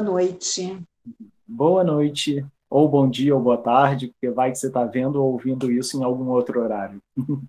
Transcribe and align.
Boa 0.00 0.12
noite. 0.12 0.82
Boa 1.46 1.84
noite, 1.84 2.46
ou 2.70 2.88
bom 2.88 3.10
dia, 3.10 3.34
ou 3.34 3.42
boa 3.42 3.58
tarde, 3.58 4.08
porque 4.08 4.30
vai 4.30 4.50
que 4.50 4.56
você 4.56 4.68
está 4.68 4.82
vendo 4.82 5.22
ou 5.22 5.32
ouvindo 5.32 5.70
isso 5.70 6.00
em 6.00 6.02
algum 6.02 6.30
outro 6.30 6.58
horário. 6.58 7.02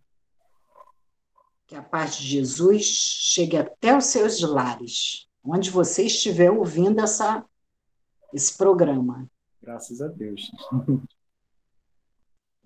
Que 1.66 1.78
a 1.78 1.82
paz 1.82 2.18
de 2.18 2.28
Jesus 2.28 2.84
chegue 2.84 3.56
até 3.56 3.98
os 3.98 4.08
seus 4.08 4.42
lares, 4.42 5.30
onde 5.42 5.70
você 5.70 6.08
estiver 6.08 6.52
ouvindo 6.52 7.00
essa, 7.00 7.46
esse 8.34 8.58
programa. 8.58 9.26
Graças 9.62 10.02
a 10.02 10.10
Deus. 10.10 10.52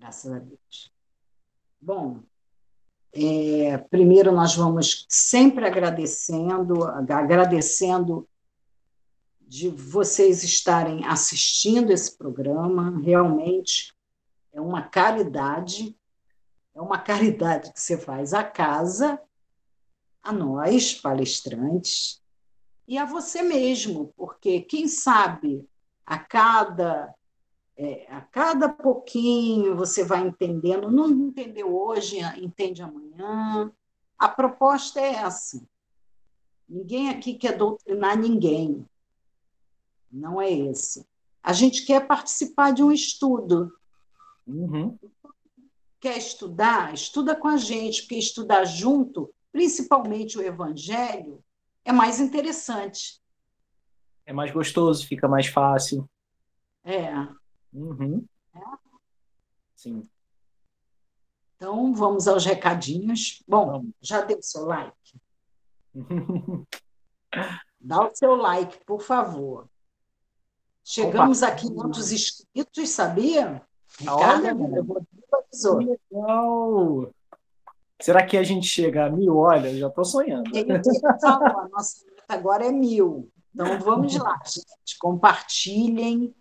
Graças 0.00 0.32
a 0.32 0.40
Deus. 0.40 0.92
Bom, 1.80 2.18
é, 3.12 3.78
primeiro 3.78 4.32
nós 4.32 4.56
vamos 4.56 5.06
sempre 5.08 5.64
agradecendo, 5.64 6.82
agradecendo 6.82 8.28
de 9.46 9.68
vocês 9.68 10.42
estarem 10.42 11.04
assistindo 11.06 11.92
esse 11.92 12.16
programa. 12.16 13.00
Realmente 13.00 13.94
é 14.52 14.60
uma 14.60 14.82
caridade, 14.82 15.96
é 16.74 16.80
uma 16.80 16.98
caridade 16.98 17.72
que 17.72 17.80
você 17.80 17.96
faz 17.96 18.34
à 18.34 18.42
casa, 18.42 19.20
a 20.22 20.32
nós, 20.32 20.94
palestrantes, 20.94 22.20
e 22.88 22.98
a 22.98 23.04
você 23.04 23.42
mesmo, 23.42 24.12
porque 24.16 24.60
quem 24.60 24.88
sabe 24.88 25.68
a 26.04 26.18
cada 26.18 27.14
é, 27.76 28.06
a 28.10 28.22
cada 28.22 28.70
pouquinho 28.70 29.76
você 29.76 30.02
vai 30.02 30.26
entendendo, 30.26 30.90
não 30.90 31.10
entendeu 31.10 31.76
hoje, 31.76 32.18
entende 32.38 32.82
amanhã. 32.82 33.70
A 34.18 34.28
proposta 34.28 34.98
é 34.98 35.16
essa. 35.16 35.62
Ninguém 36.66 37.10
aqui 37.10 37.34
quer 37.34 37.56
doutrinar 37.56 38.16
ninguém. 38.16 38.86
Não 40.10 40.40
é 40.40 40.50
esse. 40.50 41.06
A 41.42 41.52
gente 41.52 41.84
quer 41.84 42.06
participar 42.06 42.72
de 42.72 42.82
um 42.82 42.90
estudo. 42.90 43.72
Uhum. 44.46 44.98
Quer 46.00 46.18
estudar? 46.18 46.92
Estuda 46.94 47.34
com 47.34 47.48
a 47.48 47.56
gente, 47.56 48.02
porque 48.02 48.16
estudar 48.16 48.64
junto, 48.64 49.32
principalmente 49.52 50.38
o 50.38 50.42
Evangelho, 50.42 51.42
é 51.84 51.92
mais 51.92 52.20
interessante. 52.20 53.20
É 54.24 54.32
mais 54.32 54.50
gostoso, 54.50 55.06
fica 55.06 55.28
mais 55.28 55.46
fácil. 55.46 56.08
É. 56.84 57.12
Uhum. 57.72 58.26
É? 58.54 58.60
Sim. 59.74 60.08
Então, 61.56 61.94
vamos 61.94 62.28
aos 62.28 62.44
recadinhos. 62.44 63.42
Bom, 63.46 63.86
já 64.00 64.20
deu 64.20 64.42
seu 64.42 64.66
like? 64.66 65.20
Dá 67.80 68.04
o 68.04 68.14
seu 68.14 68.34
like, 68.34 68.84
por 68.84 69.00
favor. 69.00 69.68
Chegamos 70.88 71.42
a 71.42 71.50
500 71.50 72.12
inscritos, 72.12 72.90
sabia? 72.90 73.60
Ricardo 73.98 74.46
avisou. 75.32 75.78
Legal! 75.78 77.12
Será 78.00 78.24
que 78.24 78.36
a 78.36 78.44
gente 78.44 78.68
chega 78.68 79.06
a 79.06 79.10
mil? 79.10 79.36
Olha, 79.36 79.72
eu 79.72 79.78
já 79.78 79.88
estou 79.88 80.04
sonhando. 80.04 80.48
falou, 81.20 81.58
a 81.58 81.68
nossa 81.70 82.04
meta 82.06 82.24
agora 82.28 82.66
é 82.66 82.70
mil. 82.70 83.28
Então 83.52 83.80
vamos 83.80 84.14
lá, 84.14 84.40
gente. 84.46 84.96
Compartilhem, 85.00 86.32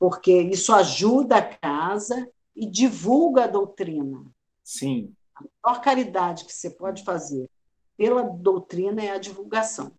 porque 0.00 0.32
isso 0.42 0.74
ajuda 0.74 1.36
a 1.36 1.42
casa 1.42 2.28
e 2.56 2.66
divulga 2.66 3.44
a 3.44 3.46
doutrina. 3.46 4.24
Sim. 4.64 5.14
A 5.36 5.44
maior 5.62 5.80
caridade 5.80 6.44
que 6.44 6.52
você 6.52 6.70
pode 6.70 7.04
fazer 7.04 7.48
pela 7.96 8.24
doutrina 8.24 9.00
é 9.00 9.10
a 9.12 9.18
divulgação. 9.18 9.92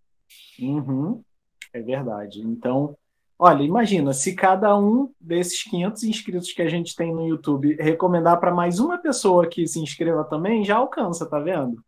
Uhum. 0.60 1.24
É 1.72 1.82
verdade. 1.82 2.42
Então, 2.42 2.98
Olha, 3.44 3.64
imagina, 3.64 4.14
se 4.14 4.36
cada 4.36 4.78
um 4.78 5.12
desses 5.20 5.64
500 5.64 6.04
inscritos 6.04 6.52
que 6.52 6.62
a 6.62 6.70
gente 6.70 6.96
tem 6.96 7.12
no 7.12 7.28
YouTube 7.28 7.76
recomendar 7.80 8.40
para 8.40 8.54
mais 8.54 8.80
uma 8.80 9.00
pessoa 9.00 9.48
que 9.48 9.66
se 9.66 9.80
inscreva 9.80 10.24
também, 10.24 10.64
já 10.64 10.76
alcança, 10.76 11.26
tá 11.26 11.40
vendo? 11.40 11.84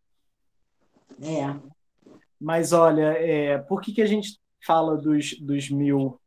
É. 1.22 1.56
Mas 2.42 2.74
olha, 2.74 3.14
é, 3.20 3.60
por 3.60 3.82
que, 3.82 3.94
que 3.94 4.02
a 4.02 4.06
gente 4.08 4.40
fala 4.66 4.98
dos, 4.98 5.40
dos 5.40 5.70
mil 5.70 6.20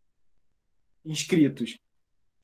inscritos? 1.04 1.76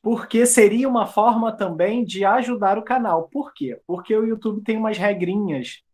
Porque 0.03 0.45
seria 0.45 0.89
uma 0.89 1.07
forma 1.07 1.53
também 1.53 2.05
de 2.05 2.25
ajudar 2.25 2.79
o 2.79 2.83
canal. 2.83 3.29
Por 3.29 3.55
quê? 3.55 3.81
Porque 3.87 4.13
o 4.13 4.27
YouTube 4.27 4.61
tem 4.61 4.77
umas 4.77 4.99
regrinhas 4.99 5.85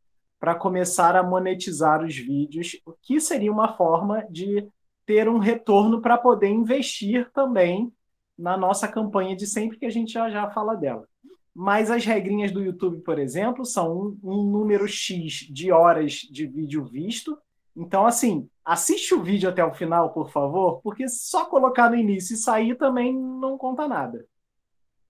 para 0.41 0.55
começar 0.55 1.17
a 1.17 1.23
monetizar 1.23 2.03
os 2.03 2.17
vídeos, 2.17 2.81
o 2.87 2.95
que 2.95 3.21
seria 3.21 3.53
uma 3.53 3.77
forma 3.77 4.25
de 4.31 4.67
ter 5.09 5.27
um 5.27 5.39
retorno 5.39 6.03
para 6.03 6.19
poder 6.19 6.49
investir 6.49 7.31
também 7.33 7.91
na 8.39 8.59
nossa 8.59 8.87
campanha 8.87 9.35
de 9.35 9.47
sempre, 9.47 9.79
que 9.79 9.87
a 9.87 9.91
gente 9.91 10.13
já 10.13 10.29
já 10.29 10.51
fala 10.51 10.75
dela. 10.75 11.09
Mas 11.55 11.91
as 11.91 12.05
regrinhas 12.05 12.53
do 12.53 12.63
YouTube, 12.63 13.01
por 13.01 13.19
exemplo, 13.19 13.65
são 13.65 13.91
um, 13.91 14.19
um 14.23 14.43
número 14.43 14.87
X 14.87 15.47
de 15.51 15.73
horas 15.73 16.13
de 16.13 16.47
vídeo 16.47 16.85
visto. 16.85 17.39
Então, 17.75 18.05
assim, 18.07 18.51
assiste 18.63 19.15
o 19.15 19.23
vídeo 19.23 19.49
até 19.49 19.65
o 19.65 19.73
final, 19.73 20.13
por 20.13 20.29
favor, 20.31 20.83
porque 20.83 21.09
só 21.09 21.47
colocar 21.47 21.89
no 21.89 21.97
início 21.97 22.35
e 22.35 22.37
sair 22.37 22.77
também 22.77 23.19
não 23.19 23.57
conta 23.57 23.89
nada. 23.89 24.27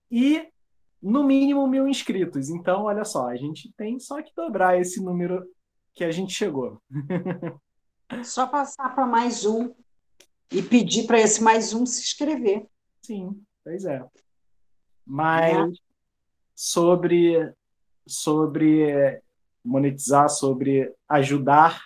E 0.09 0.47
no 1.01 1.25
mínimo 1.25 1.67
mil 1.67 1.89
inscritos. 1.89 2.49
Então, 2.49 2.83
olha 2.83 3.03
só, 3.03 3.27
a 3.27 3.35
gente 3.35 3.69
tem 3.75 3.99
só 3.99 4.21
que 4.21 4.33
dobrar 4.33 4.79
esse 4.79 5.03
número 5.03 5.45
que 5.93 6.05
a 6.05 6.11
gente 6.11 6.33
chegou. 6.33 6.81
Só 8.23 8.47
passar 8.47 8.95
para 8.95 9.05
mais 9.05 9.45
um 9.45 9.71
e 10.51 10.61
pedir 10.61 11.05
para 11.05 11.19
esse 11.19 11.41
mais 11.41 11.73
um 11.73 11.85
se 11.85 12.01
inscrever. 12.01 12.65
Sim, 13.01 13.41
pois 13.63 13.85
é. 13.85 14.03
Mas 15.05 15.77
é. 15.77 15.81
sobre 16.55 17.53
sobre 18.05 19.21
monetizar, 19.63 20.29
sobre 20.29 20.91
ajudar 21.07 21.85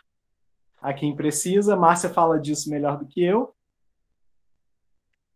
a 0.81 0.93
quem 0.93 1.15
precisa, 1.15 1.75
Márcia 1.75 2.09
fala 2.09 2.39
disso 2.39 2.69
melhor 2.69 2.97
do 2.97 3.05
que 3.05 3.23
eu. 3.23 3.53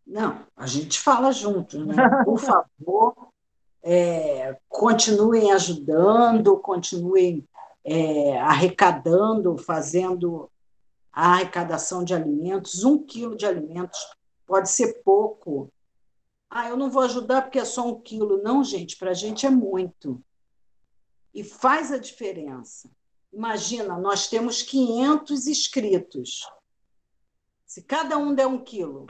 Não, 0.06 0.40
a 0.56 0.66
gente 0.66 0.98
fala 0.98 1.30
junto, 1.32 1.84
né? 1.84 1.94
Por 2.24 2.38
favor, 2.38 3.28
é, 3.82 4.56
continuem 4.68 5.52
ajudando, 5.52 6.58
continuem 6.58 7.46
é, 7.84 8.38
arrecadando, 8.38 9.56
fazendo 9.58 10.50
a 11.18 11.32
arrecadação 11.32 12.04
de 12.04 12.14
alimentos. 12.14 12.84
Um 12.84 13.04
quilo 13.04 13.34
de 13.34 13.44
alimentos 13.44 13.98
pode 14.46 14.70
ser 14.70 15.02
pouco. 15.02 15.68
Ah, 16.48 16.68
eu 16.68 16.76
não 16.76 16.88
vou 16.88 17.02
ajudar 17.02 17.42
porque 17.42 17.58
é 17.58 17.64
só 17.64 17.88
um 17.88 18.00
quilo. 18.00 18.40
Não, 18.40 18.62
gente, 18.62 18.96
para 18.96 19.10
a 19.10 19.14
gente 19.14 19.44
é 19.44 19.50
muito. 19.50 20.24
E 21.34 21.42
faz 21.42 21.90
a 21.90 21.98
diferença. 21.98 22.88
Imagina, 23.32 23.98
nós 23.98 24.28
temos 24.28 24.62
500 24.62 25.48
inscritos. 25.48 26.48
Se 27.66 27.82
cada 27.82 28.16
um 28.16 28.32
der 28.32 28.46
um 28.46 28.62
quilo. 28.62 29.08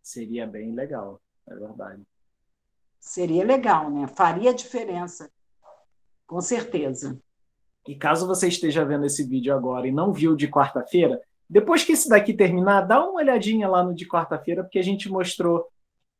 Seria 0.00 0.46
bem 0.46 0.72
legal, 0.72 1.20
é 1.48 1.54
verdade. 1.56 2.06
Seria 3.00 3.44
legal, 3.44 3.90
né? 3.90 4.06
Faria 4.06 4.54
diferença, 4.54 5.28
com 6.28 6.40
certeza. 6.40 7.20
E 7.88 7.94
caso 7.94 8.26
você 8.26 8.48
esteja 8.48 8.84
vendo 8.84 9.06
esse 9.06 9.26
vídeo 9.26 9.54
agora 9.54 9.88
e 9.88 9.90
não 9.90 10.12
viu 10.12 10.36
de 10.36 10.46
quarta-feira, 10.46 11.18
depois 11.48 11.82
que 11.82 11.92
esse 11.92 12.06
daqui 12.06 12.34
terminar, 12.34 12.82
dá 12.82 13.02
uma 13.02 13.14
olhadinha 13.14 13.66
lá 13.66 13.82
no 13.82 13.94
de 13.94 14.06
quarta-feira, 14.06 14.62
porque 14.62 14.78
a 14.78 14.84
gente 14.84 15.10
mostrou 15.10 15.66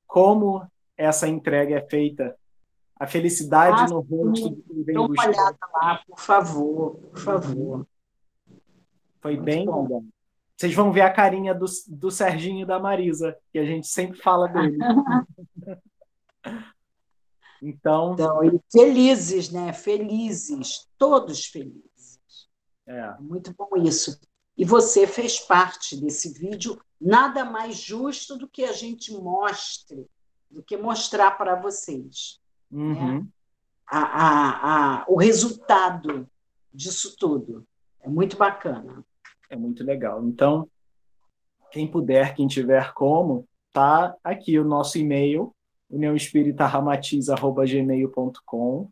como 0.07 0.67
essa 0.97 1.29
entrega 1.29 1.77
é 1.77 1.83
feita. 1.83 2.35
A 2.99 3.07
felicidade 3.07 3.83
ah, 3.83 3.87
no 3.87 4.01
rosto 4.01 4.49
de 4.49 4.63
quem 4.63 4.83
vem 4.83 4.95
Dá 4.95 5.03
uma 5.03 5.23
olhada 5.23 5.59
lá, 5.75 6.01
por 6.09 6.19
favor, 6.19 6.97
por 7.11 7.19
favor. 7.19 7.87
Foi 9.21 9.35
Muito 9.35 9.45
bem 9.45 9.67
bom. 9.67 10.05
Vocês 10.57 10.75
vão 10.75 10.91
ver 10.91 11.03
a 11.03 11.13
carinha 11.13 11.55
do, 11.55 11.67
do 11.87 12.11
Serginho 12.11 12.63
e 12.63 12.67
da 12.67 12.81
Marisa, 12.81 13.37
que 13.53 13.59
a 13.59 13.65
gente 13.65 13.87
sempre 13.87 14.19
fala 14.19 14.49
dele. 14.49 14.79
Então, 17.63 18.15
então 18.15 18.45
e 18.45 18.61
felizes, 18.71 19.51
né? 19.51 19.73
Felizes, 19.73 20.87
todos 20.97 21.45
felizes. 21.45 22.49
É. 22.87 23.15
Muito 23.21 23.55
bom 23.55 23.69
isso. 23.77 24.19
E 24.57 24.65
você 24.65 25.07
fez 25.07 25.39
parte 25.39 26.01
desse 26.01 26.33
vídeo. 26.33 26.81
Nada 27.01 27.45
mais 27.45 27.77
justo 27.77 28.37
do 28.37 28.49
que 28.49 28.65
a 28.65 28.73
gente 28.73 29.13
mostre, 29.13 30.07
do 30.51 30.63
que 30.63 30.77
mostrar 30.77 31.33
para 31.33 31.55
vocês 31.55 32.41
né? 32.71 32.83
uhum. 32.83 33.19
né? 33.21 33.27
a, 33.87 34.01
a, 34.01 35.03
a, 35.03 35.05
o 35.09 35.17
resultado 35.17 36.29
disso 36.73 37.17
tudo. 37.17 37.67
É 38.01 38.09
muito 38.09 38.37
bacana. 38.37 39.05
É 39.51 39.57
muito 39.57 39.85
legal. 39.85 40.25
Então, 40.25 40.69
quem 41.71 41.91
puder, 41.91 42.35
quem 42.35 42.47
tiver 42.47 42.93
como, 42.95 43.47
tá 43.73 44.17
aqui 44.23 44.59
o 44.59 44.65
nosso 44.65 44.99
e-mail 44.99 45.55
uniãoespíritaramatiz.gmail.com 45.91 48.91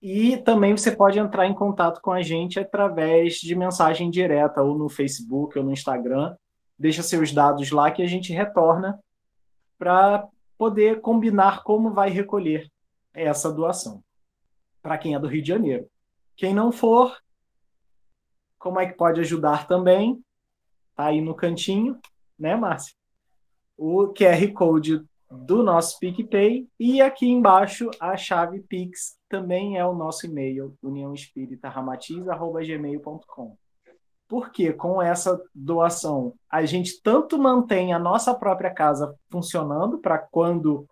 E 0.00 0.36
também 0.38 0.76
você 0.76 0.90
pode 0.90 1.18
entrar 1.18 1.46
em 1.46 1.54
contato 1.54 2.00
com 2.00 2.10
a 2.10 2.22
gente 2.22 2.58
através 2.58 3.34
de 3.34 3.54
mensagem 3.54 4.10
direta, 4.10 4.62
ou 4.62 4.76
no 4.76 4.88
Facebook, 4.88 5.58
ou 5.58 5.64
no 5.64 5.72
Instagram. 5.72 6.34
Deixa 6.78 7.02
seus 7.02 7.32
dados 7.32 7.70
lá 7.70 7.90
que 7.90 8.02
a 8.02 8.06
gente 8.06 8.32
retorna 8.32 8.98
para 9.78 10.26
poder 10.58 11.00
combinar 11.00 11.62
como 11.62 11.92
vai 11.92 12.10
recolher 12.10 12.70
essa 13.14 13.52
doação. 13.52 14.02
Para 14.80 14.98
quem 14.98 15.14
é 15.14 15.18
do 15.18 15.28
Rio 15.28 15.42
de 15.42 15.48
Janeiro. 15.48 15.88
Quem 16.36 16.54
não 16.54 16.72
for, 16.72 17.16
como 18.58 18.80
é 18.80 18.86
que 18.86 18.96
pode 18.96 19.20
ajudar 19.20 19.66
também? 19.66 20.22
Tá 20.94 21.06
aí 21.06 21.20
no 21.20 21.34
cantinho, 21.34 21.98
né, 22.38 22.54
Márcia? 22.54 22.94
O 23.76 24.12
QR 24.12 24.52
Code 24.52 25.04
do 25.32 25.62
nosso 25.62 25.98
PicPay 25.98 26.68
e 26.78 27.00
aqui 27.00 27.26
embaixo 27.26 27.90
a 27.98 28.14
chave 28.16 28.60
Pix 28.60 29.16
também 29.28 29.78
é 29.78 29.84
o 29.84 29.94
nosso 29.94 30.26
e-mail, 30.26 30.76
uniãoespíritaramatiz.gmail.com. 30.82 33.56
Porque 34.28 34.72
com 34.72 35.00
essa 35.00 35.40
doação 35.54 36.34
a 36.50 36.64
gente 36.64 37.00
tanto 37.02 37.38
mantém 37.38 37.94
a 37.94 37.98
nossa 37.98 38.34
própria 38.34 38.72
casa 38.72 39.14
funcionando 39.30 39.98
para 39.98 40.18
quando 40.18 40.86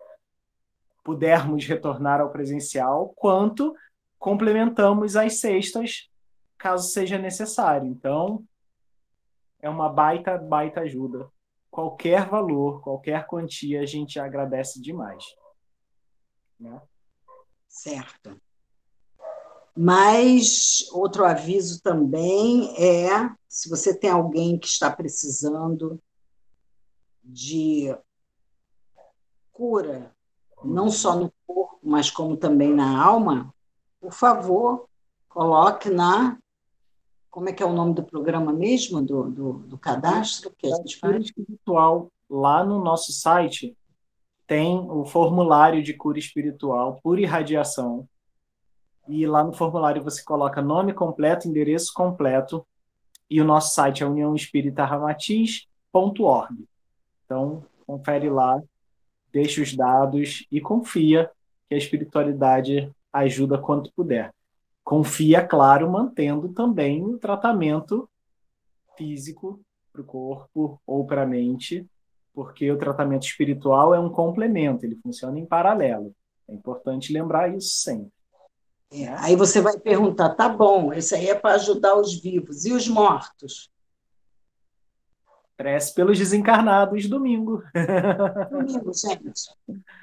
pudermos 1.03 1.65
retornar 1.65 2.21
ao 2.21 2.31
presencial, 2.31 3.13
quanto 3.15 3.75
complementamos 4.17 5.15
as 5.15 5.39
cestas 5.39 6.09
caso 6.57 6.89
seja 6.89 7.17
necessário. 7.17 7.87
Então, 7.87 8.43
é 9.59 9.69
uma 9.69 9.89
baita, 9.89 10.37
baita 10.37 10.81
ajuda 10.81 11.27
qualquer 11.71 12.29
valor, 12.29 12.81
qualquer 12.81 13.25
quantia, 13.25 13.81
a 13.81 13.85
gente 13.85 14.19
agradece 14.19 14.81
demais. 14.81 15.23
Né? 16.59 16.79
Certo. 17.67 18.39
Mas 19.75 20.85
outro 20.91 21.25
aviso 21.25 21.81
também 21.81 22.75
é: 22.77 23.33
se 23.47 23.69
você 23.69 23.97
tem 23.97 24.09
alguém 24.09 24.59
que 24.59 24.67
está 24.67 24.91
precisando 24.91 25.99
de 27.23 27.95
cura, 29.51 30.13
não 30.63 30.91
só 30.91 31.15
no 31.15 31.33
corpo, 31.47 31.79
mas 31.81 32.11
como 32.11 32.35
também 32.35 32.73
na 32.73 33.01
alma, 33.01 33.53
por 33.99 34.11
favor, 34.11 34.89
coloque 35.29 35.89
na 35.89 36.37
como 37.31 37.49
é 37.49 37.53
que 37.53 37.63
é 37.63 37.65
o 37.65 37.71
nome 37.71 37.95
do 37.95 38.03
programa 38.03 38.51
mesmo, 38.51 39.01
do, 39.01 39.31
do, 39.31 39.53
do 39.59 39.77
cadastro 39.77 40.51
que 40.57 40.67
a 40.67 40.75
gente 40.75 40.97
faz? 40.97 41.23
espiritual, 41.23 42.11
lá 42.29 42.61
no 42.61 42.83
nosso 42.83 43.13
site, 43.13 43.73
tem 44.45 44.77
o 44.77 45.05
formulário 45.05 45.81
de 45.81 45.93
cura 45.93 46.19
espiritual 46.19 46.99
por 47.01 47.17
irradiação. 47.17 48.05
E 49.07 49.25
lá 49.25 49.45
no 49.45 49.53
formulário 49.53 50.03
você 50.03 50.21
coloca 50.21 50.61
nome 50.61 50.91
completo, 50.93 51.47
endereço 51.47 51.93
completo, 51.93 52.67
e 53.29 53.39
o 53.39 53.45
nosso 53.45 53.73
site 53.73 54.03
é 54.03 54.05
uniãoespíritaramatiz.org. 54.05 56.67
Então, 57.23 57.63
confere 57.87 58.29
lá, 58.29 58.61
deixa 59.31 59.61
os 59.61 59.73
dados 59.73 60.45
e 60.51 60.59
confia 60.59 61.31
que 61.69 61.75
a 61.75 61.77
espiritualidade 61.77 62.91
ajuda 63.13 63.57
quanto 63.57 63.89
puder 63.93 64.33
confia, 64.83 65.45
claro, 65.45 65.89
mantendo 65.89 66.49
também 66.49 67.03
o 67.03 67.17
tratamento 67.17 68.09
físico 68.97 69.61
para 69.91 70.01
o 70.01 70.05
corpo 70.05 70.81
ou 70.85 71.05
para 71.05 71.23
a 71.23 71.25
mente, 71.25 71.85
porque 72.33 72.71
o 72.71 72.77
tratamento 72.77 73.23
espiritual 73.23 73.93
é 73.93 73.99
um 73.99 74.09
complemento, 74.09 74.85
ele 74.85 74.95
funciona 74.95 75.39
em 75.39 75.45
paralelo. 75.45 76.13
É 76.47 76.53
importante 76.53 77.13
lembrar 77.13 77.55
isso 77.55 77.75
sempre. 77.75 78.11
É, 78.93 79.07
aí 79.19 79.37
você 79.37 79.61
vai 79.61 79.79
perguntar, 79.79 80.31
tá 80.31 80.49
bom, 80.49 80.91
isso 80.91 81.15
aí 81.15 81.29
é 81.29 81.35
para 81.35 81.55
ajudar 81.55 81.95
os 81.95 82.19
vivos. 82.19 82.65
E 82.65 82.73
os 82.73 82.87
mortos? 82.89 83.70
Prece 85.61 85.93
pelos 85.93 86.17
desencarnados 86.17 87.07
domingo. 87.07 87.61
Domingo, 88.49 88.91
gente. 88.91 89.55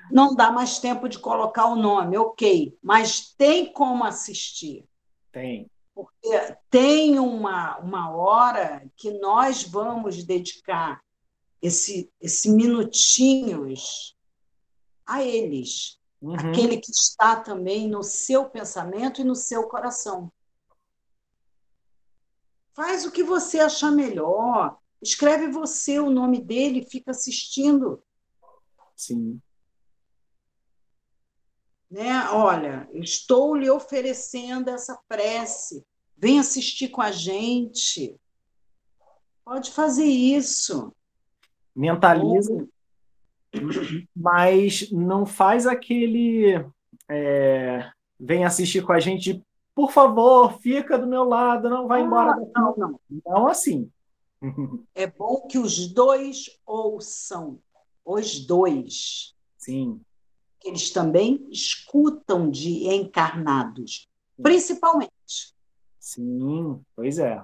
Não 0.08 0.32
dá 0.32 0.52
mais 0.52 0.78
tempo 0.78 1.08
de 1.08 1.19
colocar 1.19 1.66
o 1.66 1.75
nome, 1.75 2.16
ok. 2.16 2.78
Mas 2.81 3.34
tem 3.37 3.72
como 3.72 4.05
assistir. 4.05 4.84
Tem. 5.32 5.69
Porque 5.93 6.56
tem 6.70 7.19
uma, 7.19 7.76
uma 7.78 8.08
hora 8.08 8.88
que 8.96 9.10
nós 9.19 9.64
vamos 9.64 10.22
dedicar 10.22 11.02
esse, 11.60 12.08
esse 12.20 12.49
minutinhos 12.50 14.16
a 15.05 15.25
eles. 15.25 15.99
Uhum. 16.22 16.37
Aquele 16.37 16.76
que 16.76 16.93
está 16.93 17.34
também 17.34 17.88
no 17.88 18.05
seu 18.05 18.49
pensamento 18.49 19.20
e 19.20 19.25
no 19.25 19.34
seu 19.34 19.64
coração. 19.64 20.31
Faz 22.75 23.05
o 23.05 23.10
que 23.10 23.25
você 23.25 23.58
achar 23.58 23.90
melhor 23.90 24.78
Escreve 25.00 25.48
você 25.48 25.98
o 25.98 26.10
nome 26.10 26.40
dele, 26.40 26.86
fica 26.88 27.12
assistindo. 27.12 28.02
Sim. 28.96 29.40
Né? 31.90 32.28
Olha, 32.30 32.88
estou 32.92 33.56
lhe 33.56 33.70
oferecendo 33.70 34.68
essa 34.68 34.98
prece. 35.08 35.84
Vem 36.16 36.38
assistir 36.40 36.88
com 36.88 37.00
a 37.00 37.12
gente. 37.12 38.18
Pode 39.44 39.70
fazer 39.70 40.04
isso. 40.04 40.92
Mentaliza, 41.74 42.68
mas 44.14 44.90
não 44.90 45.24
faz 45.24 45.66
aquele. 45.66 46.66
É, 47.08 47.90
vem 48.18 48.44
assistir 48.44 48.84
com 48.84 48.92
a 48.92 49.00
gente, 49.00 49.42
por 49.74 49.92
favor, 49.92 50.58
fica 50.60 50.98
do 50.98 51.06
meu 51.06 51.24
lado, 51.24 51.70
não 51.70 51.86
vai 51.86 52.02
embora. 52.02 52.32
Ah, 52.32 52.60
não, 52.60 52.74
não. 52.76 53.00
Não 53.24 53.46
assim. 53.46 53.90
É 54.94 55.06
bom 55.06 55.46
que 55.46 55.58
os 55.58 55.88
dois 55.88 56.58
ouçam, 56.64 57.61
os 58.05 58.40
dois. 58.40 59.35
Sim. 59.56 60.00
Eles 60.64 60.90
também 60.90 61.49
escutam 61.50 62.50
de 62.50 62.88
encarnados, 62.88 64.08
principalmente. 64.43 65.55
Sim, 65.99 66.81
pois 66.96 67.19
é. 67.19 67.43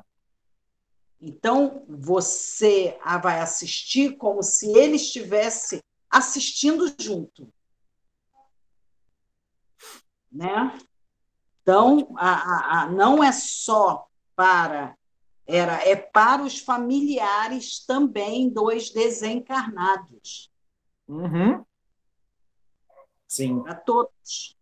Então, 1.21 1.85
você 1.89 2.99
vai 3.23 3.41
assistir 3.41 4.17
como 4.17 4.43
se 4.43 4.71
ele 4.77 4.97
estivesse 4.97 5.83
assistindo 6.11 6.93
junto. 7.01 7.53
Né? 10.31 10.79
Então, 11.63 12.15
a, 12.19 12.33
a, 12.33 12.83
a, 12.83 12.91
não 12.91 13.25
é 13.25 13.33
só 13.33 14.07
para 14.37 14.95
era 15.47 15.87
é 15.87 15.95
para 15.95 16.43
os 16.43 16.59
familiares 16.59 17.85
também 17.85 18.49
dos 18.49 18.91
desencarnados. 18.91 20.51
Uhum. 21.07 21.65
Sim. 23.29 23.63
Para 23.63 23.75
todos. 23.75 24.57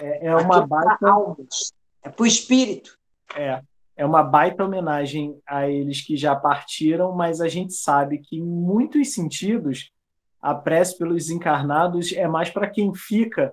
É, 0.00 0.26
é 0.26 0.36
uma 0.36 0.66
baita. 0.66 1.08
Almas. 1.08 1.72
É 2.02 2.08
para 2.08 2.22
o 2.22 2.26
espírito. 2.26 2.98
É. 3.34 3.62
É 3.96 4.06
uma 4.06 4.22
baita 4.22 4.64
homenagem 4.64 5.40
a 5.44 5.68
eles 5.68 6.00
que 6.00 6.16
já 6.16 6.36
partiram, 6.36 7.10
mas 7.12 7.40
a 7.40 7.48
gente 7.48 7.72
sabe 7.72 8.18
que, 8.18 8.36
em 8.36 8.44
muitos 8.44 9.12
sentidos, 9.12 9.90
a 10.40 10.54
prece 10.54 10.96
pelos 10.96 11.30
encarnados 11.30 12.12
é 12.12 12.28
mais 12.28 12.48
para 12.48 12.70
quem 12.70 12.94
fica 12.94 13.52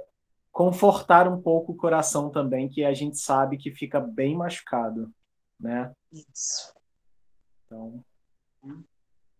confortar 0.51 1.27
um 1.27 1.41
pouco 1.41 1.71
o 1.71 1.75
coração 1.75 2.29
também, 2.29 2.69
que 2.69 2.85
a 2.85 2.93
gente 2.93 3.17
sabe 3.17 3.57
que 3.57 3.71
fica 3.71 3.99
bem 3.99 4.37
machucado, 4.37 5.11
né? 5.59 5.91
Isso. 6.12 6.74
Então, 7.65 8.03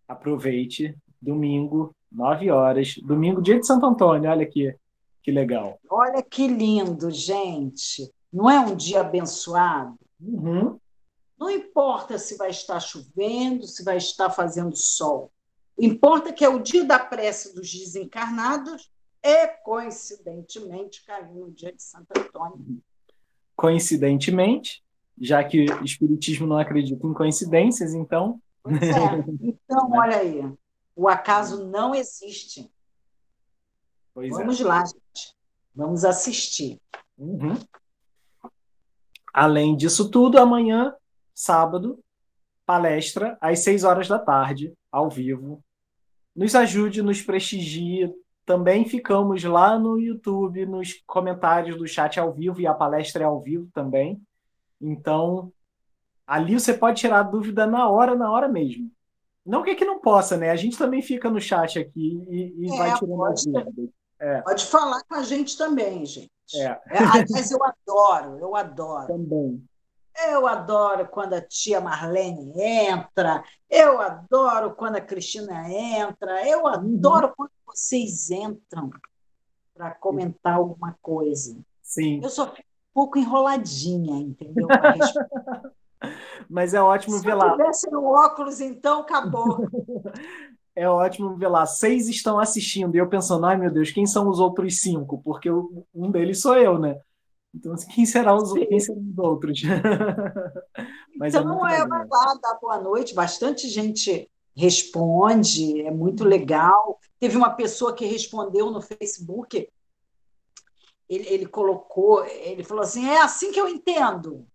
aproveite. 0.06 0.96
Domingo, 1.20 1.94
9 2.12 2.50
horas. 2.50 2.94
Domingo, 3.02 3.42
dia 3.42 3.58
de 3.58 3.66
Santo 3.66 3.86
Antônio. 3.86 4.30
Olha 4.30 4.44
aqui, 4.44 4.74
que 5.22 5.30
legal. 5.30 5.78
Olha 5.88 6.22
que 6.22 6.46
lindo, 6.46 7.10
gente. 7.10 8.12
Não 8.32 8.50
é 8.50 8.60
um 8.60 8.76
dia 8.76 9.00
abençoado? 9.00 9.98
Uhum. 10.20 10.78
Não 11.38 11.50
importa 11.50 12.18
se 12.18 12.36
vai 12.36 12.50
estar 12.50 12.80
chovendo, 12.80 13.66
se 13.66 13.84
vai 13.84 13.96
estar 13.96 14.30
fazendo 14.30 14.76
sol. 14.76 15.30
O 15.76 15.84
importa 15.84 16.30
é 16.30 16.32
que 16.32 16.44
é 16.44 16.48
o 16.48 16.62
dia 16.62 16.84
da 16.84 16.98
prece 16.98 17.54
dos 17.54 17.70
desencarnados 17.70 18.90
e, 19.22 19.46
coincidentemente, 19.62 21.04
caiu 21.04 21.34
no 21.34 21.50
dia 21.50 21.72
de 21.72 21.82
Santo 21.82 22.06
Antônio. 22.16 22.82
Coincidentemente, 23.54 24.82
já 25.20 25.42
que 25.42 25.64
o 25.64 25.84
Espiritismo 25.84 26.46
não 26.46 26.58
acredita 26.58 27.06
em 27.06 27.14
coincidências, 27.14 27.94
então. 27.94 28.40
Pois 28.62 28.82
é. 28.82 29.24
Então, 29.40 29.90
olha 29.96 30.18
aí, 30.18 30.52
o 30.94 31.08
acaso 31.08 31.66
não 31.66 31.94
existe. 31.94 32.70
Pois 34.12 34.32
é. 34.32 34.38
Vamos 34.38 34.60
é. 34.60 34.64
lá, 34.64 34.84
gente. 34.84 35.36
Vamos 35.74 36.04
assistir. 36.04 36.80
Uhum. 37.18 37.54
Além 39.32 39.76
disso 39.76 40.10
tudo, 40.10 40.38
amanhã, 40.38 40.94
sábado, 41.34 42.02
palestra 42.64 43.36
às 43.40 43.60
seis 43.60 43.84
horas 43.84 44.08
da 44.08 44.18
tarde, 44.18 44.72
ao 44.90 45.10
vivo. 45.10 45.62
Nos 46.34 46.54
ajude, 46.54 47.02
nos 47.02 47.22
prestigie, 47.22 48.10
também 48.46 48.84
ficamos 48.84 49.42
lá 49.44 49.78
no 49.78 49.98
YouTube, 49.98 50.64
nos 50.66 51.02
comentários 51.06 51.76
do 51.76 51.86
chat 51.86 52.18
ao 52.18 52.32
vivo, 52.32 52.60
e 52.60 52.66
a 52.66 52.72
palestra 52.72 53.22
é 53.22 53.26
ao 53.26 53.40
vivo 53.40 53.68
também. 53.74 54.20
Então, 54.80 55.52
ali 56.26 56.54
você 56.54 56.74
pode 56.74 57.00
tirar 57.00 57.22
dúvida 57.22 57.66
na 57.66 57.88
hora, 57.88 58.14
na 58.14 58.30
hora 58.30 58.48
mesmo. 58.48 58.90
Não 59.44 59.62
que, 59.62 59.70
é 59.70 59.74
que 59.74 59.84
não 59.84 60.00
possa, 60.00 60.36
né? 60.36 60.50
A 60.50 60.56
gente 60.56 60.76
também 60.76 61.00
fica 61.00 61.30
no 61.30 61.40
chat 61.40 61.78
aqui 61.78 62.24
e, 62.28 62.66
e 62.66 62.74
é, 62.74 62.76
vai 62.76 62.98
tirando 62.98 63.16
pode, 63.16 63.44
dúvidas. 63.44 63.90
É. 64.18 64.40
Pode 64.40 64.66
falar 64.66 65.02
com 65.04 65.14
a 65.14 65.22
gente 65.22 65.56
também, 65.56 66.04
gente. 66.04 66.30
É. 66.54 66.80
é 66.88 66.98
aliás, 66.98 67.50
eu 67.50 67.58
adoro, 67.62 68.38
eu 68.38 68.56
adoro. 68.56 69.06
Também. 69.06 69.62
Eu 70.28 70.46
adoro 70.46 71.06
quando 71.08 71.34
a 71.34 71.42
tia 71.42 71.80
Marlene 71.80 72.52
entra, 72.58 73.44
eu 73.68 74.00
adoro 74.00 74.74
quando 74.74 74.96
a 74.96 75.00
Cristina 75.00 75.70
entra, 75.70 76.48
eu 76.48 76.60
uhum. 76.60 76.66
adoro 76.68 77.26
uhum. 77.28 77.32
quando 77.36 77.50
vocês 77.66 78.30
entram 78.30 78.90
para 79.74 79.90
comentar 79.90 80.54
alguma 80.54 80.96
coisa. 81.02 81.56
Sim. 81.82 82.20
Eu 82.22 82.30
só 82.30 82.50
fico 82.50 82.66
pouco 82.96 83.18
enroladinha, 83.18 84.22
entendeu? 84.22 84.66
Mas 86.48 86.72
é 86.72 86.80
ótimo 86.80 87.18
ver 87.20 87.34
lá. 87.34 87.50
Se 87.50 87.56
tivesse 87.56 87.90
no 87.90 88.04
óculos, 88.04 88.58
então 88.58 89.00
acabou. 89.00 89.68
é 90.74 90.88
ótimo 90.88 91.36
ver 91.36 91.48
lá. 91.48 91.66
Seis 91.66 92.08
estão 92.08 92.38
assistindo. 92.38 92.94
E 92.94 92.98
eu 92.98 93.06
pensando, 93.06 93.44
ai 93.44 93.58
meu 93.58 93.70
Deus, 93.70 93.90
quem 93.90 94.06
são 94.06 94.28
os 94.30 94.40
outros 94.40 94.80
cinco? 94.80 95.20
Porque 95.22 95.50
um 95.50 96.10
deles 96.10 96.40
sou 96.40 96.56
eu, 96.56 96.78
né? 96.78 96.98
Então, 97.54 97.72
assim, 97.72 97.88
quem, 97.88 98.06
será 98.06 98.34
os, 98.34 98.52
quem 98.52 98.80
serão 98.80 99.02
os 99.10 99.18
outros? 99.18 99.60
Mas 101.16 101.34
é 101.34 101.38
então, 101.38 101.68
é, 101.68 101.80
é 101.80 101.86
vai 101.86 102.06
lá, 102.06 102.38
dá 102.42 102.58
boa 102.60 102.80
noite. 102.80 103.14
Bastante 103.14 103.68
gente 103.68 104.26
responde, 104.56 105.82
é 105.82 105.90
muito 105.90 106.24
legal. 106.24 106.98
Teve 107.20 107.36
uma 107.36 107.50
pessoa 107.50 107.94
que 107.94 108.06
respondeu 108.06 108.70
no 108.70 108.80
Facebook, 108.80 109.68
ele, 111.08 111.28
ele 111.28 111.46
colocou, 111.46 112.24
ele 112.24 112.64
falou 112.64 112.82
assim: 112.82 113.08
é 113.08 113.20
assim 113.20 113.52
que 113.52 113.60
eu 113.60 113.68
entendo. 113.68 114.46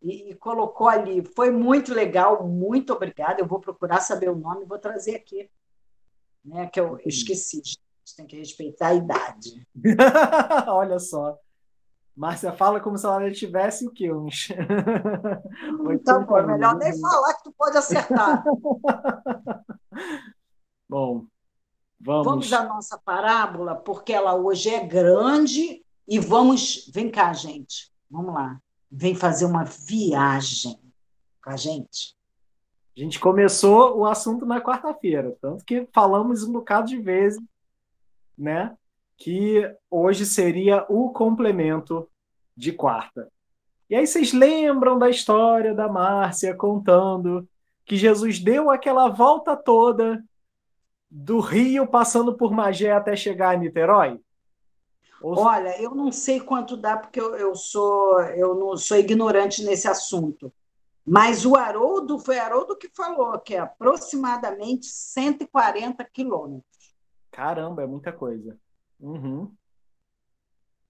E, 0.00 0.30
e, 0.30 0.34
colocou 0.34 0.88
ali. 0.88 1.24
Foi 1.34 1.50
muito 1.50 1.92
legal, 1.92 2.46
muito 2.46 2.92
obrigada. 2.92 3.40
Eu 3.40 3.46
vou 3.46 3.58
procurar 3.58 4.00
saber 4.00 4.30
o 4.30 4.36
nome, 4.36 4.64
vou 4.64 4.78
trazer 4.78 5.16
aqui. 5.16 5.50
Né, 6.44 6.68
que 6.68 6.78
eu, 6.78 6.98
esqueci. 7.04 7.60
A 7.60 7.68
gente 7.68 8.16
tem 8.16 8.26
que 8.26 8.36
respeitar 8.36 8.88
a 8.88 8.94
idade. 8.94 9.66
Olha 10.68 10.98
só. 11.00 11.36
Márcia 12.14 12.52
fala 12.52 12.80
como 12.80 12.96
se 12.96 13.04
ela 13.04 13.30
tivesse 13.30 13.86
o 13.86 13.90
quê? 13.90 14.12
Uns. 14.12 14.48
Então, 15.90 16.24
pô, 16.24 16.38
é 16.38 16.46
melhor 16.46 16.76
nem 16.76 16.98
falar 17.00 17.34
que 17.34 17.44
tu 17.44 17.52
pode 17.52 17.76
acertar. 17.76 18.44
Bom, 20.88 21.26
vamos. 22.00 22.24
Vamos 22.24 22.52
à 22.52 22.62
nossa 22.64 22.96
parábola, 22.98 23.74
porque 23.74 24.12
ela 24.12 24.34
hoje 24.36 24.70
é 24.70 24.86
grande 24.86 25.84
e 26.06 26.18
vamos. 26.18 26.90
Vem 26.92 27.10
cá, 27.10 27.32
gente. 27.32 27.90
Vamos 28.10 28.34
lá. 28.34 28.60
Vem 28.90 29.14
fazer 29.14 29.44
uma 29.44 29.64
viagem 29.64 30.78
com 31.42 31.50
a 31.50 31.56
gente. 31.56 32.14
A 32.96 33.00
gente 33.00 33.20
começou 33.20 33.98
o 33.98 34.06
assunto 34.06 34.46
na 34.46 34.60
quarta-feira, 34.60 35.36
tanto 35.40 35.64
que 35.64 35.86
falamos 35.92 36.42
um 36.44 36.52
bocado 36.52 36.88
de 36.88 36.98
vezes, 36.98 37.42
né? 38.38 38.74
que 39.16 39.68
hoje 39.90 40.26
seria 40.26 40.84
o 40.88 41.10
complemento 41.10 42.08
de 42.56 42.72
quarta. 42.72 43.30
E 43.88 43.94
aí 43.94 44.06
vocês 44.06 44.32
lembram 44.32 44.98
da 44.98 45.08
história 45.08 45.74
da 45.74 45.88
Márcia 45.88 46.54
contando 46.54 47.48
que 47.84 47.96
Jesus 47.96 48.38
deu 48.38 48.70
aquela 48.70 49.08
volta 49.08 49.56
toda 49.56 50.22
do 51.10 51.38
Rio 51.38 51.86
passando 51.86 52.34
por 52.34 52.50
Magé 52.50 52.92
até 52.92 53.14
chegar 53.14 53.54
a 53.54 53.56
Niterói? 53.56 54.20
Ou... 55.26 55.40
Olha, 55.40 55.82
eu 55.82 55.92
não 55.92 56.12
sei 56.12 56.38
quanto 56.38 56.76
dá 56.76 56.96
porque 56.96 57.20
eu, 57.20 57.34
eu 57.34 57.52
sou 57.56 58.20
eu 58.20 58.54
não 58.54 58.76
sou 58.76 58.96
ignorante 58.96 59.64
nesse 59.64 59.88
assunto. 59.88 60.52
Mas 61.04 61.44
o 61.44 61.56
Haroldo 61.56 62.16
foi 62.20 62.38
Haroldo 62.38 62.76
que 62.76 62.88
falou 62.94 63.36
que 63.40 63.54
é 63.54 63.58
aproximadamente 63.58 64.86
140 64.86 66.04
quilômetros. 66.04 66.94
Caramba, 67.32 67.82
é 67.82 67.86
muita 67.86 68.12
coisa. 68.12 68.56
Uhum. 69.00 69.52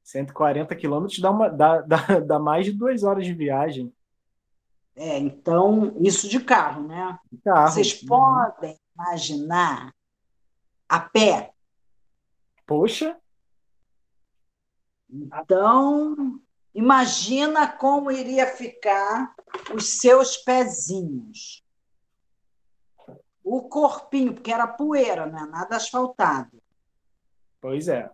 140 0.05 0.77
quilômetros 0.77 1.19
dá, 1.19 1.31
uma, 1.31 1.49
dá, 1.49 1.81
dá, 1.81 1.97
dá 2.21 2.39
mais 2.39 2.67
de 2.67 2.73
duas 2.73 3.05
horas 3.05 3.25
de 3.25 3.33
viagem. 3.33 3.91
É, 4.95 5.19
então, 5.19 5.95
isso 5.99 6.29
de 6.29 6.41
carro, 6.41 6.87
né? 6.87 7.19
De 7.33 7.39
carro. 7.39 7.73
Vocês 7.73 8.03
uhum. 8.03 8.09
podem 8.09 8.79
imaginar 8.95 9.95
a 10.87 11.01
pé. 11.01 11.53
Poxa! 12.67 13.17
Então, 15.09 16.41
imagina 16.75 17.69
como 17.69 18.11
iria 18.11 18.47
ficar 18.47 19.35
os 19.75 20.01
seus 20.01 20.37
pezinhos. 20.37 21.65
O 23.43 23.69
corpinho, 23.69 24.35
porque 24.35 24.53
era 24.53 24.67
poeira, 24.67 25.27
não 25.27 25.39
é 25.39 25.47
nada 25.47 25.77
asfaltado. 25.77 26.61
Pois 27.61 27.89
é. 27.89 28.11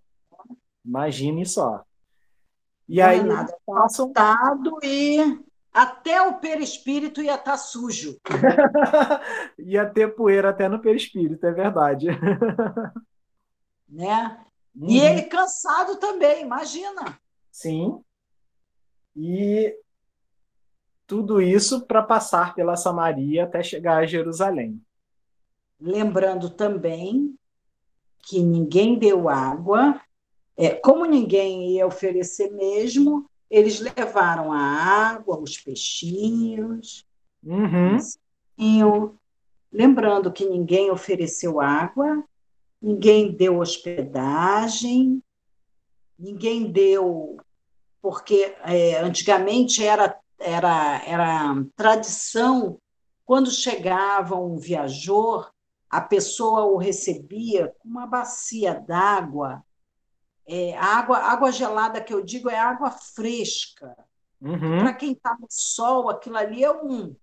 Imagine 0.85 1.47
só. 1.47 1.85
E 2.89 2.97
não 2.97 3.05
é 3.05 3.09
aí 3.09 3.21
é 3.21 3.23
nada 3.23 3.57
passam... 3.65 4.13
e 4.83 5.41
até 5.73 6.21
o 6.21 6.39
perispírito 6.39 7.23
ia 7.23 7.37
estar 7.37 7.53
tá 7.53 7.57
sujo. 7.57 8.19
ia 9.59 9.87
ter 9.89 10.15
poeira 10.15 10.51
até 10.51 10.69
no 10.69 10.81
perispírito, 10.81 11.47
é 11.47 11.53
verdade. 11.53 12.09
né? 13.89 14.45
Uhum. 14.75 14.89
E 14.89 15.01
ele 15.01 15.23
cansado 15.23 15.97
também, 15.99 16.43
imagina. 16.43 17.19
Sim. 17.51 18.03
E 19.15 19.77
tudo 21.07 21.43
isso 21.43 21.87
para 21.87 22.03
passar 22.03 22.55
pela 22.55 22.77
Samaria 22.77 23.45
até 23.45 23.63
chegar 23.63 23.99
a 23.99 24.07
Jerusalém. 24.07 24.81
Lembrando 25.79 26.49
também 26.49 27.35
que 28.21 28.43
ninguém 28.43 28.99
deu 28.99 29.29
água, 29.29 30.01
é, 30.57 30.71
como 30.71 31.05
ninguém 31.05 31.73
ia 31.73 31.87
oferecer 31.87 32.51
mesmo, 32.53 33.29
eles 33.51 33.81
levaram 33.81 34.53
a 34.53 34.59
água, 34.59 35.39
os 35.39 35.59
peixinhos. 35.59 37.07
Uhum. 37.45 37.99
lembrando 39.73 40.33
que 40.33 40.47
ninguém 40.47 40.91
ofereceu 40.91 41.61
água, 41.61 42.25
ninguém 42.83 43.31
deu 43.31 43.59
hospedagem, 43.61 45.23
ninguém 46.19 46.71
deu. 46.71 47.37
Porque 48.01 48.57
é, 48.65 48.99
antigamente 48.99 49.85
era, 49.85 50.19
era, 50.39 51.01
era 51.07 51.65
tradição, 51.77 52.81
quando 53.25 53.51
chegava 53.51 54.35
um 54.35 54.57
viajor, 54.57 55.53
a 55.89 56.01
pessoa 56.01 56.65
o 56.65 56.77
recebia 56.77 57.69
com 57.79 57.89
uma 57.89 58.07
bacia 58.07 58.75
d'água. 58.75 59.63
É, 60.45 60.77
a 60.77 60.85
água, 60.85 61.19
água 61.19 61.53
gelada 61.53 62.01
que 62.01 62.13
eu 62.13 62.25
digo 62.25 62.51
é 62.51 62.59
água 62.59 62.91
fresca. 62.91 63.97
Uhum. 64.41 64.81
Para 64.81 64.93
quem 64.95 65.13
está 65.13 65.37
no 65.39 65.47
sol, 65.49 66.11
aquilo 66.11 66.37
ali 66.37 66.65
é 66.65 66.73
um. 66.73 67.15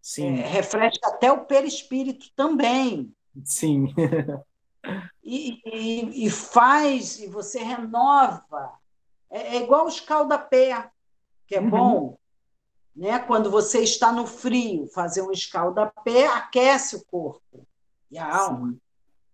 Sim. 0.00 0.40
É, 0.40 0.46
refresca 0.48 1.08
até 1.08 1.30
o 1.30 1.44
perispírito 1.44 2.26
também. 2.34 3.14
Sim. 3.44 3.94
e, 5.22 5.60
e, 5.64 6.26
e, 6.26 6.30
faz, 6.30 7.18
e 7.18 7.26
você 7.26 7.62
renova. 7.62 8.72
É, 9.30 9.56
é 9.56 9.62
igual 9.62 9.86
o 9.86 9.88
escaldapé, 9.88 10.90
que 11.46 11.54
é 11.54 11.60
uhum. 11.60 11.70
bom. 11.70 12.18
Né? 12.94 13.18
Quando 13.20 13.50
você 13.50 13.80
está 13.80 14.12
no 14.12 14.26
frio, 14.26 14.86
fazer 14.88 15.22
um 15.22 15.32
escaldapé 15.32 16.26
aquece 16.26 16.96
o 16.96 17.04
corpo 17.04 17.66
e 18.10 18.18
a 18.18 18.36
alma. 18.36 18.72
Sim. 18.72 18.80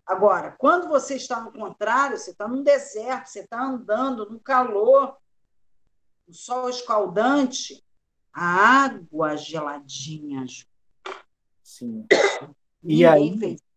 Agora, 0.06 0.52
quando 0.52 0.88
você 0.88 1.16
está 1.16 1.40
no 1.40 1.52
contrário, 1.52 2.16
você 2.16 2.30
está 2.30 2.48
num 2.48 2.62
deserto, 2.62 3.26
você 3.26 3.40
está 3.40 3.62
andando 3.62 4.30
no 4.30 4.40
calor, 4.40 5.16
o 6.26 6.32
sol 6.32 6.70
escaldante, 6.70 7.84
a 8.32 8.84
água 8.84 9.36
geladinha. 9.36 10.46
Sim. 11.62 12.06
E 12.82 13.04
aí, 13.04 13.36
fez. 13.38 13.67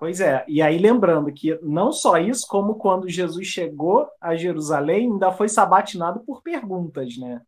Pois 0.00 0.18
é, 0.18 0.42
e 0.48 0.62
aí 0.62 0.78
lembrando 0.78 1.30
que 1.30 1.58
não 1.62 1.92
só 1.92 2.16
isso, 2.16 2.46
como 2.48 2.76
quando 2.76 3.06
Jesus 3.06 3.46
chegou 3.46 4.08
a 4.18 4.34
Jerusalém, 4.34 5.12
ainda 5.12 5.30
foi 5.30 5.46
sabatinado 5.46 6.20
por 6.20 6.40
perguntas, 6.40 7.18
né? 7.18 7.42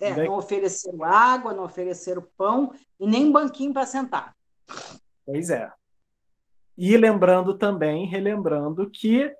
É, 0.00 0.26
não 0.26 0.36
ofereceram 0.36 1.04
água, 1.04 1.54
não 1.54 1.62
ofereceram 1.62 2.26
pão 2.36 2.72
e 2.98 3.06
nem 3.06 3.30
banquinho 3.30 3.72
para 3.72 3.86
sentar. 3.86 4.34
Pois 5.24 5.48
é. 5.48 5.70
E 6.76 6.96
lembrando 6.96 7.56
também, 7.56 8.04
relembrando 8.04 8.90
que, 8.90 9.32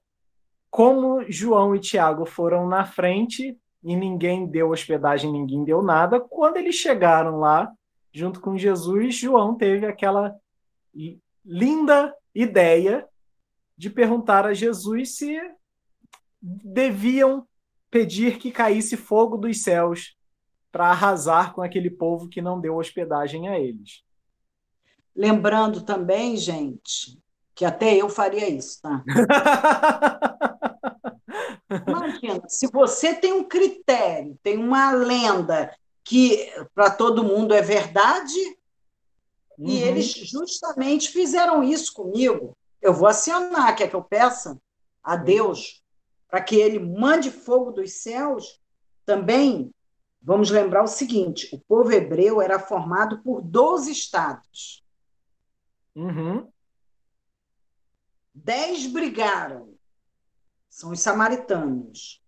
como 0.71 1.25
João 1.29 1.75
e 1.75 1.81
Tiago 1.81 2.25
foram 2.25 2.69
na 2.69 2.85
frente 2.85 3.59
e 3.83 3.97
ninguém 3.97 4.47
deu 4.47 4.71
hospedagem, 4.71 5.33
ninguém 5.33 5.65
deu 5.65 5.83
nada, 5.83 6.21
quando 6.21 6.59
eles 6.59 6.77
chegaram 6.77 7.41
lá, 7.41 7.73
junto 8.13 8.41
com 8.41 8.57
Jesus, 8.57 9.17
João 9.17 9.57
teve 9.57 9.85
aquela 9.85 10.33
linda 11.47 12.13
ideia 12.35 13.07
de 13.79 13.89
perguntar 13.89 14.45
a 14.45 14.53
Jesus 14.53 15.17
se 15.17 15.39
deviam 16.43 17.47
pedir 17.91 18.39
que 18.39 18.51
caísse 18.51 18.97
fogo 18.97 19.37
dos 19.37 19.63
céus 19.63 20.17
para 20.73 20.89
arrasar 20.89 21.55
com 21.55 21.63
aquele 21.63 21.89
povo 21.89 22.29
que 22.29 22.43
não 22.43 22.61
deu 22.61 22.77
hospedagem 22.77 23.49
a 23.49 23.59
eles. 23.59 24.03
Lembrando 25.15 25.83
também, 25.83 26.37
gente, 26.37 27.19
que 27.55 27.65
até 27.65 27.97
eu 27.97 28.09
faria 28.11 28.49
isso, 28.51 28.83
tá? 28.83 29.03
Imagina, 31.89 32.43
se 32.49 32.67
você 32.71 33.15
tem 33.15 33.33
um 33.33 33.45
critério, 33.45 34.39
tem 34.43 34.59
uma 34.59 34.93
lenda 34.93 35.75
que 36.05 36.53
para 36.75 36.91
todo 36.91 37.25
mundo 37.25 37.55
é 37.55 37.63
verdade, 37.63 38.59
uhum. 39.59 39.69
e 39.69 39.83
eles 39.83 40.13
justamente 40.13 41.11
fizeram 41.11 41.63
isso 41.63 41.93
comigo. 41.93 42.57
Eu 42.81 42.93
vou 42.93 43.09
acionar, 43.09 43.75
quer 43.77 43.89
que 43.89 43.97
eu 43.97 44.03
peça 44.03 44.61
a 45.03 45.17
Deus 45.17 45.83
para 46.29 46.41
que 46.41 46.57
ele 46.57 46.79
mande 46.79 47.31
fogo 47.31 47.73
dos 47.73 47.93
céus? 47.93 48.61
Também 49.05 49.73
vamos 50.21 50.51
lembrar 50.51 50.83
o 50.83 50.89
seguinte: 50.89 51.49
o 51.55 51.59
povo 51.59 51.93
hebreu 51.93 52.41
era 52.43 52.59
formado 52.59 53.23
por 53.23 53.41
12 53.41 53.91
estados. 53.91 54.85
Uhum. 55.95 56.51
Dez 58.35 58.87
brigaram, 58.87 59.75
são 60.69 60.91
os 60.91 61.01
samaritanos, 61.01 62.23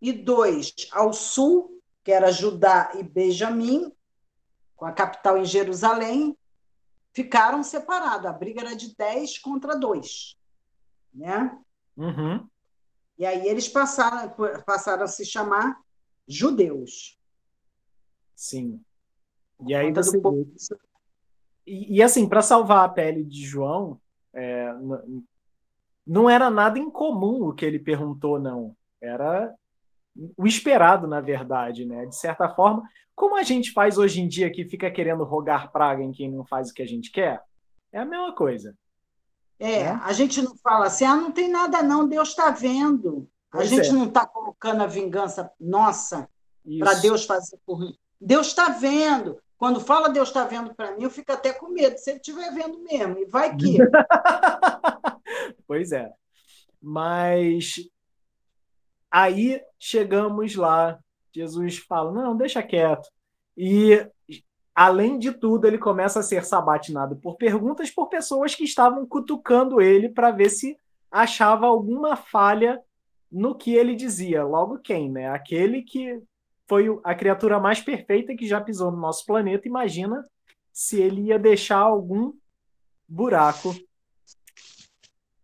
e 0.00 0.12
dois 0.12 0.74
ao 0.90 1.12
sul, 1.12 1.80
que 2.02 2.10
era 2.10 2.32
Judá 2.32 2.90
e 2.96 3.02
Benjamim, 3.04 3.92
com 4.74 4.84
a 4.84 4.90
capital 4.90 5.38
em 5.38 5.44
Jerusalém, 5.44 6.36
ficaram 7.12 7.62
separados. 7.62 8.26
A 8.26 8.32
briga 8.32 8.60
era 8.60 8.74
de 8.74 8.94
10 8.96 9.38
contra 9.38 9.76
2. 9.76 10.36
Né? 11.14 11.58
Uhum. 11.96 12.48
E 13.18 13.26
aí 13.26 13.46
eles 13.46 13.68
passaram, 13.68 14.34
passaram 14.64 15.04
a 15.04 15.08
se 15.08 15.24
chamar 15.24 15.80
judeus. 16.26 17.18
Sim. 18.34 18.80
E 19.66 19.74
aí 19.74 19.92
você 19.92 20.20
e, 21.66 21.98
e, 21.98 22.02
assim, 22.02 22.28
para 22.28 22.42
salvar 22.42 22.84
a 22.84 22.88
pele 22.88 23.22
de 23.22 23.44
João, 23.44 24.00
é, 24.34 24.72
não 26.06 26.28
era 26.28 26.50
nada 26.50 26.78
incomum 26.78 27.48
o 27.48 27.54
que 27.54 27.64
ele 27.64 27.78
perguntou, 27.78 28.40
não. 28.40 28.76
Era 29.00 29.54
o 30.36 30.46
esperado, 30.46 31.06
na 31.06 31.20
verdade, 31.20 31.84
né? 31.84 32.06
De 32.06 32.16
certa 32.16 32.48
forma, 32.48 32.82
como 33.14 33.36
a 33.36 33.42
gente 33.42 33.72
faz 33.72 33.98
hoje 33.98 34.20
em 34.20 34.28
dia 34.28 34.50
que 34.50 34.64
fica 34.64 34.90
querendo 34.90 35.24
rogar 35.24 35.70
praga 35.70 36.02
em 36.02 36.12
quem 36.12 36.30
não 36.30 36.44
faz 36.44 36.70
o 36.70 36.74
que 36.74 36.82
a 36.82 36.86
gente 36.86 37.10
quer, 37.10 37.42
é 37.92 37.98
a 37.98 38.04
mesma 38.04 38.34
coisa. 38.34 38.76
É, 39.58 39.84
né? 39.84 40.00
a 40.02 40.12
gente 40.12 40.42
não 40.42 40.56
fala 40.56 40.86
assim, 40.86 41.04
ah, 41.04 41.16
não 41.16 41.30
tem 41.30 41.48
nada 41.48 41.82
não, 41.82 42.08
Deus 42.08 42.30
está 42.30 42.50
vendo. 42.50 43.28
A 43.52 43.58
pois 43.58 43.68
gente 43.68 43.90
é. 43.90 43.92
não 43.92 44.06
está 44.06 44.26
colocando 44.26 44.82
a 44.82 44.86
vingança 44.86 45.50
nossa 45.60 46.28
para 46.78 46.94
Deus 46.94 47.24
fazer 47.24 47.58
por 47.66 47.80
mim. 47.80 47.96
Deus 48.20 48.48
está 48.48 48.70
vendo. 48.70 49.38
Quando 49.58 49.80
fala 49.80 50.08
Deus 50.08 50.28
está 50.28 50.44
vendo 50.44 50.74
para 50.74 50.92
mim, 50.96 51.04
eu 51.04 51.10
fico 51.10 51.30
até 51.30 51.52
com 51.52 51.68
medo, 51.68 51.96
se 51.96 52.10
ele 52.10 52.18
estiver 52.18 52.52
vendo 52.52 52.80
mesmo. 52.80 53.18
E 53.18 53.26
vai 53.26 53.54
que. 53.56 53.78
pois 55.68 55.92
é. 55.92 56.10
Mas 56.80 57.74
aí 59.10 59.62
chegamos 59.78 60.56
lá, 60.56 60.98
Jesus 61.34 61.78
fala: 61.78 62.12
não, 62.12 62.36
deixa 62.36 62.62
quieto. 62.62 63.08
E, 63.56 64.06
além 64.74 65.18
de 65.18 65.32
tudo, 65.32 65.66
ele 65.66 65.78
começa 65.78 66.20
a 66.20 66.22
ser 66.22 66.44
sabatinado 66.44 67.16
por 67.16 67.36
perguntas 67.36 67.90
por 67.90 68.08
pessoas 68.08 68.54
que 68.54 68.64
estavam 68.64 69.06
cutucando 69.06 69.80
ele 69.80 70.08
para 70.08 70.30
ver 70.30 70.50
se 70.50 70.76
achava 71.10 71.66
alguma 71.66 72.16
falha 72.16 72.80
no 73.30 73.54
que 73.54 73.74
ele 73.74 73.94
dizia. 73.94 74.44
Logo, 74.44 74.78
quem, 74.78 75.10
né? 75.10 75.28
Aquele 75.28 75.82
que 75.82 76.22
foi 76.66 76.86
a 77.04 77.14
criatura 77.14 77.60
mais 77.60 77.80
perfeita 77.80 78.34
que 78.34 78.46
já 78.46 78.60
pisou 78.60 78.90
no 78.90 78.98
nosso 78.98 79.26
planeta. 79.26 79.68
Imagina 79.68 80.24
se 80.72 81.00
ele 81.00 81.22
ia 81.22 81.38
deixar 81.38 81.78
algum 81.78 82.32
buraco 83.06 83.74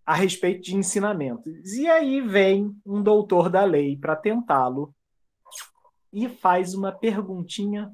a 0.07 0.15
respeito 0.15 0.63
de 0.63 0.75
ensinamentos. 0.75 1.75
E 1.75 1.87
aí 1.87 2.23
vem 2.23 2.75
um 2.85 3.03
doutor 3.03 3.51
da 3.51 3.65
lei 3.65 3.95
para 3.95 4.17
tentá-lo 4.17 4.95
e 6.13 6.29
faz 6.29 6.75
uma 6.75 6.93
perguntinha 6.93 7.93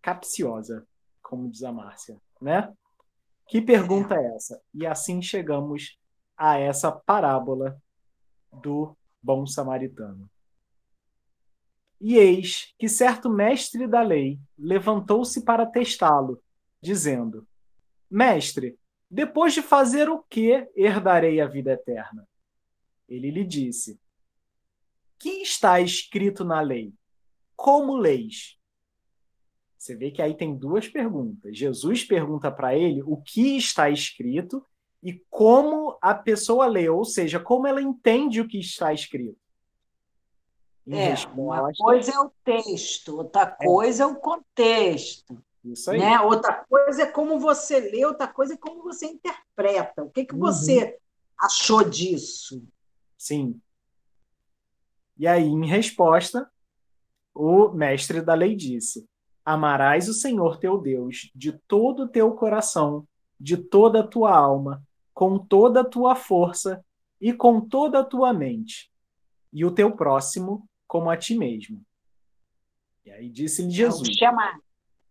capciosa, 0.00 0.86
como 1.22 1.50
diz 1.50 1.62
a 1.62 1.72
Márcia, 1.72 2.20
né? 2.40 2.72
Que 3.46 3.60
pergunta 3.60 4.14
é 4.14 4.34
essa? 4.34 4.60
E 4.74 4.86
assim 4.86 5.20
chegamos 5.20 5.98
a 6.36 6.58
essa 6.58 6.90
parábola 6.90 7.80
do 8.52 8.96
bom 9.22 9.46
samaritano. 9.46 10.28
E 12.00 12.16
eis 12.16 12.74
que 12.78 12.88
certo 12.88 13.30
mestre 13.30 13.86
da 13.86 14.02
lei 14.02 14.40
levantou-se 14.58 15.44
para 15.44 15.64
testá-lo, 15.64 16.42
dizendo: 16.80 17.46
Mestre, 18.10 18.76
depois 19.08 19.54
de 19.54 19.62
fazer 19.62 20.08
o 20.08 20.22
que 20.22 20.68
herdarei 20.74 21.40
a 21.40 21.46
vida 21.46 21.72
eterna? 21.72 22.26
Ele 23.08 23.30
lhe 23.30 23.44
disse: 23.44 24.00
Que 25.18 25.42
está 25.42 25.80
escrito 25.80 26.44
na 26.44 26.60
lei? 26.60 26.92
Como 27.62 27.96
leis? 27.96 28.58
Você 29.78 29.94
vê 29.94 30.10
que 30.10 30.20
aí 30.20 30.36
tem 30.36 30.52
duas 30.52 30.88
perguntas. 30.88 31.56
Jesus 31.56 32.02
pergunta 32.02 32.50
para 32.50 32.76
ele 32.76 33.04
o 33.04 33.16
que 33.16 33.56
está 33.56 33.88
escrito 33.88 34.66
e 35.00 35.24
como 35.30 35.96
a 36.02 36.12
pessoa 36.12 36.66
lê, 36.66 36.88
ou 36.88 37.04
seja, 37.04 37.38
como 37.38 37.68
ela 37.68 37.80
entende 37.80 38.40
o 38.40 38.48
que 38.48 38.58
está 38.58 38.92
escrito. 38.92 39.38
É, 40.88 41.10
resposta... 41.10 41.62
uma 41.62 41.72
coisa 41.72 42.10
é 42.10 42.18
o 42.18 42.32
texto, 42.44 43.18
outra 43.18 43.56
é. 43.60 43.64
coisa 43.64 44.02
é, 44.02 44.06
é 44.06 44.08
o 44.08 44.16
contexto. 44.16 45.40
Isso 45.64 45.88
aí. 45.92 46.00
Né? 46.00 46.20
Outra 46.20 46.64
coisa 46.68 47.02
é 47.04 47.06
como 47.06 47.38
você 47.38 47.78
lê, 47.78 48.04
outra 48.04 48.26
coisa 48.26 48.54
é 48.54 48.56
como 48.56 48.82
você 48.82 49.06
interpreta. 49.06 50.02
O 50.02 50.10
que, 50.10 50.24
que 50.24 50.34
uhum. 50.34 50.40
você 50.40 50.98
achou 51.38 51.88
disso? 51.88 52.60
Sim. 53.16 53.60
E 55.16 55.28
aí, 55.28 55.46
em 55.46 55.64
resposta, 55.64 56.50
o 57.34 57.68
mestre 57.70 58.20
da 58.20 58.34
lei 58.34 58.54
disse: 58.54 59.06
Amarás 59.44 60.08
o 60.08 60.14
Senhor 60.14 60.58
teu 60.58 60.78
Deus 60.78 61.30
de 61.34 61.52
todo 61.66 62.04
o 62.04 62.08
teu 62.08 62.32
coração, 62.32 63.06
de 63.38 63.56
toda 63.56 64.00
a 64.00 64.06
tua 64.06 64.36
alma, 64.36 64.82
com 65.12 65.38
toda 65.38 65.80
a 65.80 65.84
tua 65.84 66.14
força 66.14 66.84
e 67.20 67.32
com 67.32 67.60
toda 67.60 68.00
a 68.00 68.04
tua 68.04 68.32
mente, 68.32 68.90
e 69.52 69.64
o 69.64 69.70
teu 69.70 69.94
próximo 69.94 70.68
como 70.86 71.10
a 71.10 71.16
ti 71.16 71.36
mesmo. 71.36 71.82
E 73.04 73.10
aí 73.10 73.28
disse-lhe 73.28 73.70
Jesus. 73.70 74.08
É 74.08 74.12
chamar. 74.12 74.60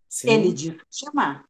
Sim. 0.07 0.29
Ele 0.29 0.53
disse 0.53 0.79
chamar. 0.91 1.45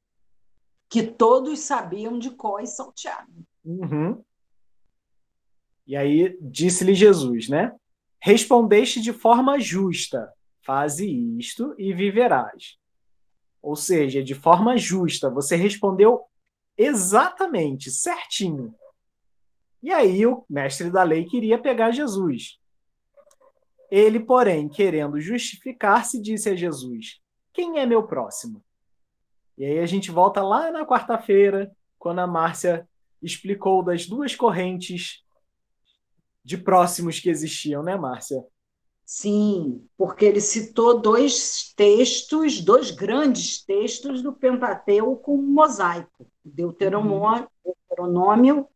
Que 0.90 1.04
todos 1.04 1.60
sabiam 1.60 2.20
de 2.20 2.32
qual 2.32 2.60
e 2.60 2.68
salteado. 2.68 3.32
Uhum. 3.64 4.24
E 5.86 5.96
aí 5.96 6.38
disse-lhe 6.42 6.94
Jesus, 6.94 7.48
né? 7.48 7.76
Respondeste 8.20 9.02
de 9.02 9.14
forma 9.14 9.60
justa, 9.60 10.32
faze 10.64 11.10
isto 11.38 11.76
e 11.78 11.94
viverás. 11.94 12.78
Ou 13.62 13.76
seja, 13.76 14.24
de 14.24 14.34
forma 14.34 14.78
justa, 14.78 15.30
você 15.30 15.56
respondeu 15.56 16.22
exatamente, 16.78 17.92
certinho. 17.92 18.74
E 19.84 19.92
aí 19.92 20.26
o 20.26 20.46
mestre 20.50 20.90
da 20.90 21.04
lei 21.04 21.26
queria 21.26 21.60
pegar 21.60 21.92
Jesus. 21.92 22.60
Ele, 23.90 24.20
porém, 24.20 24.70
querendo 24.70 25.20
justificar-se, 25.20 26.22
disse 26.22 26.50
a 26.50 26.56
Jesus: 26.56 27.20
Quem 27.54 27.80
é 27.80 27.86
meu 27.86 28.08
próximo? 28.08 28.64
E 29.58 29.66
aí 29.66 29.80
a 29.80 29.86
gente 29.86 30.10
volta 30.10 30.42
lá 30.42 30.72
na 30.72 30.86
quarta-feira, 30.86 31.72
quando 32.00 32.20
a 32.20 32.28
Márcia 32.28 32.88
explicou 33.22 33.84
das 33.84 34.08
duas 34.08 34.36
correntes 34.36 35.24
de 36.44 36.58
próximos 36.58 37.20
que 37.20 37.30
existiam, 37.30 37.84
né, 37.84 37.96
Márcia? 37.96 38.44
Sim, 39.14 39.86
porque 39.98 40.24
ele 40.24 40.40
citou 40.40 41.02
dois 41.02 41.74
textos, 41.76 42.62
dois 42.62 42.92
grandes 42.92 43.62
textos 43.62 44.22
do 44.22 44.32
Pentateuco 44.32 45.36
mosaico, 45.36 46.26
Deuteronômio, 46.46 47.46
uhum. 47.66 47.74
Deuteronômio 47.90 48.68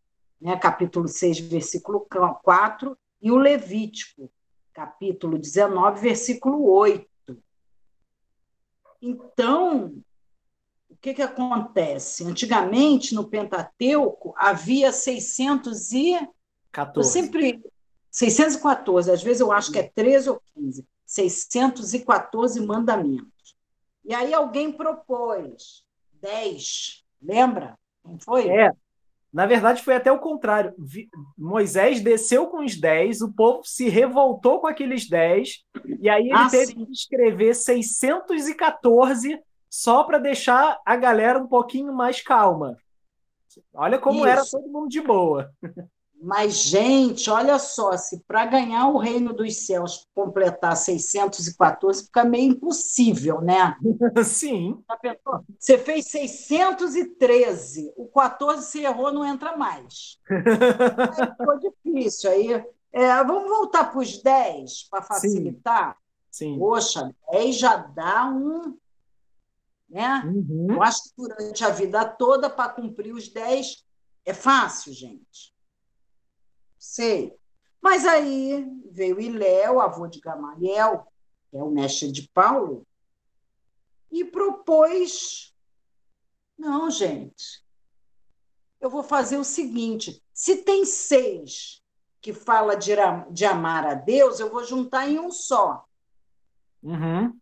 né, 0.41 0.57
capítulo 0.57 1.07
6, 1.07 1.39
versículo 1.39 2.05
4, 2.43 2.97
e 3.21 3.31
o 3.31 3.37
Levítico, 3.37 4.29
capítulo 4.73 5.39
19, 5.39 6.01
versículo 6.01 6.69
8. 6.69 7.07
Então, 9.01 9.95
o 10.89 10.97
que, 10.99 11.13
que 11.13 11.21
acontece? 11.21 12.25
Antigamente, 12.25 13.15
no 13.15 13.29
Pentateuco, 13.29 14.33
havia 14.35 14.91
600 14.91 15.93
e... 15.93 16.29
14. 16.73 16.99
Eu 17.07 17.23
sempre... 17.23 17.74
614, 18.15 19.11
às 19.11 19.21
vezes 19.21 19.41
eu 19.41 19.51
acho 19.51 19.69
que 19.69 19.77
é 19.77 19.83
13 19.83 20.29
ou 20.29 20.41
15. 20.55 20.87
614 21.05 22.65
mandamentos. 22.65 23.57
E 24.05 24.15
aí 24.15 24.33
alguém 24.33 24.71
propôs 24.71 25.83
10, 26.21 27.03
lembra? 27.21 27.77
Não 28.05 28.17
foi? 28.17 28.47
É, 28.47 28.71
Na 29.33 29.45
verdade, 29.45 29.83
foi 29.83 29.95
até 29.95 30.09
o 30.09 30.19
contrário. 30.19 30.73
Moisés 31.37 31.99
desceu 31.99 32.47
com 32.47 32.63
os 32.63 32.79
dez, 32.79 33.21
o 33.21 33.33
povo 33.33 33.65
se 33.65 33.89
revoltou 33.89 34.61
com 34.61 34.67
aqueles 34.67 35.09
dez, 35.09 35.65
e 35.99 36.07
aí 36.07 36.29
ele 36.29 36.33
ah, 36.33 36.47
teve 36.49 36.67
sim. 36.67 36.85
que 36.85 36.91
escrever 36.93 37.53
614 37.53 39.37
só 39.69 40.05
para 40.05 40.19
deixar 40.19 40.79
a 40.85 40.95
galera 40.95 41.37
um 41.37 41.47
pouquinho 41.47 41.93
mais 41.93 42.21
calma. 42.21 42.77
Olha 43.73 43.99
como 43.99 44.19
Isso. 44.19 44.27
era 44.27 44.45
todo 44.45 44.69
mundo 44.69 44.87
de 44.87 45.01
boa. 45.01 45.53
Mas, 46.21 46.55
gente, 46.55 47.29
olha 47.29 47.59
só, 47.59 47.95
se 47.97 48.19
para 48.27 48.45
ganhar 48.45 48.87
o 48.87 48.97
reino 48.97 49.33
dos 49.33 49.65
céus 49.65 50.07
completar 50.13 50.75
614, 50.75 52.05
fica 52.05 52.23
meio 52.23 52.53
impossível, 52.53 53.41
né? 53.41 53.77
Sim. 54.25 54.83
Você 55.59 55.77
fez 55.77 56.07
613, 56.07 57.93
o 57.95 58.07
14 58.07 58.65
se 58.65 58.81
errou, 58.81 59.11
não 59.11 59.25
entra 59.25 59.55
mais. 59.55 60.19
aí 60.29 61.27
ficou 61.31 61.59
difícil. 61.59 62.31
Aí, 62.31 62.65
é, 62.91 63.23
vamos 63.23 63.49
voltar 63.49 63.91
para 63.91 63.99
os 63.99 64.21
10 64.21 64.87
para 64.89 65.01
facilitar? 65.01 65.97
Sim. 66.31 66.53
Sim. 66.53 66.59
Poxa, 66.59 67.15
10 67.31 67.57
já 67.57 67.77
dá 67.77 68.25
um. 68.25 68.77
Né? 69.89 70.23
Uhum. 70.25 70.67
Eu 70.69 70.83
acho 70.83 71.03
que 71.03 71.11
durante 71.15 71.63
a 71.63 71.69
vida 71.69 72.03
toda, 72.03 72.49
para 72.49 72.73
cumprir 72.73 73.13
os 73.13 73.29
10, 73.29 73.85
é 74.25 74.33
fácil, 74.33 74.91
gente. 74.91 75.54
Sei. 76.95 77.35
Mas 77.81 78.05
aí 78.05 78.65
veio 78.89 79.19
Iléu, 79.19 79.81
avô 79.81 80.07
de 80.07 80.21
Gamaliel, 80.21 81.05
que 81.51 81.57
é 81.57 81.61
o 81.61 81.69
mestre 81.69 82.09
de 82.09 82.29
Paulo, 82.29 82.87
e 84.09 84.23
propôs: 84.23 85.53
não, 86.57 86.89
gente, 86.89 87.65
eu 88.79 88.89
vou 88.89 89.03
fazer 89.03 89.35
o 89.35 89.43
seguinte: 89.43 90.23
se 90.33 90.63
tem 90.63 90.85
seis 90.85 91.83
que 92.21 92.31
fala 92.31 92.77
de, 92.77 92.93
de 93.29 93.43
amar 93.43 93.85
a 93.85 93.93
Deus, 93.93 94.39
eu 94.39 94.49
vou 94.49 94.63
juntar 94.63 95.09
em 95.09 95.19
um 95.19 95.29
só. 95.29 95.83
Uhum. 96.81 97.37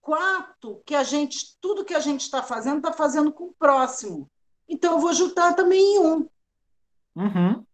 Quatro, 0.00 0.82
que 0.84 0.96
a 0.96 1.04
gente, 1.04 1.56
tudo 1.60 1.84
que 1.84 1.94
a 1.94 2.00
gente 2.00 2.22
está 2.22 2.42
fazendo, 2.42 2.78
está 2.78 2.92
fazendo 2.92 3.30
com 3.30 3.44
o 3.44 3.54
próximo. 3.56 4.28
Então, 4.68 4.94
eu 4.94 4.98
vou 4.98 5.12
juntar 5.12 5.54
também 5.54 5.94
em 5.94 5.98
um. 6.00 6.28
Uhum. 7.14 7.67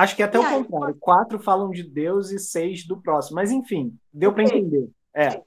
Acho 0.00 0.16
que 0.16 0.22
é 0.22 0.24
até 0.24 0.38
e 0.38 0.40
o 0.40 0.64
contrário. 0.64 0.96
Quatro 0.98 1.38
falam 1.38 1.70
de 1.70 1.82
Deus 1.82 2.30
e 2.30 2.38
seis 2.38 2.86
do 2.86 2.98
próximo. 2.98 3.34
Mas, 3.34 3.50
enfim, 3.50 3.94
deu 4.10 4.32
para 4.32 4.44
entender. 4.44 4.88
É. 5.12 5.42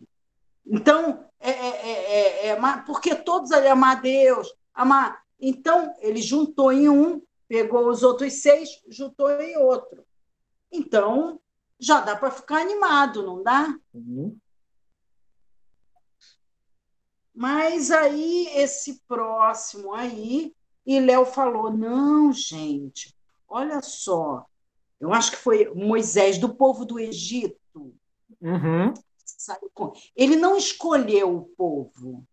Então, 0.64 1.26
é, 1.40 1.50
é, 1.50 2.48
é, 2.50 2.58
porque 2.86 3.16
todos 3.16 3.52
ali 3.52 3.68
amar 3.68 4.00
Deus, 4.00 4.54
amar. 4.72 5.24
Então, 5.40 5.96
ele 5.98 6.22
juntou 6.22 6.72
em 6.72 6.88
um, 6.88 7.20
pegou 7.48 7.90
os 7.90 8.04
outros 8.04 8.32
seis, 8.44 8.70
juntou 8.88 9.28
em 9.42 9.58
outro. 9.58 10.06
Então, 10.72 11.40
já 11.80 12.02
dá 12.02 12.16
para 12.16 12.30
ficar 12.30 12.62
animado, 12.62 13.24
não 13.24 13.42
dá? 13.42 13.76
Uhum. 13.92 14.38
Mas 17.34 17.90
aí, 17.90 18.50
esse 18.56 19.02
próximo 19.08 19.96
aí, 19.96 20.54
e 20.86 21.00
Léo 21.00 21.26
falou: 21.26 21.72
não, 21.72 22.32
gente, 22.32 23.16
Olha 23.56 23.84
só, 23.84 24.48
eu 25.00 25.14
acho 25.14 25.30
que 25.30 25.38
foi 25.38 25.72
Moisés, 25.76 26.40
do 26.40 26.56
povo 26.56 26.86
do 26.86 27.00
Egito. 27.00 27.94
Uhum. 28.42 28.92
Ele 30.16 30.36
não 30.36 30.58
escolheu 30.58 31.38
o 31.38 31.44
povo. 31.56 32.26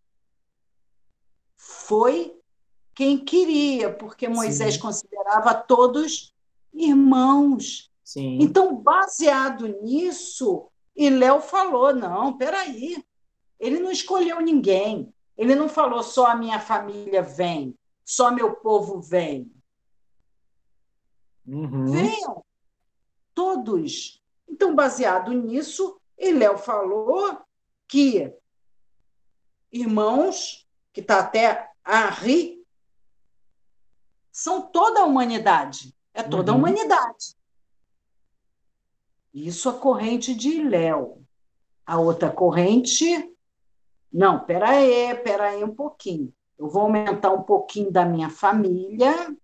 Foi 1.59 2.35
quem 2.95 3.23
queria, 3.23 3.93
porque 3.93 4.29
Moisés 4.29 4.77
Sim. 4.77 4.81
considerava 4.81 5.53
todos 5.53 6.35
irmãos. 6.73 7.93
Sim. 8.03 8.39
Então, 8.41 8.75
baseado 8.75 9.69
nisso, 9.83 10.69
e 10.97 11.11
Léo 11.11 11.43
falou: 11.43 11.95
não, 11.95 12.39
peraí, 12.39 13.05
ele 13.59 13.79
não 13.79 13.93
escolheu 13.93 14.41
ninguém. 14.41 15.13
Ele 15.37 15.55
não 15.55 15.69
falou 15.69 16.03
só 16.03 16.29
a 16.29 16.35
minha 16.35 16.59
família 16.59 17.21
vem, 17.21 17.75
só 18.03 18.31
meu 18.31 18.55
povo 18.55 19.03
vem. 19.03 19.53
Uhum. 21.47 21.87
Venham, 21.87 22.45
todos. 23.35 24.23
Então, 24.49 24.75
baseado 24.75 25.33
nisso, 25.33 26.01
Léo 26.19 26.59
falou 26.59 27.41
que 27.89 28.33
irmãos, 29.73 30.67
que 30.93 31.01
está 31.01 31.21
até 31.21 31.71
a 31.85 32.09
rir, 32.09 32.65
são 34.33 34.63
toda 34.63 35.01
a 35.01 35.05
humanidade. 35.05 35.95
É 36.13 36.23
toda 36.23 36.53
uhum. 36.53 36.59
a 36.59 36.61
humanidade. 36.61 37.37
Isso 39.33 39.69
a 39.69 39.75
corrente 39.75 40.35
de 40.35 40.63
Léo. 40.63 41.25
A 41.87 41.99
outra 41.99 42.31
corrente. 42.31 43.35
Não, 44.13 44.45
peraí, 44.45 45.15
peraí 45.23 45.63
um 45.63 45.75
pouquinho. 45.75 46.33
Eu 46.59 46.69
vou 46.69 46.83
aumentar 46.83 47.31
um 47.33 47.43
pouquinho 47.43 47.91
da 47.91 48.05
minha 48.05 48.29
família 48.29 49.35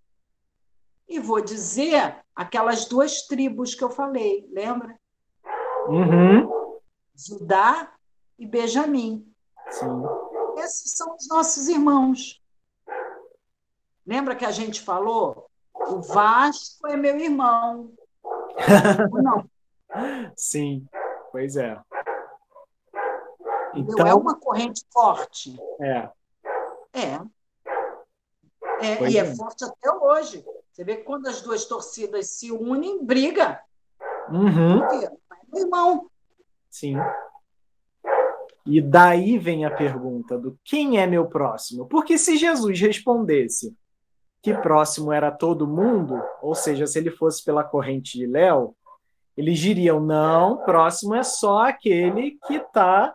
e 1.08 1.18
vou 1.18 1.40
dizer 1.40 2.16
aquelas 2.34 2.84
duas 2.84 3.22
tribos 3.22 3.74
que 3.74 3.84
eu 3.84 3.90
falei, 3.90 4.48
lembra? 4.50 4.98
Uhum. 5.88 6.80
Judá 7.14 7.92
e 8.38 8.46
Benjamim. 8.46 9.32
Sim. 9.70 10.02
Esses 10.58 10.96
são 10.96 11.14
os 11.14 11.28
nossos 11.28 11.68
irmãos. 11.68 12.42
Lembra 14.06 14.36
que 14.36 14.44
a 14.44 14.50
gente 14.50 14.80
falou? 14.80 15.48
O 15.74 16.00
Vasco 16.00 16.86
é 16.86 16.96
meu 16.96 17.18
irmão. 17.18 17.92
Não. 19.12 19.48
Sim, 20.36 20.86
pois 21.30 21.56
é. 21.56 21.80
Então, 23.74 24.06
é 24.06 24.14
uma 24.14 24.38
corrente 24.38 24.84
forte. 24.92 25.58
É. 25.80 26.08
É. 26.92 27.20
é 28.80 29.10
e 29.10 29.18
é, 29.18 29.20
é 29.20 29.34
forte 29.34 29.64
até 29.64 29.90
hoje. 29.90 30.44
Você 30.76 30.84
vê 30.84 30.96
que 30.96 31.04
quando 31.04 31.26
as 31.26 31.40
duas 31.40 31.64
torcidas 31.64 32.32
se 32.32 32.52
unem, 32.52 33.02
briga. 33.02 33.62
Uhum. 34.28 34.84
É 34.84 35.58
irmão. 35.58 36.10
Sim. 36.68 36.98
E 38.66 38.82
daí 38.82 39.38
vem 39.38 39.64
a 39.64 39.70
pergunta 39.70 40.36
do 40.36 40.58
quem 40.62 41.00
é 41.00 41.06
meu 41.06 41.24
próximo? 41.28 41.86
Porque 41.86 42.18
se 42.18 42.36
Jesus 42.36 42.78
respondesse 42.78 43.74
que 44.42 44.52
próximo 44.52 45.10
era 45.10 45.30
todo 45.30 45.66
mundo, 45.66 46.22
ou 46.42 46.54
seja, 46.54 46.86
se 46.86 46.98
ele 46.98 47.10
fosse 47.10 47.42
pela 47.42 47.64
corrente 47.64 48.18
de 48.18 48.26
Léo, 48.26 48.76
eles 49.34 49.58
diriam: 49.58 49.98
não, 49.98 50.58
próximo 50.58 51.14
é 51.14 51.22
só 51.22 51.62
aquele 51.62 52.38
que 52.46 52.56
está 52.56 53.14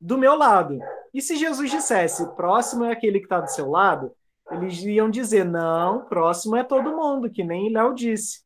do 0.00 0.18
meu 0.18 0.34
lado. 0.34 0.80
E 1.14 1.22
se 1.22 1.36
Jesus 1.36 1.70
dissesse: 1.70 2.26
próximo 2.34 2.82
é 2.82 2.90
aquele 2.90 3.20
que 3.20 3.26
está 3.26 3.40
do 3.40 3.48
seu 3.48 3.70
lado, 3.70 4.10
eles 4.50 4.78
iam 4.82 5.10
dizer: 5.10 5.44
não, 5.44 6.04
próximo 6.06 6.56
é 6.56 6.62
todo 6.62 6.96
mundo, 6.96 7.30
que 7.30 7.42
nem 7.42 7.72
Léo 7.72 7.94
disse. 7.94 8.44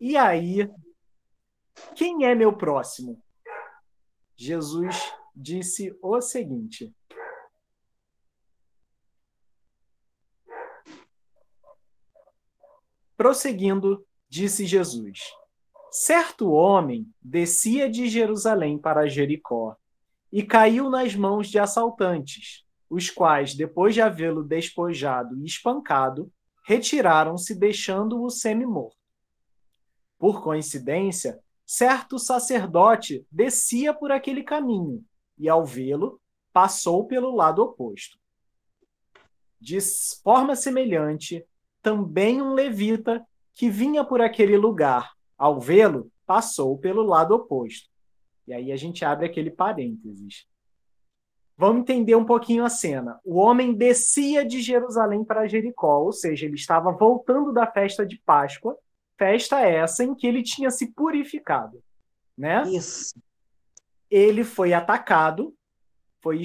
E 0.00 0.16
aí, 0.16 0.70
quem 1.94 2.26
é 2.26 2.34
meu 2.34 2.52
próximo? 2.56 3.22
Jesus 4.36 5.12
disse 5.34 5.96
o 6.02 6.20
seguinte: 6.20 6.92
Prosseguindo, 13.16 14.04
disse 14.28 14.66
Jesus: 14.66 15.20
Certo 15.90 16.50
homem 16.50 17.08
descia 17.22 17.88
de 17.88 18.08
Jerusalém 18.08 18.76
para 18.76 19.06
Jericó 19.06 19.76
e 20.32 20.42
caiu 20.42 20.90
nas 20.90 21.14
mãos 21.14 21.48
de 21.48 21.60
assaltantes 21.60 22.64
os 22.88 23.10
quais, 23.10 23.54
depois 23.54 23.94
de 23.94 24.00
havê-lo 24.00 24.42
despojado 24.42 25.36
e 25.38 25.44
espancado, 25.44 26.30
retiraram-se, 26.64 27.54
deixando-o 27.54 28.30
semi-morto. 28.30 28.96
Por 30.18 30.42
coincidência, 30.42 31.38
certo 31.66 32.18
sacerdote 32.18 33.26
descia 33.30 33.92
por 33.92 34.12
aquele 34.12 34.42
caminho 34.42 35.04
e, 35.38 35.48
ao 35.48 35.64
vê-lo, 35.64 36.20
passou 36.52 37.06
pelo 37.06 37.34
lado 37.34 37.62
oposto. 37.62 38.18
De 39.60 39.78
forma 40.22 40.54
semelhante, 40.54 41.44
também 41.82 42.40
um 42.40 42.54
levita 42.54 43.26
que 43.52 43.68
vinha 43.68 44.04
por 44.04 44.20
aquele 44.20 44.56
lugar, 44.56 45.12
ao 45.36 45.60
vê-lo, 45.60 46.10
passou 46.26 46.78
pelo 46.78 47.02
lado 47.02 47.34
oposto. 47.34 47.88
E 48.46 48.52
aí 48.52 48.72
a 48.72 48.76
gente 48.76 49.04
abre 49.04 49.26
aquele 49.26 49.50
parênteses. 49.50 50.46
Vamos 51.56 51.82
entender 51.82 52.16
um 52.16 52.24
pouquinho 52.24 52.64
a 52.64 52.68
cena. 52.68 53.20
O 53.24 53.36
homem 53.36 53.72
descia 53.72 54.44
de 54.44 54.60
Jerusalém 54.60 55.24
para 55.24 55.46
Jericó, 55.46 56.00
ou 56.00 56.12
seja, 56.12 56.46
ele 56.46 56.56
estava 56.56 56.90
voltando 56.90 57.52
da 57.52 57.66
festa 57.66 58.04
de 58.04 58.20
Páscoa, 58.24 58.76
festa 59.16 59.60
essa 59.60 60.02
em 60.02 60.14
que 60.14 60.26
ele 60.26 60.42
tinha 60.42 60.70
se 60.70 60.92
purificado, 60.92 61.80
né? 62.36 62.62
Isso. 62.64 63.14
Ele 64.10 64.42
foi 64.42 64.72
atacado, 64.72 65.54
foi 66.20 66.42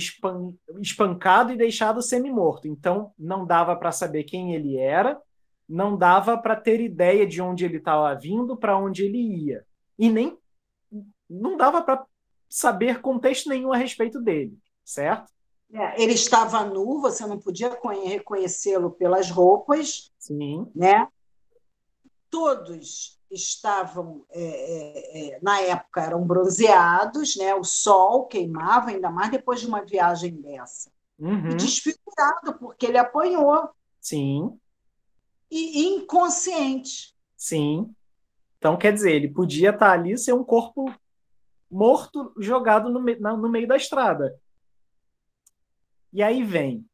espancado 0.80 1.52
e 1.52 1.58
deixado 1.58 2.02
semi-morto. 2.02 2.68
Então, 2.68 3.12
não 3.18 3.46
dava 3.46 3.76
para 3.76 3.92
saber 3.92 4.26
quem 4.26 4.54
ele 4.54 4.78
era, 4.78 5.20
não 5.68 5.98
dava 5.98 6.38
para 6.38 6.56
ter 6.56 6.82
ideia 6.82 7.26
de 7.26 7.42
onde 7.42 7.66
ele 7.66 7.78
estava 7.78 8.14
vindo, 8.16 8.58
para 8.58 8.78
onde 8.78 9.06
ele 9.06 9.18
ia. 9.18 9.66
E 9.98 10.10
nem 10.10 10.38
não 11.30 11.56
dava 11.56 11.82
para 11.82 12.04
saber 12.50 13.02
contexto 13.02 13.50
nenhum 13.50 13.72
a 13.72 13.78
respeito 13.78 14.20
dele, 14.20 14.58
certo? 14.90 15.32
É, 15.72 16.02
ele 16.02 16.14
estava 16.14 16.66
nu, 16.66 17.00
você 17.00 17.26
não 17.28 17.38
podia 17.38 17.78
reconhecê-lo 18.04 18.90
pelas 18.90 19.30
roupas. 19.30 20.12
Sim. 20.18 20.68
Né? 20.76 21.08
Todos 22.30 23.20
estavam, 23.30 24.26
é, 24.32 24.42
é, 24.42 25.36
é, 25.36 25.40
na 25.44 25.62
época, 25.62 26.02
eram 26.02 26.26
bronzeados, 26.26 27.36
né? 27.36 27.54
o 27.54 27.64
sol 27.64 28.26
queimava, 28.26 28.90
ainda 28.90 29.12
mais 29.12 29.30
depois 29.30 29.62
de 29.62 29.68
uma 29.68 29.86
viagem 29.86 30.42
dessa. 30.42 30.92
Uhum. 31.20 31.50
E 31.50 31.56
desfigurado, 31.56 32.58
porque 32.60 32.88
ele 32.88 32.98
apanhou. 32.98 33.70
Sim. 34.02 34.58
E 35.52 35.88
inconsciente. 35.88 37.16
Sim. 37.38 37.94
Então, 38.58 38.76
quer 38.76 38.92
dizer, 38.92 39.12
ele 39.12 39.28
podia 39.28 39.70
estar 39.70 39.92
ali 39.92 40.18
ser 40.18 40.34
um 40.34 40.44
corpo 40.44 40.92
morto 41.70 42.34
jogado 42.40 42.90
no, 42.90 43.00
no 43.00 43.50
meio 43.50 43.68
da 43.68 43.78
estrada. 43.78 44.36
E 46.12 46.24
aí 46.24 46.44
vem. 46.44 46.86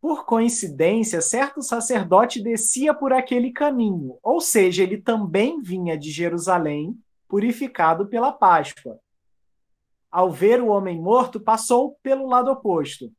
Por 0.00 0.24
coincidência, 0.24 1.20
certo 1.20 1.62
sacerdote 1.62 2.42
descia 2.42 2.92
por 2.92 3.12
aquele 3.12 3.52
caminho, 3.52 4.18
ou 4.22 4.40
seja, 4.40 4.82
ele 4.82 5.00
também 5.00 5.60
vinha 5.62 5.96
de 5.96 6.10
Jerusalém, 6.10 6.98
purificado 7.28 8.08
pela 8.08 8.32
Páscoa. 8.32 8.98
Ao 10.10 10.30
ver 10.30 10.60
o 10.60 10.68
homem 10.68 11.00
morto, 11.00 11.40
passou 11.40 11.96
pelo 12.02 12.26
lado 12.26 12.50
oposto. 12.50 13.12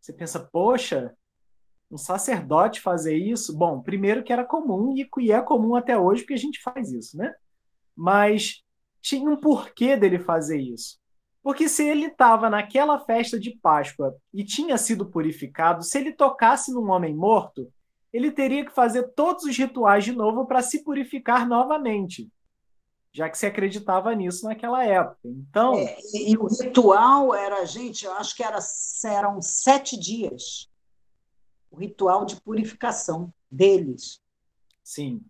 Você 0.00 0.12
pensa, 0.12 0.40
poxa, 0.40 1.16
um 1.90 1.96
sacerdote 1.96 2.80
fazer 2.80 3.16
isso? 3.16 3.56
Bom, 3.56 3.80
primeiro 3.80 4.22
que 4.22 4.32
era 4.32 4.44
comum 4.44 4.94
e 4.96 5.32
é 5.32 5.40
comum 5.40 5.74
até 5.74 5.96
hoje 5.96 6.22
porque 6.22 6.34
a 6.34 6.38
gente 6.38 6.60
faz 6.60 6.90
isso, 6.90 7.16
né? 7.16 7.32
Mas 7.94 8.62
tinha 9.00 9.30
um 9.30 9.36
porquê 9.36 9.96
dele 9.96 10.18
fazer 10.18 10.60
isso. 10.60 10.98
Porque 11.46 11.68
se 11.68 11.88
ele 11.88 12.06
estava 12.06 12.50
naquela 12.50 12.98
festa 12.98 13.38
de 13.38 13.52
Páscoa 13.52 14.16
e 14.34 14.42
tinha 14.42 14.76
sido 14.76 15.06
purificado, 15.06 15.84
se 15.84 15.96
ele 15.96 16.12
tocasse 16.12 16.72
num 16.72 16.90
homem 16.90 17.14
morto, 17.14 17.72
ele 18.12 18.32
teria 18.32 18.64
que 18.64 18.72
fazer 18.72 19.12
todos 19.14 19.44
os 19.44 19.56
rituais 19.56 20.04
de 20.04 20.10
novo 20.10 20.44
para 20.44 20.60
se 20.60 20.82
purificar 20.82 21.46
novamente, 21.46 22.28
já 23.12 23.30
que 23.30 23.38
se 23.38 23.46
acreditava 23.46 24.12
nisso 24.12 24.44
naquela 24.44 24.84
época. 24.84 25.20
Então, 25.24 25.74
é, 25.74 25.96
e, 26.14 26.32
e, 26.32 26.36
o 26.36 26.48
ritual 26.48 27.32
era, 27.32 27.64
gente, 27.64 28.04
eu 28.04 28.12
acho 28.14 28.34
que 28.34 28.42
era, 28.42 28.58
eram 29.04 29.40
sete 29.40 29.96
dias 29.96 30.68
o 31.70 31.76
ritual 31.76 32.24
de 32.24 32.40
purificação 32.40 33.32
deles. 33.48 34.20
Sim. 34.82 35.24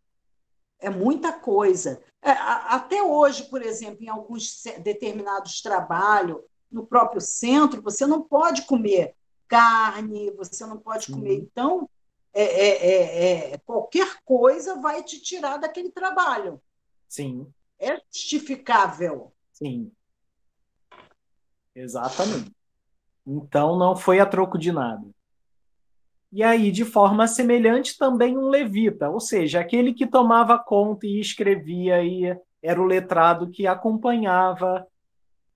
É 0.87 0.91
muita 0.91 1.33
coisa. 1.33 2.01
É, 2.23 2.31
até 2.31 3.03
hoje, 3.03 3.51
por 3.51 3.61
exemplo, 3.61 4.05
em 4.05 4.09
alguns 4.09 4.63
determinados 4.85 5.61
trabalhos, 5.61 6.41
no 6.71 6.87
próprio 6.87 7.21
centro, 7.21 7.83
você 7.83 8.07
não 8.07 8.23
pode 8.23 8.63
comer 8.67 9.13
carne, 9.49 10.31
você 10.31 10.65
não 10.65 10.79
pode 10.79 11.11
comer. 11.11 11.39
Então, 11.39 11.91
é, 12.33 12.45
é, 12.45 12.87
é, 12.87 13.53
é, 13.55 13.59
qualquer 13.59 14.19
coisa 14.25 14.81
vai 14.81 15.03
te 15.03 15.21
tirar 15.21 15.57
daquele 15.57 15.91
trabalho. 15.91 16.63
Sim. 17.09 17.53
É 17.81 18.01
justificável. 18.13 19.33
Sim. 19.53 19.91
Exatamente. 21.75 22.55
Então, 23.27 23.77
não 23.77 23.97
foi 23.97 24.21
a 24.21 24.27
troco 24.27 24.57
de 24.57 24.71
nada. 24.71 25.05
E 26.37 26.43
aí, 26.43 26.71
de 26.71 26.85
forma 26.85 27.27
semelhante, 27.27 27.97
também 27.97 28.37
um 28.37 28.51
levita, 28.51 29.09
ou 29.09 29.19
seja, 29.19 29.59
aquele 29.59 29.95
que 29.95 30.07
tomava 30.07 30.59
conta 30.59 31.07
e 31.07 31.19
escrevia 31.19 32.03
e 32.05 32.39
era 32.63 32.79
o 32.79 32.85
letrado 32.85 33.49
que 33.49 33.67
acompanhava 33.67 34.87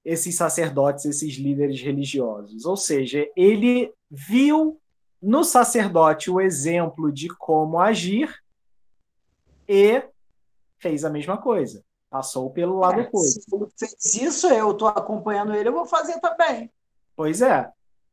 esses 0.02 0.34
sacerdotes, 0.34 1.04
esses 1.04 1.34
líderes 1.34 1.82
religiosos. 1.82 2.64
Ou 2.64 2.78
seja, 2.78 3.28
ele 3.36 3.92
viu 4.10 4.80
no 5.20 5.44
sacerdote 5.44 6.30
o 6.30 6.40
exemplo 6.40 7.12
de 7.12 7.28
como 7.28 7.78
agir 7.78 8.34
e 9.68 10.02
fez 10.78 11.04
a 11.04 11.10
mesma 11.10 11.36
coisa. 11.36 11.84
Passou 12.08 12.48
pelo 12.48 12.78
lado 12.78 13.00
é, 13.00 13.02
oposto. 13.02 13.70
Se 13.76 13.86
fez 13.86 14.14
isso, 14.14 14.46
eu 14.46 14.70
estou 14.70 14.88
acompanhando 14.88 15.52
ele, 15.54 15.68
eu 15.68 15.74
vou 15.74 15.84
fazer 15.84 16.18
também. 16.20 16.72
Pois 17.14 17.42
é. 17.42 17.70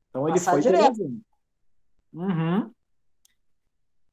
Então 0.09 0.27
ele 0.27 0.37
Passar 0.37 0.51
foi 0.51 0.59
direto. 0.59 1.26
Uhum. 2.17 2.71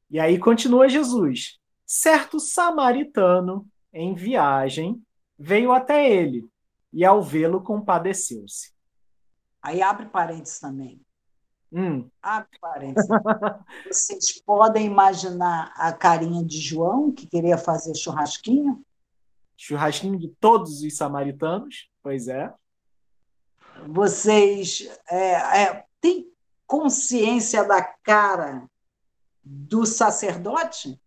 E 0.09 0.19
aí 0.19 0.37
continua 0.37 0.87
Jesus. 0.87 1.59
Certo 1.85 2.39
samaritano, 2.39 3.67
em 3.91 4.13
viagem, 4.13 5.01
veio 5.37 5.71
até 5.71 6.09
ele 6.09 6.47
e, 6.93 7.03
ao 7.03 7.21
vê-lo, 7.21 7.61
compadeceu-se. 7.61 8.73
Aí 9.61 9.81
abre 9.81 10.05
parênteses 10.05 10.59
também. 10.59 11.01
Hum. 11.71 12.07
Abre 12.21 12.57
parênteses. 12.59 13.09
Vocês 13.91 14.41
podem 14.41 14.85
imaginar 14.85 15.73
a 15.75 15.91
carinha 15.91 16.43
de 16.45 16.59
João, 16.59 17.11
que 17.11 17.27
queria 17.27 17.57
fazer 17.57 17.95
churrasquinho? 17.95 18.85
Churrasquinho 19.57 20.19
de 20.19 20.29
todos 20.39 20.81
os 20.81 20.95
samaritanos, 20.95 21.89
pois 22.03 22.27
é. 22.27 22.53
Vocês 23.87 24.87
é, 25.09 25.63
é, 25.63 25.85
tem 25.99 26.31
consciência 26.67 27.63
da 27.63 27.94
cara 28.05 28.69
do 29.43 29.85
sacerdote? 29.85 30.97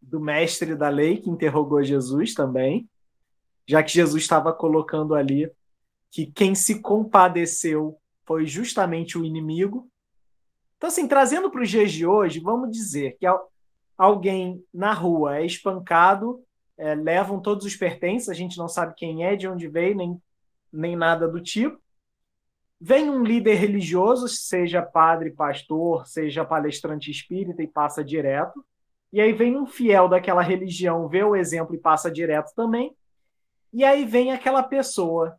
Do 0.00 0.18
mestre 0.18 0.74
da 0.74 0.88
lei 0.88 1.18
que 1.18 1.30
interrogou 1.30 1.82
Jesus 1.84 2.34
também, 2.34 2.88
já 3.66 3.82
que 3.82 3.92
Jesus 3.92 4.22
estava 4.22 4.52
colocando 4.52 5.14
ali 5.14 5.50
que 6.10 6.26
quem 6.26 6.54
se 6.54 6.80
compadeceu 6.80 7.98
foi 8.24 8.46
justamente 8.46 9.18
o 9.18 9.24
inimigo. 9.24 9.90
Então, 10.76 10.88
assim, 10.88 11.08
trazendo 11.08 11.50
para 11.50 11.62
os 11.62 11.68
dias 11.68 11.92
de 11.92 12.06
hoje, 12.06 12.40
vamos 12.40 12.70
dizer 12.70 13.16
que 13.18 13.26
alguém 13.96 14.64
na 14.72 14.92
rua 14.92 15.38
é 15.38 15.46
espancado, 15.46 16.42
é, 16.76 16.94
levam 16.94 17.40
todos 17.40 17.66
os 17.66 17.74
pertences, 17.76 18.28
a 18.28 18.34
gente 18.34 18.56
não 18.58 18.68
sabe 18.68 18.94
quem 18.96 19.24
é, 19.24 19.34
de 19.34 19.48
onde 19.48 19.68
veio, 19.68 19.96
nem, 19.96 20.22
nem 20.72 20.94
nada 20.94 21.26
do 21.26 21.40
tipo. 21.40 21.83
Vem 22.86 23.08
um 23.08 23.22
líder 23.22 23.54
religioso, 23.54 24.28
seja 24.28 24.82
padre, 24.82 25.30
pastor, 25.30 26.06
seja 26.06 26.44
palestrante 26.44 27.10
espírita 27.10 27.62
e 27.62 27.66
passa 27.66 28.04
direto. 28.04 28.62
E 29.10 29.22
aí 29.22 29.32
vem 29.32 29.56
um 29.56 29.64
fiel 29.64 30.06
daquela 30.06 30.42
religião, 30.42 31.08
vê 31.08 31.24
o 31.24 31.34
exemplo 31.34 31.74
e 31.74 31.78
passa 31.78 32.10
direto 32.10 32.52
também. 32.54 32.94
E 33.72 33.82
aí 33.84 34.04
vem 34.04 34.32
aquela 34.32 34.62
pessoa 34.62 35.34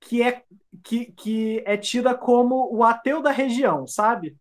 que 0.00 0.24
é, 0.24 0.42
que, 0.82 1.12
que 1.12 1.62
é 1.64 1.76
tida 1.76 2.16
como 2.16 2.74
o 2.74 2.82
ateu 2.82 3.22
da 3.22 3.30
região, 3.30 3.86
sabe? 3.86 4.36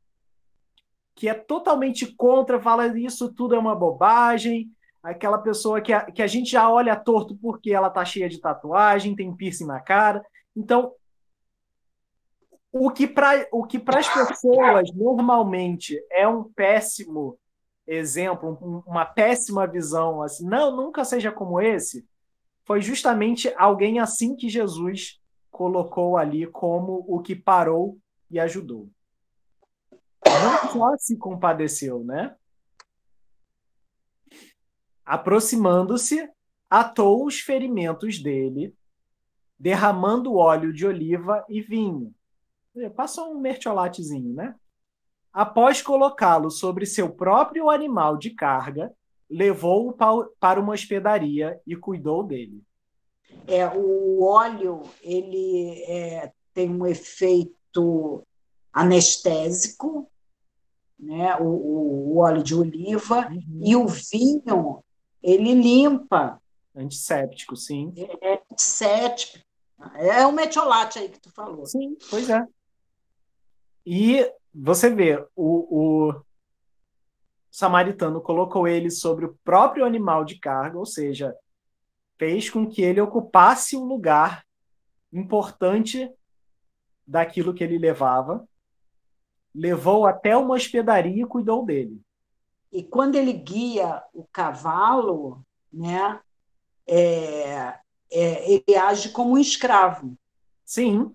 Que 1.14 1.30
é 1.30 1.36
totalmente 1.36 2.08
contra, 2.16 2.60
fala 2.60 2.88
isso 2.98 3.32
tudo 3.32 3.54
é 3.54 3.60
uma 3.60 3.76
bobagem. 3.76 4.72
Aquela 5.04 5.38
pessoa 5.38 5.80
que 5.80 5.94
a, 5.94 6.06
que 6.06 6.24
a 6.24 6.28
gente 6.28 6.50
já 6.50 6.68
olha 6.68 6.96
torto 6.96 7.38
porque 7.40 7.72
ela 7.72 7.92
tá 7.92 8.04
cheia 8.04 8.28
de 8.28 8.42
tatuagem, 8.42 9.16
tem 9.16 9.32
piercing 9.32 9.68
na 9.68 9.80
cara. 9.80 10.26
Então, 10.56 10.96
o 12.72 12.90
que 12.90 13.06
para 13.06 14.00
as 14.00 14.08
pessoas 14.08 14.92
normalmente 14.94 16.02
é 16.10 16.26
um 16.28 16.44
péssimo 16.44 17.38
exemplo, 17.86 18.58
um, 18.62 18.90
uma 18.90 19.06
péssima 19.06 19.68
visão, 19.68 20.22
assim, 20.22 20.46
não, 20.46 20.74
nunca 20.74 21.04
seja 21.04 21.32
como 21.32 21.60
esse, 21.60 22.08
foi 22.64 22.82
justamente 22.82 23.54
alguém 23.58 24.00
assim 24.00 24.36
que 24.36 24.48
Jesus 24.48 25.20
colocou 25.50 26.16
ali 26.16 26.48
como 26.48 27.04
o 27.08 27.20
que 27.20 27.36
parou 27.36 27.98
e 28.30 28.40
ajudou. 28.40 28.90
Não 30.26 30.72
só 30.72 30.98
se 30.98 31.18
compadeceu, 31.18 32.04
né? 32.06 32.36
Aproximando-se, 35.04 36.30
atou 36.70 37.26
os 37.26 37.42
ferimentos 37.42 38.24
dele, 38.24 38.74
derramando 39.60 40.36
óleo 40.36 40.72
de 40.72 40.88
oliva 40.88 41.44
e 41.50 41.60
vinho 41.60 42.16
passa 42.96 43.24
um 43.24 43.40
mertiolatezinho, 43.40 44.34
né? 44.34 44.56
Após 45.34 45.82
colocá-lo 45.82 46.50
sobre 46.50 46.86
seu 46.86 47.10
próprio 47.10 47.70
animal 47.70 48.18
de 48.18 48.32
carga, 48.32 48.94
levou-o 49.30 49.94
para 50.40 50.60
uma 50.60 50.74
hospedaria 50.74 51.60
e 51.66 51.76
cuidou 51.76 52.24
dele. 52.24 52.62
É, 53.48 53.66
o 53.68 54.24
óleo 54.24 54.82
ele 55.02 55.84
é, 55.88 56.32
tem 56.54 56.70
um 56.70 56.86
efeito 56.86 58.28
anestésico, 58.74 60.10
né? 61.00 61.36
o, 61.38 61.46
o, 61.46 62.14
o 62.14 62.18
óleo 62.18 62.44
de 62.44 62.54
oliva, 62.54 63.30
uhum. 63.30 63.62
e 63.64 63.76
o 63.76 63.88
vinho 63.88 64.84
ele 65.24 65.54
limpa. 65.54 66.42
Antisséptico, 66.76 67.56
sim. 67.56 67.94
É, 67.98 68.34
é 68.34 68.42
antisséptico. 68.52 69.40
É 69.96 70.26
o 70.26 70.32
metiolate 70.32 71.00
aí 71.00 71.10
que 71.10 71.20
tu 71.20 71.32
falou. 71.32 71.66
Sim, 71.66 71.98
pois 72.10 72.30
é. 72.30 72.46
E 73.86 74.30
você 74.54 74.90
vê, 74.94 75.18
o, 75.36 76.10
o, 76.10 76.22
samaritano 77.52 78.22
colocou 78.22 78.68
ele 78.68 78.90
sobre 78.90 79.26
o 79.26 79.38
próprio 79.44 79.86
animal 79.86 80.24
de 80.24 80.40
carga, 80.40 80.78
ou 80.78 80.86
seja, 80.86 81.36
fez 82.18 82.50
com 82.50 82.68
que 82.68 82.82
ele 82.82 83.02
ocupasse 83.02 83.76
um 83.76 83.84
lugar 83.84 84.46
importante 85.12 86.10
daquilo 87.06 87.54
que 87.54 87.64
ele 87.64 87.78
levava, 87.78 88.48
levou 89.54 90.06
até 90.06 90.38
uma 90.38 90.56
hospedaria 90.56 91.24
e 91.24 91.28
cuidou 91.28 91.66
dele. 91.66 92.00
E 92.72 92.82
quando 92.82 93.16
ele 93.16 93.34
guia 93.34 94.02
o 94.14 94.24
cavalo, 94.32 95.46
né, 95.74 96.22
é, 96.88 97.80
é, 98.10 98.52
ele 98.54 98.76
age 98.78 99.10
como 99.10 99.34
um 99.34 99.38
escravo. 99.38 100.18
Sim, 100.64 101.14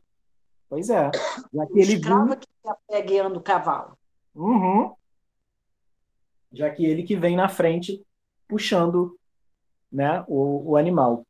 pois 0.68 0.90
é. 0.90 1.11
Já 1.52 1.66
que 1.66 1.72
um 1.72 1.79
ele 1.79 1.94
escravo 1.94 2.26
viu... 2.26 2.37
que 2.37 2.46
está 2.72 3.00
guiando 3.00 3.38
o 3.38 3.42
cavalo. 3.42 3.96
Uhum. 4.35 4.94
Já 6.52 6.70
que 6.70 6.85
ele 6.85 7.02
que 7.02 7.16
vem 7.16 7.37
na 7.37 7.48
frente 7.48 8.05
puxando 8.48 9.18
né, 9.90 10.24
o, 10.29 10.72
o 10.72 10.76
animal. 10.76 11.26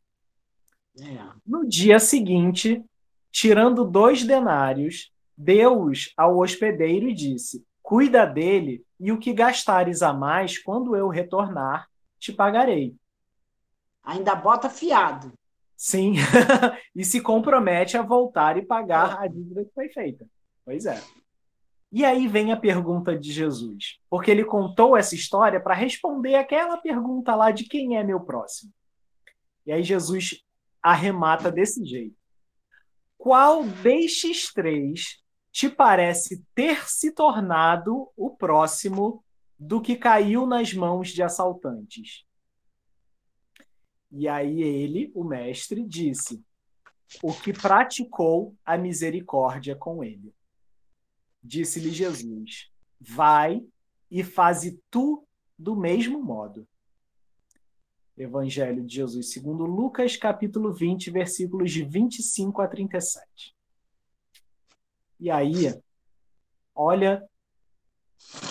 É. 1.01 1.19
No 1.47 1.69
dia 1.69 1.99
seguinte, 1.99 2.85
tirando 3.31 3.85
dois 3.85 4.25
denários, 4.25 5.13
deu-os 5.37 6.13
ao 6.17 6.39
hospedeiro 6.39 7.09
e 7.09 7.15
disse: 7.15 7.65
Cuida 7.83 8.27
dele, 8.27 8.85
e 8.99 9.13
o 9.13 9.19
que 9.19 9.33
gastares 9.33 10.03
a 10.03 10.13
mais, 10.13 10.59
quando 10.59 10.97
eu 10.97 11.09
retornar, 11.09 11.89
te 12.19 12.33
pagarei. 12.33 12.97
Ainda 14.03 14.35
bota 14.35 14.71
fiado. 14.71 15.33
Sim, 15.77 16.15
e 16.97 17.05
se 17.05 17.21
compromete 17.21 17.99
a 17.99 18.03
voltar 18.03 18.57
e 18.57 18.65
pagar 18.65 19.21
a 19.21 19.27
dívida 19.27 19.65
que 19.65 19.75
foi 19.75 19.89
feita. 19.91 20.27
Pois 20.65 20.87
é. 20.87 21.01
E 21.93 22.05
aí 22.05 22.27
vem 22.27 22.53
a 22.53 22.57
pergunta 22.57 23.17
de 23.17 23.33
Jesus, 23.33 23.99
porque 24.11 24.31
ele 24.31 24.45
contou 24.45 24.97
essa 24.97 25.15
história 25.15 25.61
para 25.61 25.75
responder 25.75 26.35
aquela 26.35 26.77
pergunta 26.77 27.35
lá 27.35 27.51
de 27.51 27.65
quem 27.65 27.97
é 27.97 28.03
meu 28.03 28.21
próximo. 28.21 28.73
E 29.65 29.73
aí 29.73 29.83
Jesus 29.83 30.43
arremata 30.83 31.51
desse 31.51 31.85
jeito: 31.85 32.17
Qual 33.17 33.65
destes 33.65 34.53
três 34.53 35.23
te 35.51 35.69
parece 35.69 36.45
ter 36.55 36.89
se 36.89 37.13
tornado 37.13 38.11
o 38.17 38.31
próximo 38.31 39.25
do 39.59 39.81
que 39.81 39.97
caiu 39.97 40.47
nas 40.47 40.73
mãos 40.75 41.09
de 41.09 41.23
assaltantes? 41.23 42.27
E 44.11 44.29
aí 44.29 44.63
ele, 44.63 45.11
o 45.15 45.25
mestre, 45.25 45.85
disse: 45.85 46.45
O 47.23 47.33
que 47.33 47.53
praticou 47.53 48.55
a 48.65 48.77
misericórdia 48.77 49.75
com 49.75 50.05
ele. 50.05 50.36
Disse-lhe 51.47 51.91
Jesus: 51.91 52.73
Vai 53.01 53.65
e 54.11 54.25
faze 54.25 54.83
tu 54.91 55.25
do 55.57 55.77
mesmo 55.77 56.21
modo. 56.21 56.67
Evangelho 58.19 58.85
de 58.85 58.97
Jesus 58.97 59.31
segundo 59.31 59.65
Lucas, 59.65 60.17
capítulo 60.17 60.73
20, 60.73 61.11
versículos 61.11 61.71
de 61.71 61.85
25 61.85 62.61
a 62.61 62.67
37. 62.67 63.55
E 65.21 65.31
aí, 65.31 65.81
olha 66.75 67.25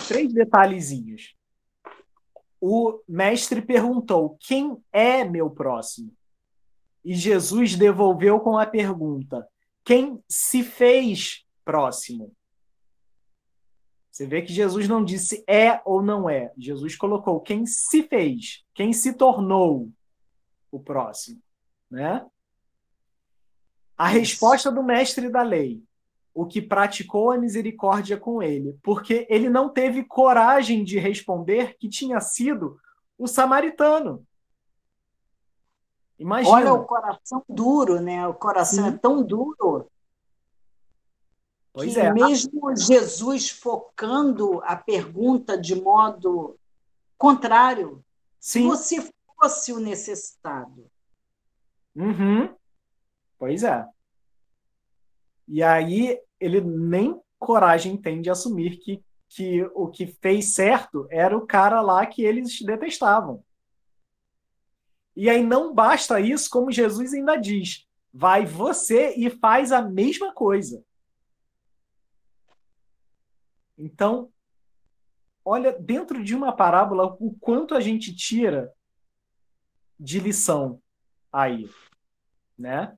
três 0.08 0.32
detalhezinhos. 0.32 1.36
O 2.58 3.02
mestre 3.06 3.60
perguntou: 3.60 4.38
Quem 4.40 4.82
é 4.90 5.22
meu 5.22 5.50
próximo? 5.50 6.16
E 7.04 7.14
Jesus 7.14 7.76
devolveu 7.76 8.40
com 8.40 8.56
a 8.56 8.64
pergunta: 8.64 9.46
Quem 9.84 10.22
se 10.26 10.62
fez 10.62 11.44
próximo? 11.62 12.35
Você 14.16 14.26
vê 14.26 14.40
que 14.40 14.50
Jesus 14.50 14.88
não 14.88 15.04
disse 15.04 15.44
é 15.46 15.78
ou 15.84 16.00
não 16.00 16.30
é. 16.30 16.50
Jesus 16.56 16.96
colocou 16.96 17.38
quem 17.38 17.66
se 17.66 18.02
fez, 18.02 18.64
quem 18.72 18.90
se 18.90 19.12
tornou 19.12 19.90
o 20.72 20.80
próximo, 20.80 21.38
né? 21.90 22.24
A 23.94 24.08
resposta 24.08 24.72
do 24.72 24.82
mestre 24.82 25.28
da 25.28 25.42
lei, 25.42 25.84
o 26.32 26.46
que 26.46 26.62
praticou 26.62 27.30
a 27.30 27.36
misericórdia 27.36 28.16
com 28.16 28.42
ele, 28.42 28.78
porque 28.82 29.26
ele 29.28 29.50
não 29.50 29.68
teve 29.68 30.02
coragem 30.02 30.82
de 30.82 30.98
responder 30.98 31.76
que 31.78 31.86
tinha 31.86 32.18
sido 32.18 32.80
o 33.18 33.26
samaritano. 33.26 34.26
Imagina. 36.18 36.56
Olha 36.56 36.72
o 36.72 36.86
coração 36.86 37.44
duro, 37.46 38.00
né? 38.00 38.26
O 38.26 38.32
coração 38.32 38.84
Sim. 38.84 38.94
é 38.94 38.96
tão 38.96 39.22
duro 39.22 39.90
Pois 41.76 41.92
que 41.92 42.00
é. 42.00 42.10
mesmo 42.10 42.74
Jesus 42.74 43.50
focando 43.50 44.62
a 44.64 44.74
pergunta 44.74 45.60
de 45.60 45.74
modo 45.74 46.58
contrário, 47.18 48.02
Sim. 48.40 48.62
se 48.62 48.66
você 48.66 49.12
fosse 49.38 49.74
o 49.74 49.78
necessitado. 49.78 50.90
Uhum. 51.94 52.48
Pois 53.38 53.62
é. 53.62 53.86
E 55.46 55.62
aí 55.62 56.18
ele 56.40 56.62
nem 56.62 57.20
coragem 57.38 57.94
tem 57.94 58.22
de 58.22 58.30
assumir 58.30 58.78
que, 58.78 59.04
que 59.28 59.62
o 59.74 59.88
que 59.88 60.06
fez 60.06 60.54
certo 60.54 61.06
era 61.10 61.36
o 61.36 61.46
cara 61.46 61.82
lá 61.82 62.06
que 62.06 62.24
eles 62.24 62.58
detestavam. 62.62 63.44
E 65.14 65.28
aí 65.28 65.44
não 65.44 65.74
basta 65.74 66.18
isso, 66.20 66.48
como 66.48 66.72
Jesus 66.72 67.12
ainda 67.12 67.36
diz: 67.36 67.86
vai 68.10 68.46
você 68.46 69.12
e 69.14 69.28
faz 69.28 69.72
a 69.72 69.82
mesma 69.82 70.32
coisa. 70.32 70.82
Então, 73.78 74.30
olha 75.44 75.72
dentro 75.72 76.22
de 76.24 76.34
uma 76.34 76.54
parábola 76.54 77.16
o 77.20 77.36
quanto 77.38 77.74
a 77.74 77.80
gente 77.80 78.14
tira 78.14 78.72
de 79.98 80.18
lição 80.18 80.80
aí, 81.32 81.68
né? 82.58 82.96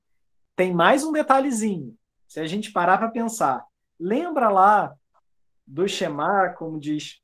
Tem 0.56 0.72
mais 0.72 1.04
um 1.04 1.12
detalhezinho. 1.12 1.96
Se 2.26 2.40
a 2.40 2.46
gente 2.46 2.72
parar 2.72 2.98
para 2.98 3.10
pensar, 3.10 3.64
lembra 3.98 4.48
lá 4.48 4.94
do 5.66 5.86
Shemar, 5.86 6.54
como 6.56 6.80
diz, 6.80 7.20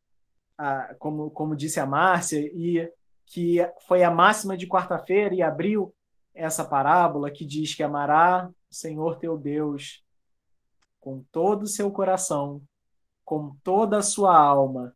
a, 0.57 0.95
como, 0.97 1.31
como 1.31 1.57
disse 1.57 1.81
a 1.81 1.87
Márcia, 1.87 2.39
e 2.39 2.91
que 3.27 3.59
foi 3.87 4.05
a 4.05 4.11
máxima 4.11 4.57
de 4.57 4.67
quarta-feira 4.67 5.35
e 5.35 5.43
abriu 5.43 5.95
essa 6.35 6.65
parábola 6.65 7.31
que 7.31 7.45
diz 7.45 7.75
que 7.75 7.83
amará 7.83 8.51
o 8.71 8.75
Senhor 8.75 9.19
teu 9.19 9.39
Deus 9.39 10.05
com 11.01 11.25
todo 11.31 11.63
o 11.63 11.69
seu 11.69 11.91
coração, 11.91 12.63
com 13.25 13.57
toda 13.63 13.99
a 13.99 14.03
sua 14.03 14.37
alma 14.37 14.95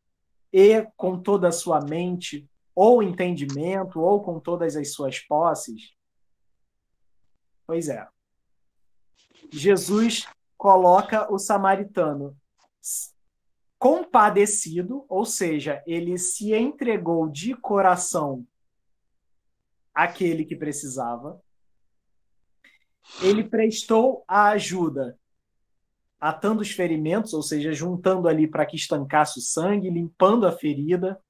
e 0.53 0.83
com 0.97 1.21
toda 1.21 1.49
a 1.49 1.53
sua 1.53 1.81
mente, 1.81 2.49
ou 2.75 3.03
entendimento, 3.03 4.01
ou 4.01 4.23
com 4.23 4.39
todas 4.39 4.77
as 4.77 4.93
suas 4.93 5.19
posses? 5.19 5.95
Pois 7.67 7.89
é. 7.89 8.07
Jesus 9.51 10.27
coloca 10.57 11.33
o 11.33 11.39
samaritano 11.39 12.37
compadecido, 13.79 15.05
ou 15.09 15.25
seja, 15.25 15.83
ele 15.87 16.19
se 16.19 16.53
entregou 16.53 17.29
de 17.29 17.55
coração 17.55 18.47
àquele 19.95 20.45
que 20.45 20.57
precisava. 20.57 21.41
Ele 23.23 23.45
prestou 23.45 24.25
a 24.27 24.49
ajuda 24.49 25.19
atando 26.21 26.63
os 26.63 26.71
ferimentos, 26.71 27.33
ou 27.33 27.43
seja, 27.43 27.73
juntando 27.73 28.29
ali 28.29 28.47
para 28.47 28.67
que 28.67 28.77
estancasse 28.77 29.39
o 29.39 29.43
sangue, 29.43 29.91
limpando 29.91 30.47
a 30.47 30.53
ferida. 30.53 31.21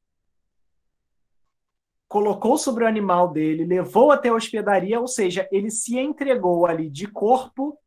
Colocou 2.09 2.57
sobre 2.57 2.85
o 2.85 2.87
animal 2.87 3.31
dele, 3.31 3.66
levou 3.66 4.11
até 4.11 4.31
a 4.31 4.35
hospedaria, 4.35 4.98
ou 4.98 5.07
seja, 5.07 5.46
ele 5.53 5.70
se 5.70 5.98
entregou 5.98 6.66
ali 6.66 6.88
de 6.88 7.07
corpo 7.07 7.79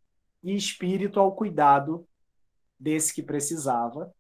e 0.44 0.56
espírito 0.56 1.20
ao 1.20 1.36
cuidado 1.36 2.08
desse 2.80 3.14
que 3.14 3.24
precisava. 3.24 4.14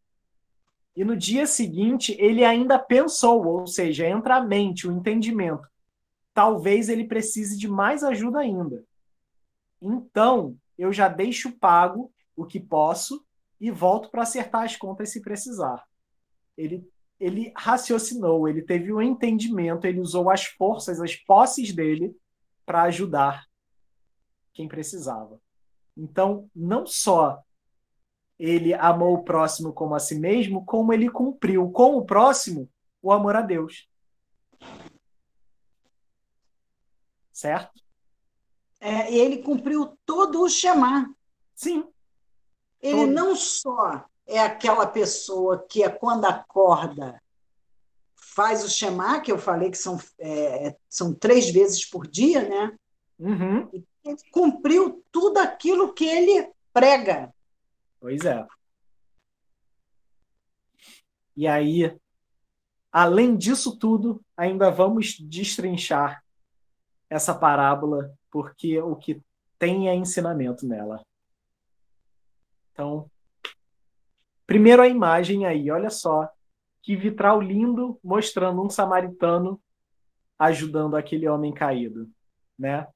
E 0.95 1.05
no 1.05 1.15
dia 1.15 1.45
seguinte, 1.45 2.15
ele 2.19 2.43
ainda 2.43 2.79
pensou, 2.79 3.45
ou 3.45 3.67
seja, 3.67 4.07
entra 4.07 4.37
a 4.37 4.43
mente, 4.43 4.87
o 4.87 4.91
entendimento. 4.91 5.67
Talvez 6.33 6.89
ele 6.89 7.05
precise 7.05 7.57
de 7.57 7.67
mais 7.67 8.03
ajuda 8.03 8.39
ainda. 8.39 8.83
Então, 9.79 10.55
eu 10.77 10.91
já 10.91 11.07
deixo 11.07 11.51
pago 11.51 12.11
o 12.41 12.45
que 12.45 12.59
posso 12.59 13.25
e 13.59 13.69
volto 13.71 14.09
para 14.09 14.23
acertar 14.23 14.63
as 14.63 14.75
contas 14.75 15.11
se 15.11 15.21
precisar. 15.21 15.83
Ele, 16.57 16.87
ele 17.19 17.53
raciocinou, 17.55 18.47
ele 18.47 18.61
teve 18.61 18.91
o 18.91 18.97
um 18.97 19.01
entendimento, 19.01 19.85
ele 19.85 19.99
usou 19.99 20.29
as 20.29 20.45
forças, 20.45 20.99
as 20.99 21.15
posses 21.15 21.73
dele 21.73 22.15
para 22.65 22.83
ajudar 22.83 23.45
quem 24.53 24.67
precisava. 24.67 25.39
Então, 25.95 26.49
não 26.55 26.85
só 26.85 27.41
ele 28.39 28.73
amou 28.73 29.13
o 29.13 29.23
próximo 29.23 29.71
como 29.71 29.93
a 29.93 29.99
si 29.99 30.15
mesmo, 30.15 30.65
como 30.65 30.91
ele 30.91 31.09
cumpriu 31.09 31.69
com 31.69 31.95
o 31.95 32.05
próximo 32.05 32.67
o 33.01 33.11
amor 33.11 33.35
a 33.35 33.41
Deus. 33.41 33.87
Certo? 37.31 37.79
É, 38.79 39.13
ele 39.13 39.43
cumpriu 39.43 39.95
todo 40.05 40.41
o 40.41 40.49
chamar. 40.49 41.07
Sim. 41.53 41.87
Ele 42.81 43.05
não 43.05 43.35
só 43.35 44.05
é 44.25 44.39
aquela 44.39 44.87
pessoa 44.87 45.65
que 45.69 45.83
é 45.83 45.89
quando 45.89 46.25
acorda 46.25 47.21
faz 48.15 48.63
o 48.63 48.69
Shema, 48.69 49.19
que 49.19 49.31
eu 49.31 49.37
falei 49.37 49.69
que 49.69 49.77
são, 49.77 49.99
é, 50.17 50.75
são 50.89 51.13
três 51.13 51.49
vezes 51.49 51.85
por 51.85 52.07
dia, 52.07 52.47
né? 52.47 52.77
Uhum. 53.19 53.69
Ele 53.73 54.17
cumpriu 54.31 55.03
tudo 55.11 55.37
aquilo 55.37 55.93
que 55.93 56.05
ele 56.05 56.49
prega. 56.73 57.33
Pois 57.99 58.23
é. 58.23 58.47
E 61.35 61.45
aí, 61.45 61.93
além 62.91 63.35
disso 63.35 63.77
tudo, 63.77 64.23
ainda 64.35 64.71
vamos 64.71 65.17
destrinchar 65.19 66.23
essa 67.09 67.35
parábola, 67.35 68.13
porque 68.31 68.79
o 68.81 68.95
que 68.95 69.21
tem 69.59 69.89
é 69.89 69.95
ensinamento 69.95 70.65
nela. 70.65 71.05
Então, 72.71 73.09
primeiro 74.45 74.81
a 74.81 74.87
imagem 74.87 75.45
aí, 75.45 75.69
olha 75.69 75.89
só 75.89 76.29
que 76.81 76.95
vitral 76.95 77.39
lindo 77.39 77.99
mostrando 78.03 78.63
um 78.63 78.69
samaritano 78.69 79.61
ajudando 80.37 80.95
aquele 80.95 81.27
homem 81.27 81.53
caído, 81.53 82.09
né? 82.57 82.87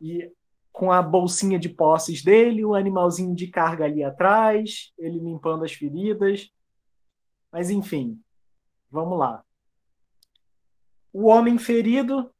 E 0.00 0.32
com 0.72 0.92
a 0.92 1.02
bolsinha 1.02 1.58
de 1.58 1.68
posses 1.68 2.22
dele, 2.22 2.64
o 2.64 2.76
animalzinho 2.76 3.34
de 3.34 3.48
carga 3.48 3.84
ali 3.84 4.04
atrás, 4.04 4.92
ele 4.96 5.18
limpando 5.18 5.64
as 5.64 5.72
feridas. 5.72 6.48
Mas 7.50 7.68
enfim, 7.68 8.22
vamos 8.88 9.18
lá. 9.18 9.44
O 11.12 11.26
homem 11.26 11.58
ferido 11.58 12.32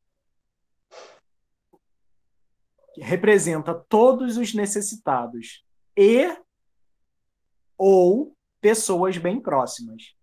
representa 3.01 3.75
todos 3.75 4.37
os 4.37 4.55
necessitados 4.55 5.65
e 5.97 6.37
ou 7.77 8.37
pessoas 8.61 9.17
bem 9.19 9.41
próximas. 9.41 10.15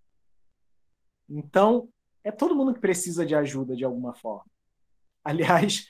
Então, 1.30 1.90
é 2.24 2.32
todo 2.32 2.56
mundo 2.56 2.74
que 2.74 2.80
precisa 2.80 3.26
de 3.26 3.36
ajuda 3.36 3.76
de 3.76 3.86
alguma 3.86 4.14
forma. 4.14 4.50
Aliás, 5.24 5.88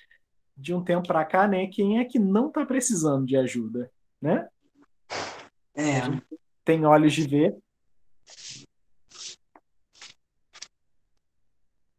de 0.56 0.74
um 0.74 0.84
tempo 0.84 1.08
para 1.08 1.26
cá, 1.26 1.48
né, 1.48 1.68
quem 1.68 2.00
é 2.00 2.06
que 2.06 2.20
não 2.20 2.48
está 2.48 2.66
precisando 2.66 3.26
de 3.26 3.36
ajuda, 3.36 3.92
né? 4.22 4.48
É. 5.76 6.02
Tem 6.64 6.86
olhos 6.86 7.14
de 7.14 7.28
ver. 7.28 7.58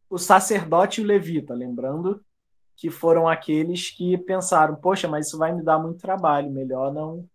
O 0.08 0.18
sacerdote 0.18 1.00
e 1.00 1.04
o 1.04 1.06
levita, 1.06 1.54
lembrando 1.54 2.24
que 2.76 2.90
foram 2.90 3.26
aqueles 3.26 3.90
que 3.90 4.18
pensaram, 4.18 4.76
poxa, 4.76 5.08
mas 5.08 5.26
isso 5.26 5.38
vai 5.38 5.52
me 5.54 5.62
dar 5.62 5.78
muito 5.78 5.98
trabalho, 5.98 6.50
melhor 6.50 6.92
não 6.92 7.28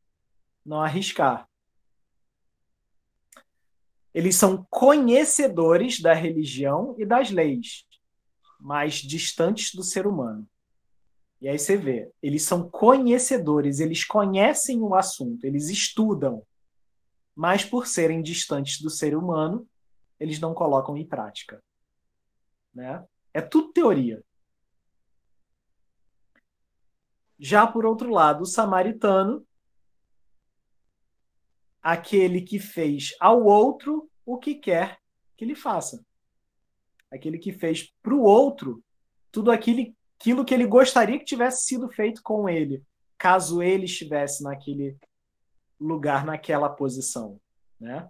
não 0.64 0.80
arriscar. 0.80 1.48
Eles 4.14 4.36
são 4.36 4.66
conhecedores 4.70 6.00
da 6.00 6.14
religião 6.14 6.96
e 7.00 7.06
das 7.06 7.32
leis, 7.32 7.86
mas 8.60 8.96
distantes 8.96 9.74
do 9.74 9.84
ser 9.84 10.06
humano. 10.06 10.48
E 11.42 11.48
aí 11.48 11.58
você 11.58 11.76
vê, 11.76 12.12
eles 12.22 12.44
são 12.44 12.70
conhecedores, 12.70 13.80
eles 13.80 14.06
conhecem 14.06 14.80
o 14.82 14.94
assunto, 14.94 15.44
eles 15.44 15.70
estudam, 15.70 16.46
mas 17.36 17.66
por 17.66 17.88
serem 17.88 18.22
distantes 18.22 18.80
do 18.80 18.90
ser 18.90 19.16
humano, 19.16 19.68
eles 20.20 20.40
não 20.40 20.54
colocam 20.54 20.96
em 20.96 21.06
prática. 21.06 21.64
Né? 22.72 23.04
É 23.34 23.42
tudo 23.42 23.74
teoria. 23.74 24.24
Já 27.44 27.66
por 27.66 27.88
outro 27.88 28.12
lado, 28.12 28.44
o 28.44 28.46
samaritano, 28.46 29.44
aquele 31.82 32.40
que 32.44 32.60
fez 32.60 33.16
ao 33.20 33.44
outro 33.44 34.08
o 34.24 34.38
que 34.38 34.54
quer 34.54 35.00
que 35.36 35.44
ele 35.44 35.56
faça. 35.56 36.06
Aquele 37.12 37.40
que 37.40 37.52
fez 37.52 37.92
para 38.04 38.14
o 38.14 38.22
outro 38.22 38.84
tudo 39.32 39.50
aquilo, 39.50 39.92
aquilo 40.20 40.46
que 40.46 40.54
ele 40.54 40.68
gostaria 40.68 41.18
que 41.18 41.26
tivesse 41.26 41.66
sido 41.66 41.90
feito 41.90 42.22
com 42.22 42.48
ele, 42.48 42.84
caso 43.18 43.64
ele 43.64 43.86
estivesse 43.86 44.44
naquele 44.44 44.96
lugar, 45.80 46.24
naquela 46.24 46.70
posição. 46.70 47.42
Né? 47.80 48.08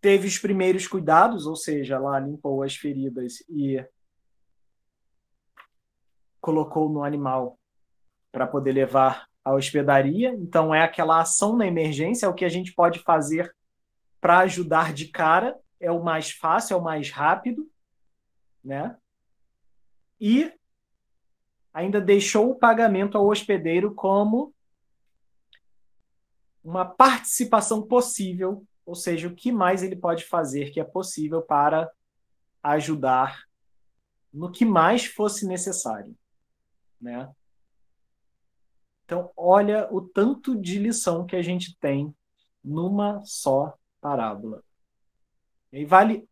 Teve 0.00 0.26
os 0.26 0.38
primeiros 0.38 0.86
cuidados, 0.86 1.46
ou 1.46 1.56
seja, 1.56 1.98
lá 1.98 2.18
limpou 2.18 2.62
as 2.62 2.76
feridas 2.76 3.42
e 3.48 3.84
colocou 6.40 6.88
no 6.88 7.02
animal 7.02 7.58
para 8.30 8.46
poder 8.46 8.72
levar 8.72 9.28
à 9.44 9.52
hospedaria. 9.52 10.34
Então 10.34 10.74
é 10.74 10.82
aquela 10.82 11.20
ação 11.20 11.56
na 11.56 11.66
emergência, 11.66 12.26
é 12.26 12.28
o 12.28 12.34
que 12.34 12.44
a 12.44 12.48
gente 12.48 12.72
pode 12.72 13.00
fazer 13.00 13.54
para 14.20 14.38
ajudar 14.40 14.92
de 14.92 15.08
cara, 15.08 15.58
é 15.80 15.90
o 15.90 16.02
mais 16.02 16.30
fácil, 16.30 16.74
é 16.74 16.76
o 16.76 16.82
mais 16.82 17.10
rápido, 17.10 17.68
né? 18.64 18.96
E 20.20 20.52
ainda 21.72 22.00
deixou 22.00 22.50
o 22.50 22.56
pagamento 22.56 23.16
ao 23.16 23.26
hospedeiro 23.26 23.94
como 23.94 24.52
uma 26.64 26.84
participação 26.84 27.80
possível 27.82 28.66
ou 28.88 28.94
seja, 28.94 29.28
o 29.28 29.34
que 29.34 29.52
mais 29.52 29.82
ele 29.82 29.94
pode 29.94 30.24
fazer 30.24 30.70
que 30.70 30.80
é 30.80 30.84
possível 30.84 31.42
para 31.42 31.92
ajudar 32.62 33.44
no 34.32 34.50
que 34.50 34.64
mais 34.64 35.04
fosse 35.04 35.46
necessário, 35.46 36.16
né? 36.98 37.30
Então, 39.04 39.30
olha 39.36 39.86
o 39.92 40.00
tanto 40.00 40.58
de 40.58 40.78
lição 40.78 41.26
que 41.26 41.36
a 41.36 41.42
gente 41.42 41.76
tem 41.78 42.16
numa 42.64 43.22
só 43.26 43.74
parábola. 44.00 44.64
E 45.70 45.84
vale 45.84 46.26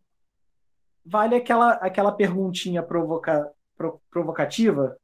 vale 1.04 1.36
aquela 1.36 1.72
aquela 1.74 2.12
perguntinha 2.12 2.82
provoca, 2.82 3.52
provocativa 4.08 4.96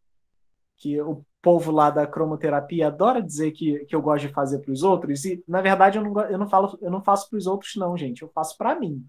que 0.79 0.99
o 1.03 1.23
povo 1.43 1.73
lá 1.73 1.91
da 1.91 2.07
cromoterapia 2.07 2.87
adora 2.87 3.21
dizer 3.21 3.51
que, 3.51 3.85
que 3.85 3.95
eu 3.95 4.01
gosto 4.01 4.29
de 4.29 4.33
fazer 4.33 4.61
para 4.61 4.73
os 4.73 4.85
outros, 4.85 5.25
e 5.25 5.43
na 5.47 5.61
verdade 5.61 5.99
eu 5.99 6.05
não, 6.05 6.21
eu 6.23 6.39
não, 6.39 6.49
falo, 6.49 6.79
eu 6.81 6.91
não 6.91 7.03
faço 7.03 7.29
para 7.29 7.37
os 7.37 7.47
outros, 7.49 7.75
não, 7.75 7.97
gente, 7.99 8.23
eu 8.23 8.29
faço 8.29 8.57
para 8.57 8.79
mim. 8.79 9.05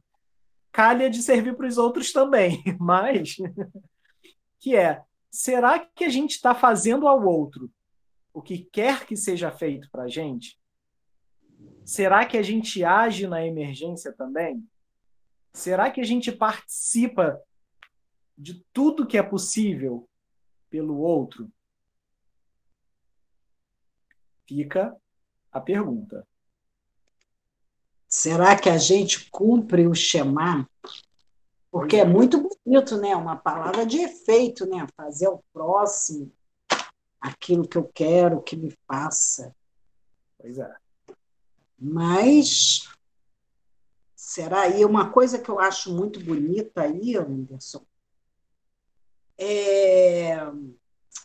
Calha 0.72 1.10
de 1.10 1.22
servir 1.22 1.56
para 1.56 1.68
os 1.68 1.78
outros 1.78 2.12
também, 2.12 2.64
mas 2.82 3.38
que 4.60 4.76
é: 4.76 5.04
será 5.30 5.78
que 5.80 6.04
a 6.04 6.10
gente 6.10 6.32
está 6.32 6.56
fazendo 6.56 7.08
ao 7.08 7.24
outro 7.24 7.70
o 8.34 8.42
que 8.42 8.58
quer 8.58 9.06
que 9.06 9.16
seja 9.16 9.52
feito 9.52 9.88
para 9.92 10.04
a 10.04 10.08
gente? 10.08 10.60
Será 11.86 12.26
que 12.26 12.38
a 12.38 12.42
gente 12.42 12.84
age 12.84 13.28
na 13.28 13.46
emergência 13.46 14.12
também? 14.12 14.66
Será 15.54 15.92
que 15.92 16.02
a 16.02 16.04
gente 16.04 16.32
participa 16.32 17.40
de 18.36 18.66
tudo 18.74 19.06
que 19.06 19.18
é 19.18 19.24
possível 19.24 20.10
pelo 20.70 20.98
outro? 20.98 21.48
Fica 24.48 24.96
a 25.52 25.60
pergunta. 25.60 26.28
Será 28.08 28.56
que 28.56 28.70
a 28.70 28.78
gente 28.78 29.30
cumpre 29.30 29.88
o 29.88 29.96
Shema? 29.96 30.70
Porque 31.72 31.98
é 31.98 32.06
muito 32.06 32.40
bonito, 32.40 32.98
né? 32.98 33.16
Uma 33.16 33.36
palavra 33.36 33.86
de 33.86 33.98
efeito, 34.00 34.66
né? 34.68 34.86
Fazer 34.96 35.26
ao 35.26 35.44
próximo 35.52 36.32
aquilo 37.20 37.68
que 37.68 37.78
eu 37.78 37.90
quero 37.92 38.42
que 38.42 38.56
me 38.56 38.70
faça. 38.86 39.56
Pois 40.38 40.60
é. 40.60 40.76
Mas 41.80 42.88
será 44.16 44.62
aí 44.62 44.86
uma 44.86 45.10
coisa 45.10 45.40
que 45.40 45.50
eu 45.50 45.60
acho 45.60 45.94
muito 45.94 46.20
bonita 46.20 46.82
aí, 46.82 47.16
Anderson, 47.16 47.84
é 49.38 50.38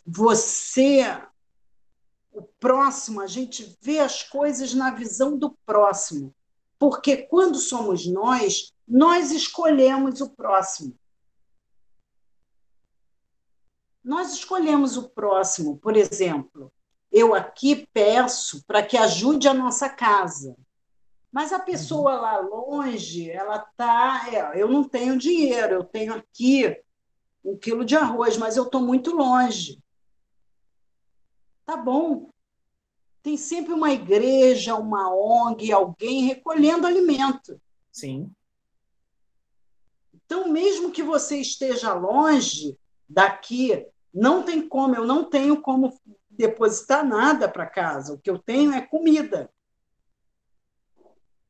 você 0.05 1.01
o 2.39 2.49
próximo, 2.59 3.21
a 3.21 3.27
gente 3.27 3.77
vê 3.81 3.99
as 3.99 4.23
coisas 4.23 4.73
na 4.73 4.91
visão 4.91 5.37
do 5.37 5.51
próximo. 5.65 6.33
Porque 6.79 7.17
quando 7.17 7.57
somos 7.57 8.07
nós, 8.07 8.73
nós 8.87 9.31
escolhemos 9.31 10.21
o 10.21 10.29
próximo. 10.29 10.97
Nós 14.03 14.33
escolhemos 14.33 14.95
o 14.95 15.09
próximo. 15.09 15.77
Por 15.77 15.97
exemplo, 15.97 16.71
eu 17.11 17.35
aqui 17.35 17.87
peço 17.93 18.63
para 18.65 18.81
que 18.81 18.97
ajude 18.97 19.47
a 19.47 19.53
nossa 19.53 19.89
casa. 19.89 20.55
Mas 21.31 21.51
a 21.51 21.59
pessoa 21.59 22.15
uhum. 22.15 22.21
lá 22.21 22.39
longe, 22.39 23.29
ela 23.29 23.57
está. 23.57 24.29
É, 24.31 24.61
eu 24.61 24.67
não 24.67 24.83
tenho 24.83 25.17
dinheiro, 25.17 25.75
eu 25.75 25.83
tenho 25.83 26.15
aqui 26.15 26.75
um 27.43 27.57
quilo 27.57 27.85
de 27.85 27.95
arroz, 27.95 28.37
mas 28.37 28.57
eu 28.57 28.63
estou 28.63 28.81
muito 28.81 29.11
longe. 29.11 29.79
Tá 31.69 31.77
bom. 31.77 32.31
Tem 33.21 33.37
sempre 33.37 33.73
uma 33.73 33.91
igreja, 33.91 34.73
uma 34.73 35.13
ONG, 35.13 35.71
alguém 35.71 36.23
recolhendo 36.23 36.87
alimento. 36.87 37.61
Sim. 37.91 38.33
Então, 40.11 40.49
mesmo 40.49 40.91
que 40.91 41.03
você 41.03 41.39
esteja 41.39 41.93
longe 41.93 42.75
daqui 43.07 43.85
Não 44.11 44.41
tem 44.41 44.67
como, 44.67 44.95
eu 44.95 45.05
não 45.05 45.23
tenho 45.23 45.61
como 45.61 45.95
depositar 46.27 47.05
nada 47.05 47.47
para 47.47 47.67
casa. 47.67 48.15
O 48.15 48.17
que 48.17 48.31
eu 48.31 48.39
tenho 48.39 48.73
é 48.73 48.81
comida. 48.81 49.47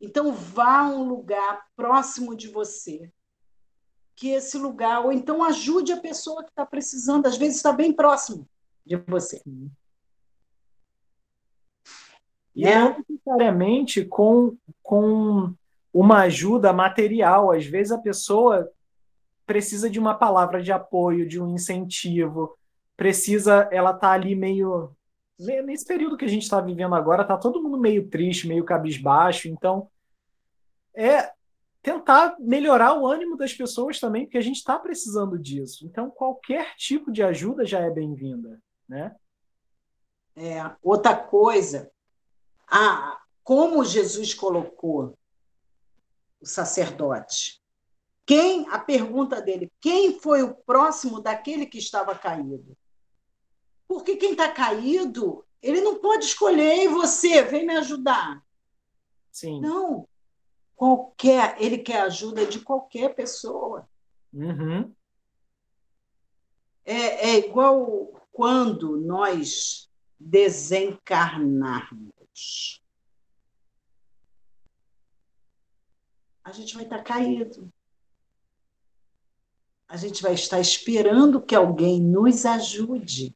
Então, 0.02 0.34
vá 0.34 0.80
a 0.80 0.90
um 0.90 1.08
lugar 1.08 1.66
próximo 1.78 2.36
de 2.36 2.50
você, 2.50 3.10
que 4.18 4.32
esse 4.32 4.58
lugar, 4.58 5.06
ou 5.06 5.14
então 5.14 5.42
ajude 5.42 5.94
a 5.94 6.02
pessoa 6.02 6.44
que 6.44 6.50
está 6.50 6.66
precisando, 6.66 7.26
às 7.26 7.38
vezes 7.38 7.56
está 7.56 7.72
bem 7.72 7.94
próximo 7.94 8.46
de 8.86 8.98
você. 8.98 9.42
E 12.56 12.64
não 12.64 12.98
necessariamente 13.08 14.04
com, 14.06 14.58
com 14.82 15.54
uma 15.94 16.22
ajuda 16.22 16.74
material. 16.74 17.52
Às 17.52 17.66
vezes 17.66 17.92
a 17.92 17.98
pessoa 17.98 18.70
precisa 19.46 19.90
de 19.90 20.00
uma 20.00 20.14
palavra 20.14 20.62
de 20.62 20.72
apoio, 20.72 21.28
de 21.28 21.42
um 21.42 21.54
incentivo, 21.54 22.56
precisa, 22.96 23.68
ela 23.72 23.94
tá 23.94 24.12
ali 24.12 24.36
meio 24.36 24.96
nesse 25.64 25.86
período 25.86 26.18
que 26.18 26.26
a 26.26 26.30
gente 26.30 26.44
está 26.44 26.60
vivendo 26.60 26.94
agora, 26.94 27.24
tá 27.24 27.38
todo 27.38 27.64
mundo 27.64 27.78
meio 27.78 28.10
triste, 28.10 28.48
meio 28.48 28.66
cabisbaixo, 28.66 29.48
então 29.48 29.90
é 30.94 31.32
tentar 31.82 32.36
melhorar 32.40 32.94
o 33.00 33.08
ânimo 33.08 33.38
das 33.38 33.54
pessoas 33.54 34.00
também, 34.00 34.26
porque 34.26 34.38
a 34.38 34.42
gente 34.42 34.58
está 34.58 34.78
precisando 34.78 35.40
disso. 35.40 35.86
Então 35.86 36.10
qualquer 36.10 36.76
tipo 36.76 37.10
de 37.10 37.24
ajuda 37.24 37.66
já 37.66 37.80
é 37.80 37.90
bem-vinda, 37.90 38.60
né? 38.88 39.16
É, 40.36 40.70
outra 40.84 41.16
coisa, 41.16 41.90
a, 42.70 43.20
como 43.44 43.84
Jesus 43.84 44.34
colocou 44.34 45.18
o 46.40 46.46
sacerdote. 46.46 47.60
Quem, 48.26 48.70
a 48.70 48.78
pergunta 48.78 49.42
dele, 49.42 49.72
quem 49.82 50.20
foi 50.20 50.44
o 50.44 50.54
próximo 50.54 51.20
daquele 51.20 51.66
que 51.66 51.80
estava 51.80 52.14
caído? 52.14 52.78
Porque 53.88 54.16
quem 54.16 54.34
está 54.34 54.52
caído, 54.52 55.44
ele 55.62 55.82
não 55.82 56.00
pode 56.00 56.26
escolher, 56.26 56.84
e 56.84 56.88
você, 56.88 57.42
vem 57.42 57.66
me 57.66 57.76
ajudar. 57.78 58.44
Sim. 59.32 59.60
Não. 59.60 60.08
Qualquer, 60.76 61.56
ele 61.60 61.80
quer 61.80 62.02
ajuda 62.02 62.46
de 62.46 62.60
qualquer 62.60 63.16
pessoa. 63.16 63.90
Uhum. 64.32 64.94
É, 66.86 67.32
é 67.32 67.38
igual 67.40 68.14
quando 68.32 68.96
nós 68.98 69.90
desencarnarmos. 70.20 72.19
A 76.44 76.52
gente 76.52 76.74
vai 76.74 76.84
estar 76.84 77.04
caído. 77.04 77.72
A 79.88 79.98
gente 79.98 80.22
vai 80.22 80.34
estar 80.34 80.60
esperando 80.60 81.42
que 81.42 81.56
alguém 81.56 82.02
nos 82.02 82.46
ajude 82.46 83.36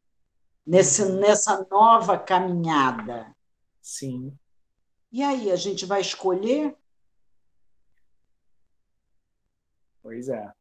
nesse, 0.65 1.11
nessa 1.13 1.65
nova 1.69 2.17
caminhada. 2.17 3.35
Sim. 3.81 4.37
E 5.11 5.21
aí, 5.21 5.51
a 5.51 5.55
gente 5.55 5.85
vai 5.85 6.01
escolher? 6.01 6.75
Pois 10.01 10.27
é. 10.29 10.51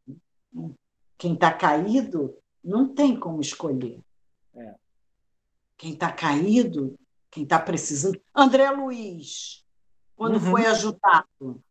Quem 1.16 1.34
está 1.34 1.53
caído 1.53 2.36
não 2.62 2.95
tem 2.95 3.18
como 3.18 3.40
escolher. 3.40 4.01
É. 4.55 4.74
Quem 5.76 5.95
está 5.95 6.12
caído, 6.12 6.99
quem 7.33 7.45
está 7.45 7.59
precisando. 7.59 8.20
André 8.35 8.70
Luiz, 8.70 9.64
quando 10.14 10.35
uhum. 10.35 10.51
foi 10.51 10.66
ajudado. 10.66 11.64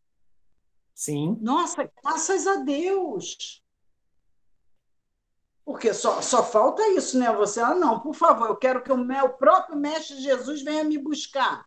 Sim. 0.94 1.38
Nossa, 1.40 1.90
graças 2.04 2.48
a 2.48 2.56
Deus. 2.58 3.64
Porque 5.64 5.94
só, 5.94 6.20
só 6.22 6.44
falta 6.44 6.86
isso, 6.90 7.18
né? 7.18 7.32
Você, 7.36 7.62
ah, 7.62 7.76
não, 7.76 8.00
por 8.00 8.16
favor, 8.16 8.48
eu 8.48 8.56
quero 8.56 8.84
que 8.84 8.92
o 8.92 8.98
meu 8.98 9.30
próprio 9.30 9.78
Mestre 9.78 10.20
Jesus 10.20 10.64
venha 10.64 10.84
me 10.84 10.98
buscar. 10.98 11.66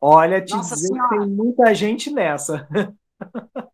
Olha, 0.00 0.44
te 0.44 0.54
Nossa 0.54 0.74
dizer 0.74 0.92
que 0.92 1.08
tem 1.08 1.28
muita 1.28 1.74
gente 1.74 2.10
nessa. 2.10 2.68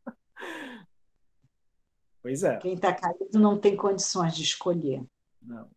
pois 2.23 2.43
é. 2.43 2.59
Quem 2.59 2.75
está 2.75 2.93
caído 2.93 3.39
não 3.39 3.59
tem 3.59 3.75
condições 3.75 4.35
de 4.37 4.43
escolher. 4.43 5.03
Não. 5.43 5.69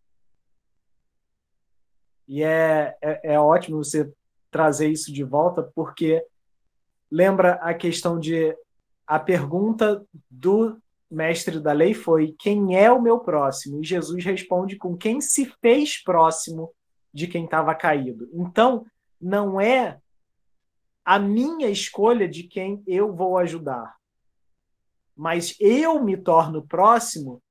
E 2.27 2.43
é, 2.43 2.95
é, 3.01 3.33
é 3.33 3.39
ótimo 3.39 3.83
você 3.83 4.11
trazer 4.51 4.89
isso 4.89 5.11
de 5.13 5.23
volta, 5.23 5.63
porque 5.75 6.23
lembra 7.09 7.53
a 7.55 7.73
questão 7.73 8.19
de 8.19 8.55
a 9.05 9.17
pergunta 9.17 10.05
do 10.29 10.77
mestre 11.09 11.59
da 11.59 11.71
lei 11.71 11.93
foi: 11.93 12.35
quem 12.37 12.75
é 12.77 12.91
o 12.91 13.01
meu 13.01 13.19
próximo? 13.19 13.81
E 13.81 13.85
Jesus 13.85 14.23
responde 14.25 14.75
com 14.75 14.97
quem 14.97 15.21
se 15.21 15.45
fez 15.61 16.03
próximo 16.03 16.73
de 17.13 17.27
quem 17.27 17.45
estava 17.45 17.73
caído. 17.73 18.29
Então, 18.33 18.85
não 19.19 19.59
é 19.59 19.99
a 21.05 21.17
minha 21.17 21.69
escolha 21.69 22.27
de 22.27 22.43
quem 22.43 22.83
eu 22.85 23.15
vou 23.15 23.37
ajudar, 23.37 23.95
mas 25.15 25.55
eu 25.59 26.03
me 26.03 26.17
torno 26.17 26.67
próximo 26.67 27.41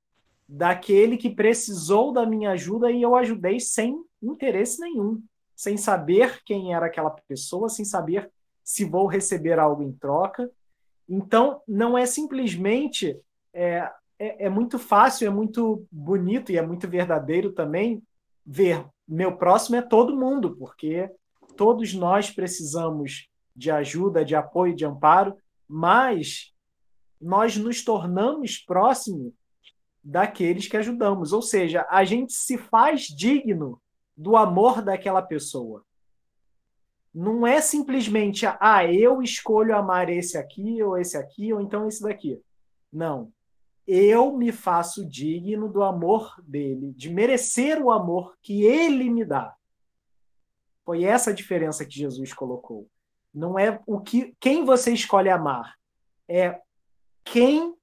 daquele 0.47 1.17
que 1.17 1.29
precisou 1.29 2.13
da 2.13 2.25
minha 2.25 2.51
ajuda 2.51 2.91
e 2.91 3.01
eu 3.01 3.15
ajudei 3.15 3.59
sem 3.59 4.01
interesse 4.21 4.79
nenhum, 4.79 5.21
sem 5.55 5.77
saber 5.77 6.41
quem 6.45 6.73
era 6.73 6.85
aquela 6.85 7.09
pessoa, 7.09 7.69
sem 7.69 7.85
saber 7.85 8.31
se 8.63 8.85
vou 8.85 9.07
receber 9.07 9.59
algo 9.59 9.83
em 9.83 9.91
troca. 9.91 10.49
Então, 11.07 11.61
não 11.67 11.97
é 11.97 12.05
simplesmente 12.05 13.19
é, 13.53 13.89
é, 14.19 14.45
é, 14.45 14.49
muito 14.49 14.77
fácil, 14.77 15.27
é 15.27 15.29
muito 15.29 15.85
bonito 15.91 16.51
e 16.51 16.57
é 16.57 16.61
muito 16.61 16.87
verdadeiro 16.87 17.53
também 17.53 18.03
ver 18.45 18.85
meu 19.07 19.37
próximo 19.37 19.77
é 19.77 19.81
todo 19.81 20.17
mundo, 20.17 20.57
porque 20.57 21.09
todos 21.55 21.93
nós 21.93 22.29
precisamos 22.29 23.29
de 23.55 23.71
ajuda, 23.71 24.25
de 24.25 24.35
apoio, 24.35 24.75
de 24.75 24.85
amparo, 24.85 25.35
mas 25.67 26.53
nós 27.19 27.55
nos 27.55 27.83
tornamos 27.83 28.57
próximos 28.57 29.33
daqueles 30.03 30.67
que 30.67 30.77
ajudamos, 30.77 31.33
ou 31.33 31.41
seja, 31.41 31.85
a 31.89 32.03
gente 32.03 32.33
se 32.33 32.57
faz 32.57 33.03
digno 33.03 33.81
do 34.17 34.35
amor 34.35 34.81
daquela 34.81 35.21
pessoa. 35.21 35.85
Não 37.13 37.45
é 37.45 37.61
simplesmente, 37.61 38.45
ah, 38.59 38.85
eu 38.85 39.21
escolho 39.21 39.75
amar 39.75 40.09
esse 40.09 40.37
aqui, 40.37 40.81
ou 40.83 40.97
esse 40.97 41.15
aqui, 41.15 41.53
ou 41.53 41.61
então 41.61 41.87
esse 41.87 42.01
daqui. 42.01 42.41
Não 42.91 43.31
eu 43.87 44.35
me 44.35 44.51
faço 44.51 45.07
digno 45.07 45.71
do 45.71 45.81
amor 45.81 46.35
dele, 46.43 46.91
de 46.91 47.09
merecer 47.09 47.81
o 47.81 47.89
amor 47.89 48.37
que 48.41 48.65
ele 48.65 49.09
me 49.09 49.23
dá. 49.23 49.55
Foi 50.83 51.05
essa 51.05 51.29
a 51.29 51.33
diferença 51.33 51.85
que 51.85 51.95
Jesus 51.95 52.33
colocou. 52.33 52.89
Não 53.33 53.57
é 53.57 53.81
o 53.87 54.01
que 54.01 54.35
quem 54.39 54.65
você 54.65 54.91
escolhe 54.91 55.29
amar, 55.29 55.77
é 56.27 56.61
quem 57.23 57.75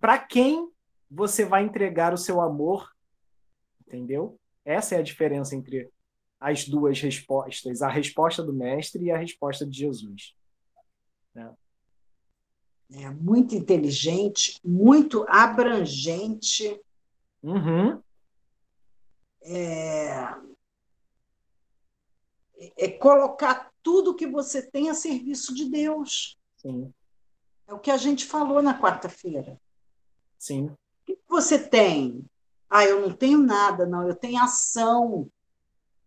para 0.00 0.18
quem 0.18 0.70
você 1.10 1.44
vai 1.44 1.64
entregar 1.64 2.14
o 2.14 2.18
seu 2.18 2.40
amor, 2.40 2.90
entendeu? 3.86 4.38
Essa 4.64 4.96
é 4.96 4.98
a 4.98 5.02
diferença 5.02 5.54
entre 5.54 5.90
as 6.40 6.68
duas 6.68 7.00
respostas, 7.00 7.82
a 7.82 7.88
resposta 7.88 8.42
do 8.42 8.52
mestre 8.52 9.04
e 9.04 9.10
a 9.10 9.16
resposta 9.16 9.66
de 9.66 9.78
Jesus. 9.78 10.34
Né? 11.34 11.52
né, 12.88 13.10
muito 13.10 13.54
inteligente, 13.54 14.58
muito 14.64 15.24
abrangente. 15.28 16.80
Uhum. 17.42 18.02
É, 19.42 20.34
é 22.76 22.88
colocar 22.88 23.70
tudo 23.82 24.14
que 24.14 24.26
você 24.26 24.62
tem 24.62 24.90
a 24.90 24.94
serviço 24.94 25.54
de 25.54 25.68
Deus. 25.68 26.38
Sim. 26.56 26.92
É 27.66 27.74
o 27.74 27.78
que 27.78 27.90
a 27.90 27.96
gente 27.96 28.24
falou 28.24 28.62
na 28.62 28.78
quarta-feira. 28.80 29.60
Sim. 30.38 30.66
O 30.66 30.78
que 31.06 31.18
você 31.28 31.58
tem? 31.58 32.24
Ah, 32.70 32.84
eu 32.84 33.00
não 33.00 33.12
tenho 33.12 33.38
nada, 33.38 33.86
não. 33.86 34.06
Eu 34.06 34.14
tenho 34.14 34.42
ação, 34.42 35.30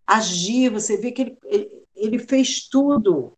agir. 0.05 0.69
Você 0.69 0.97
vê 0.97 1.11
que 1.11 1.37
ele, 1.45 1.85
ele 1.95 2.19
fez 2.19 2.67
tudo 2.67 3.37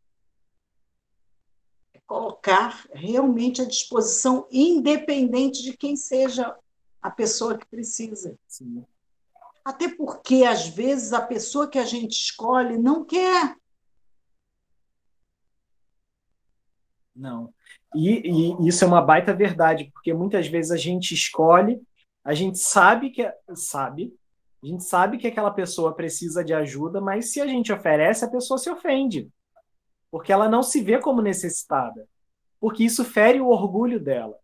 colocar 2.05 2.86
realmente 2.93 3.61
à 3.61 3.65
disposição, 3.65 4.47
independente 4.51 5.63
de 5.63 5.76
quem 5.76 5.95
seja 5.95 6.55
a 7.01 7.09
pessoa 7.09 7.57
que 7.57 7.65
precisa. 7.65 8.38
Sim. 8.47 8.86
Até 9.65 9.88
porque, 9.88 10.43
às 10.43 10.67
vezes, 10.67 11.11
a 11.11 11.21
pessoa 11.21 11.67
que 11.67 11.80
a 11.80 11.86
gente 11.86 12.11
escolhe 12.11 12.78
não 12.78 13.03
quer. 13.03 13.55
Não. 17.15 17.53
E, 17.95 18.30
e, 18.30 18.67
isso 18.67 18.84
é 18.84 18.88
uma 18.88 19.01
baita 19.01 19.34
verdade, 19.34 19.89
porque 19.93 20.13
muitas 20.13 20.47
vezes 20.47 20.71
a 20.71 20.78
gente 20.78 21.13
escolhe, 21.13 21.82
a 22.24 22.34
gente 22.34 22.57
sabe 22.57 23.09
que 23.09 23.30
sabe, 23.55 24.15
a 24.63 24.65
gente 24.65 24.84
sabe 24.84 25.17
que 25.17 25.28
aquela 25.28 25.51
pessoa 25.51 25.93
precisa 25.93 26.43
de 26.43 26.53
ajuda, 26.53 27.01
mas 27.01 27.32
se 27.32 27.41
a 27.41 27.47
gente 27.47 27.71
oferece, 27.71 28.24
a 28.24 28.30
pessoa 28.30 28.57
se 28.57 28.69
ofende 28.69 29.30
porque 30.13 30.32
ela 30.32 30.47
não 30.47 30.61
se 30.61 30.80
vê 30.80 30.99
como 30.99 31.24
necessitada, 31.24 32.07
porque 32.59 32.84
isso 32.84 33.03
fere 33.03 33.41
o 33.41 33.47
orgulho 33.47 33.99
dela. 33.99 34.38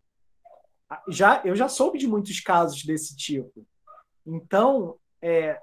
já 1.08 1.44
eu 1.46 1.56
já 1.56 1.70
soube 1.70 2.00
de 2.00 2.08
muitos 2.08 2.40
casos 2.40 2.84
desse 2.84 3.16
tipo. 3.16 3.64
Então, 4.26 4.98
é, 5.22 5.62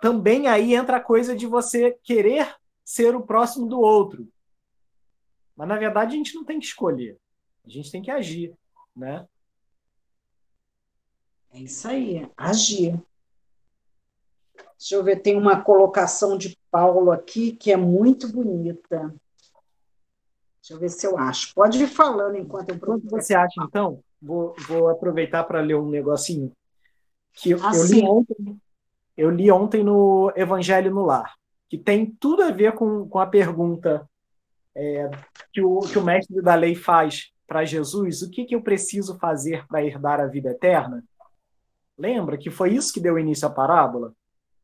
também 0.00 0.48
aí 0.48 0.74
entra 0.74 0.96
a 0.96 1.00
coisa 1.00 1.36
de 1.36 1.46
você 1.46 1.96
querer 2.02 2.52
ser 2.84 3.14
o 3.14 3.24
próximo 3.24 3.68
do 3.68 3.78
outro. 3.78 4.28
Mas 5.54 5.68
na 5.68 5.78
verdade 5.78 6.14
a 6.14 6.16
gente 6.16 6.34
não 6.34 6.44
tem 6.44 6.58
que 6.58 6.66
escolher. 6.66 7.16
A 7.64 7.68
gente 7.68 7.92
tem 7.92 8.02
que 8.02 8.10
agir, 8.10 8.52
né? 8.94 9.24
É 11.52 11.60
isso 11.60 11.86
aí, 11.86 12.26
agir. 12.36 12.98
Deixa 14.78 14.94
eu 14.94 15.04
ver, 15.04 15.20
tem 15.20 15.36
uma 15.36 15.62
colocação 15.62 16.36
de 16.36 16.58
Paulo 16.70 17.12
aqui 17.12 17.52
que 17.52 17.70
é 17.70 17.76
muito 17.76 18.26
bonita. 18.32 19.14
Deixa 20.60 20.74
eu 20.74 20.78
ver 20.78 20.88
se 20.88 21.06
eu 21.06 21.18
acho. 21.18 21.54
Pode 21.54 21.82
ir 21.82 21.88
falando 21.88 22.36
enquanto 22.36 22.70
eu 22.70 22.78
Quanto 22.80 23.08
você 23.08 23.34
acha, 23.34 23.62
então? 23.62 24.02
Vou, 24.20 24.54
vou 24.66 24.88
aproveitar 24.88 25.44
para 25.44 25.60
ler 25.60 25.74
um 25.74 25.88
negocinho 25.88 26.52
que 27.34 27.50
eu, 27.50 27.58
eu, 27.58 27.84
li 27.84 28.02
ontem, 28.02 28.60
eu 29.16 29.30
li 29.30 29.50
ontem 29.50 29.82
no 29.82 30.32
Evangelho 30.36 30.94
no 30.94 31.04
Lar, 31.04 31.34
que 31.68 31.78
tem 31.78 32.06
tudo 32.06 32.42
a 32.42 32.50
ver 32.50 32.72
com, 32.72 33.08
com 33.08 33.18
a 33.18 33.26
pergunta 33.26 34.08
é, 34.74 35.10
que, 35.52 35.62
o, 35.62 35.80
que 35.80 35.98
o 35.98 36.04
mestre 36.04 36.40
da 36.40 36.54
lei 36.54 36.74
faz 36.74 37.32
para 37.46 37.64
Jesus: 37.64 38.22
o 38.22 38.30
que, 38.30 38.44
que 38.44 38.54
eu 38.54 38.62
preciso 38.62 39.18
fazer 39.18 39.66
para 39.66 39.84
herdar 39.84 40.20
a 40.20 40.26
vida 40.26 40.50
eterna? 40.50 41.04
Lembra 41.96 42.38
que 42.38 42.50
foi 42.50 42.74
isso 42.74 42.92
que 42.92 43.00
deu 43.00 43.18
início 43.18 43.46
à 43.46 43.50
parábola? 43.50 44.14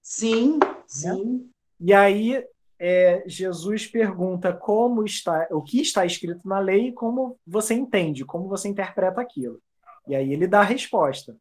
Sim, 0.02 0.58
sim. 0.86 1.24
Né? 1.24 1.40
E 1.80 1.94
aí 1.94 2.44
é, 2.78 3.24
Jesus 3.26 3.86
pergunta 3.86 4.52
como 4.52 5.04
está, 5.04 5.46
o 5.50 5.62
que 5.62 5.80
está 5.80 6.06
escrito 6.06 6.46
na 6.46 6.58
lei 6.58 6.88
e 6.88 6.92
como 6.92 7.38
você 7.46 7.74
entende, 7.74 8.24
como 8.24 8.48
você 8.48 8.68
interpreta 8.68 9.20
aquilo. 9.20 9.60
E 10.06 10.14
aí 10.14 10.32
ele 10.32 10.46
dá 10.46 10.60
a 10.60 10.64
resposta 10.64 11.36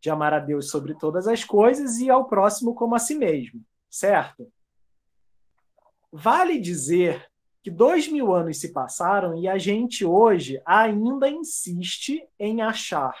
de 0.00 0.08
amar 0.08 0.32
a 0.32 0.38
Deus 0.38 0.70
sobre 0.70 0.94
todas 0.94 1.26
as 1.26 1.44
coisas 1.44 1.98
e 1.98 2.08
ao 2.08 2.26
próximo 2.26 2.74
como 2.74 2.94
a 2.94 2.98
si 2.98 3.14
mesmo, 3.14 3.60
certo? 3.90 4.50
Vale 6.12 6.58
dizer 6.58 7.28
que 7.62 7.70
dois 7.70 8.08
mil 8.08 8.32
anos 8.32 8.60
se 8.60 8.72
passaram 8.72 9.36
e 9.36 9.48
a 9.48 9.58
gente 9.58 10.04
hoje 10.04 10.62
ainda 10.64 11.28
insiste 11.28 12.26
em 12.38 12.62
achar 12.62 13.14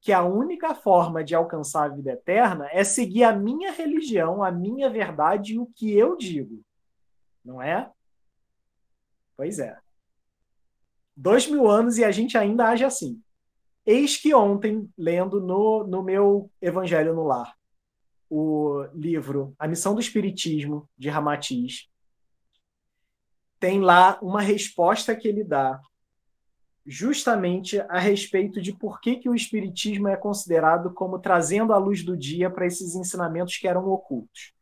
que 0.00 0.12
a 0.12 0.22
única 0.22 0.74
forma 0.74 1.24
de 1.24 1.34
alcançar 1.34 1.84
a 1.84 1.94
vida 1.94 2.12
eterna 2.12 2.68
é 2.70 2.84
seguir 2.84 3.24
a 3.24 3.34
minha 3.34 3.72
religião, 3.72 4.42
a 4.42 4.50
minha 4.50 4.88
verdade 4.88 5.54
e 5.54 5.58
o 5.58 5.66
que 5.66 5.92
eu 5.96 6.16
digo. 6.16 6.62
Não 7.44 7.60
é? 7.60 7.90
Pois 9.36 9.58
é. 9.58 9.78
Dois 11.16 11.48
mil 11.48 11.68
anos 11.68 11.98
e 11.98 12.04
a 12.04 12.12
gente 12.12 12.38
ainda 12.38 12.68
age 12.68 12.84
assim. 12.84 13.20
Eis 13.84 14.16
que 14.16 14.34
ontem, 14.34 14.88
lendo 14.96 15.40
no, 15.40 15.84
no 15.84 16.02
meu 16.02 16.50
Evangelho 16.60 17.14
no 17.14 17.24
Lar, 17.24 17.56
o 18.30 18.84
livro 18.94 19.54
A 19.58 19.66
Missão 19.66 19.94
do 19.94 20.00
Espiritismo, 20.00 20.88
de 20.96 21.08
Ramatiz, 21.08 21.88
tem 23.58 23.80
lá 23.80 24.18
uma 24.22 24.40
resposta 24.40 25.16
que 25.16 25.26
ele 25.26 25.42
dá 25.42 25.80
justamente 26.90 27.78
a 27.82 27.98
respeito 27.98 28.62
de 28.62 28.72
por 28.72 28.98
que, 28.98 29.16
que 29.16 29.28
o 29.28 29.34
Espiritismo 29.34 30.08
é 30.08 30.16
considerado 30.16 30.90
como 30.94 31.18
trazendo 31.18 31.74
a 31.74 31.78
luz 31.78 32.02
do 32.02 32.16
dia 32.16 32.48
para 32.48 32.66
esses 32.66 32.94
ensinamentos 32.94 33.58
que 33.58 33.68
eram 33.68 33.86
ocultos. 33.90 34.54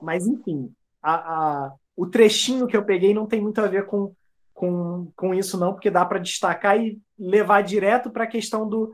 Mas, 0.00 0.24
enfim, 0.24 0.72
a, 1.02 1.14
a, 1.14 1.74
o 1.96 2.06
trechinho 2.06 2.68
que 2.68 2.76
eu 2.76 2.84
peguei 2.84 3.12
não 3.12 3.26
tem 3.26 3.40
muito 3.40 3.60
a 3.60 3.66
ver 3.66 3.86
com 3.86 4.14
com, 4.54 5.10
com 5.16 5.34
isso, 5.34 5.58
não, 5.58 5.72
porque 5.72 5.90
dá 5.90 6.04
para 6.04 6.20
destacar 6.20 6.78
e 6.78 7.00
levar 7.18 7.62
direto 7.62 8.10
para 8.10 8.24
a 8.24 8.28
questão 8.28 8.68
do 8.68 8.92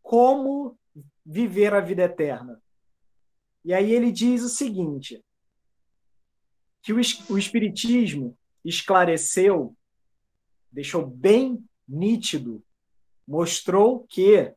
como 0.00 0.78
viver 1.26 1.74
a 1.74 1.80
vida 1.80 2.02
eterna. 2.02 2.62
E 3.64 3.74
aí 3.74 3.92
ele 3.92 4.12
diz 4.12 4.42
o 4.44 4.48
seguinte: 4.48 5.20
que 6.80 6.92
o, 6.92 7.00
o 7.28 7.38
Espiritismo 7.38 8.38
esclareceu, 8.64 9.74
deixou 10.70 11.04
bem 11.04 11.64
nítido, 11.90 12.62
mostrou 13.26 14.06
que 14.08 14.54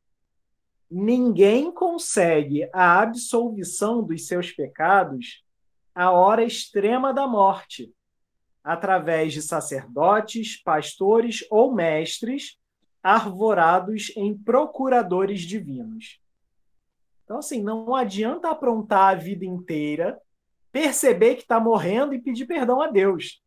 ninguém 0.89 1.71
consegue 1.71 2.69
a 2.71 2.99
absolvição 3.01 4.03
dos 4.03 4.27
seus 4.27 4.51
pecados 4.51 5.43
à 5.95 6.11
hora 6.11 6.43
extrema 6.43 7.11
da 7.11 7.27
morte 7.27 7.91
através 8.63 9.33
de 9.33 9.41
sacerdotes, 9.41 10.61
pastores 10.61 11.45
ou 11.49 11.73
mestres 11.73 12.57
arvorados 13.01 14.13
em 14.15 14.37
procuradores 14.37 15.41
divinos. 15.41 16.21
Então, 17.23 17.39
assim, 17.39 17.61
não 17.61 17.93
adianta 17.93 18.49
aprontar 18.49 19.13
a 19.13 19.19
vida 19.19 19.45
inteira, 19.45 20.17
perceber 20.71 21.35
que 21.35 21.41
está 21.41 21.59
morrendo 21.59 22.13
e 22.13 22.21
pedir 22.21 22.45
perdão 22.45 22.81
a 22.81 22.87
Deus. 22.87 23.42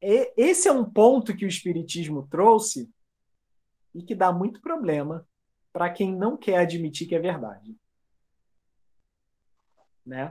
Esse 0.00 0.68
é 0.68 0.72
um 0.72 0.84
ponto 0.84 1.36
que 1.36 1.44
o 1.44 1.48
Espiritismo 1.48 2.26
trouxe 2.30 2.90
e 3.94 4.02
que 4.02 4.14
dá 4.14 4.32
muito 4.32 4.60
problema 4.60 5.26
para 5.72 5.90
quem 5.90 6.14
não 6.14 6.36
quer 6.36 6.58
admitir 6.58 7.06
que 7.06 7.14
é 7.14 7.18
verdade. 7.18 7.76
Né? 10.04 10.30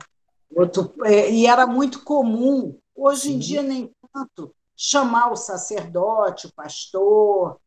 Outro, 0.49 0.93
é, 1.05 1.31
e 1.31 1.45
era 1.45 1.67
muito 1.67 2.03
comum 2.03 2.79
Hoje 3.01 3.21
Sim. 3.21 3.35
em 3.35 3.39
dia, 3.39 3.63
nem 3.63 3.95
tanto, 4.11 4.53
chamar 4.75 5.31
o 5.31 5.35
sacerdote, 5.37 6.47
o 6.47 6.53
pastor, 6.53 7.57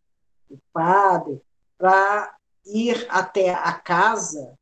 o 0.51 0.59
padre, 0.71 1.41
para 1.79 2.37
ir 2.67 3.07
até 3.09 3.55
a 3.55 3.73
casa 3.73 4.55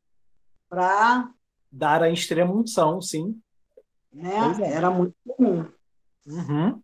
para. 0.69 1.29
Dar 1.73 2.05
a 2.05 2.11
extrema 2.11 2.55
unção, 2.55 3.03
sim. 3.03 3.43
Né? 4.13 4.31
É. 4.63 4.73
Era 4.75 4.93
muito 4.93 5.17
comum. 5.27 5.69
Uhum. 6.25 6.81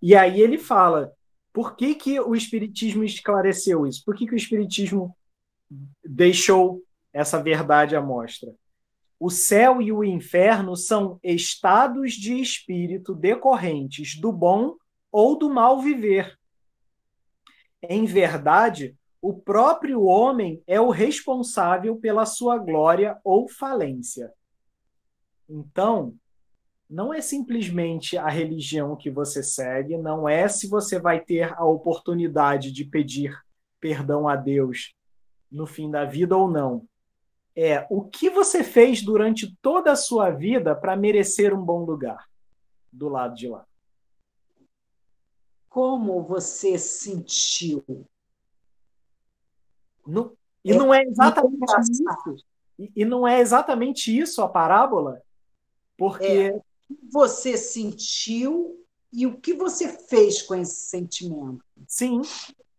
E 0.00 0.14
aí 0.14 0.40
ele 0.40 0.58
fala: 0.58 1.12
por 1.52 1.76
que, 1.76 1.94
que 1.94 2.20
o 2.20 2.34
Espiritismo 2.34 3.04
esclareceu 3.04 3.86
isso? 3.86 4.02
Por 4.04 4.14
que, 4.14 4.26
que 4.26 4.34
o 4.34 4.36
Espiritismo 4.36 5.16
deixou 6.04 6.82
essa 7.12 7.42
verdade 7.42 7.96
à 7.96 8.00
mostra? 8.00 8.54
O 9.18 9.28
céu 9.28 9.82
e 9.82 9.92
o 9.92 10.02
inferno 10.02 10.74
são 10.74 11.20
estados 11.22 12.14
de 12.14 12.40
espírito 12.40 13.14
decorrentes 13.14 14.18
do 14.18 14.32
bom 14.32 14.76
ou 15.12 15.36
do 15.36 15.50
mal 15.50 15.80
viver. 15.80 16.38
Em 17.82 18.06
verdade, 18.06 18.96
o 19.20 19.34
próprio 19.34 20.04
homem 20.04 20.62
é 20.66 20.80
o 20.80 20.88
responsável 20.88 21.96
pela 21.96 22.24
sua 22.24 22.56
glória 22.56 23.18
ou 23.22 23.46
falência. 23.46 24.32
Então, 25.46 26.14
não 26.90 27.14
é 27.14 27.20
simplesmente 27.20 28.18
a 28.18 28.28
religião 28.28 28.96
que 28.96 29.10
você 29.10 29.42
segue, 29.42 29.96
não 29.96 30.28
é 30.28 30.48
se 30.48 30.68
você 30.68 30.98
vai 30.98 31.20
ter 31.20 31.54
a 31.54 31.64
oportunidade 31.64 32.72
de 32.72 32.84
pedir 32.84 33.38
perdão 33.78 34.28
a 34.28 34.34
Deus 34.34 34.92
no 35.50 35.66
fim 35.66 35.90
da 35.90 36.04
vida 36.04 36.36
ou 36.36 36.50
não 36.50 36.86
é 37.56 37.86
o 37.90 38.02
que 38.02 38.30
você 38.30 38.62
fez 38.62 39.02
durante 39.02 39.54
toda 39.60 39.92
a 39.92 39.96
sua 39.96 40.30
vida 40.30 40.74
para 40.74 40.96
merecer 40.96 41.52
um 41.54 41.62
bom 41.62 41.84
lugar 41.84 42.28
do 42.92 43.08
lado 43.08 43.34
de 43.34 43.48
lá. 43.48 43.66
Como 45.68 46.22
você 46.22 46.78
sentiu? 46.78 47.84
No, 50.06 50.36
e 50.64 50.72
é, 50.72 50.74
não 50.76 50.92
é 50.92 51.02
exatamente 51.02 51.80
isso. 51.90 52.46
E, 52.78 52.92
e, 52.96 53.04
não 53.04 53.28
é 53.28 53.40
exatamente 53.40 54.16
isso 54.16 54.42
a 54.42 54.48
parábola, 54.48 55.20
porque 55.96 56.24
é, 56.24 56.60
você 57.10 57.56
sentiu 57.56 58.84
e 59.12 59.26
o 59.26 59.40
que 59.40 59.52
você 59.52 59.88
fez 59.88 60.42
com 60.42 60.54
esse 60.54 60.82
sentimento. 60.82 61.64
Sim, 61.86 62.22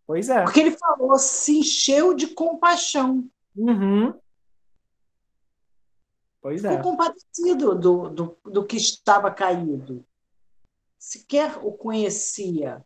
pois 0.06 0.28
é. 0.28 0.44
Porque 0.44 0.60
ele 0.60 0.76
falou, 0.76 1.18
se 1.18 1.58
encheu 1.58 2.14
de 2.14 2.28
compaixão. 2.28 3.28
Uhum. 3.54 4.14
Pois 6.40 6.64
é. 6.64 6.76
Ficou 6.76 6.92
compadecido 6.92 7.74
do, 7.74 8.08
do, 8.08 8.38
do 8.44 8.66
que 8.66 8.76
estava 8.76 9.30
caído. 9.30 10.04
Sequer 10.98 11.58
o 11.64 11.72
conhecia. 11.72 12.84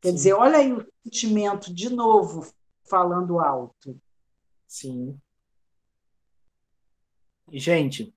Quer 0.00 0.10
Sim. 0.10 0.14
dizer, 0.14 0.32
olha 0.32 0.58
aí 0.58 0.72
o 0.72 0.86
sentimento 1.04 1.72
de 1.72 1.88
novo 1.88 2.52
falando 2.84 3.38
alto. 3.38 4.00
Sim. 4.66 5.20
E, 7.50 7.58
gente, 7.60 8.12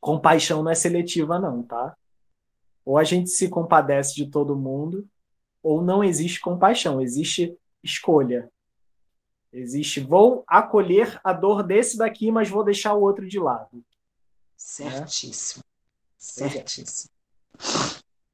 compaixão 0.00 0.62
não 0.62 0.70
é 0.70 0.74
seletiva, 0.74 1.38
não, 1.38 1.62
tá? 1.62 1.96
Ou 2.84 2.96
a 2.96 3.04
gente 3.04 3.30
se 3.30 3.48
compadece 3.48 4.14
de 4.14 4.30
todo 4.30 4.56
mundo, 4.56 5.06
ou 5.62 5.82
não 5.82 6.02
existe 6.02 6.40
compaixão, 6.40 7.00
existe 7.00 7.56
escolha. 7.82 8.50
Existe, 9.52 10.00
vou 10.00 10.44
acolher 10.46 11.20
a 11.24 11.32
dor 11.32 11.62
desse 11.62 11.96
daqui, 11.96 12.30
mas 12.30 12.48
vou 12.48 12.64
deixar 12.64 12.94
o 12.94 13.02
outro 13.02 13.26
de 13.26 13.38
lado. 13.38 13.84
Certíssimo. 14.56 15.64
Certíssimo. 16.16 17.10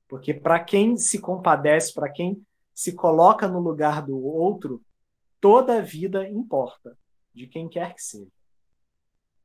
Porque 0.09 0.35
para 0.35 0.63
quem 0.63 0.97
se 0.97 1.19
compadece, 1.19 1.93
para 1.93 2.11
quem 2.11 2.45
se 2.75 2.93
coloca 2.93 3.49
no 3.49 3.59
lugar 3.59 4.05
do 4.05 4.23
outro, 4.23 4.83
toda 5.41 5.79
a 5.79 5.83
vida 5.83 6.29
importa, 6.29 6.97
de 7.33 7.47
quem 7.47 7.69
quer 7.69 7.95
que 7.95 8.03
seja. 8.03 8.31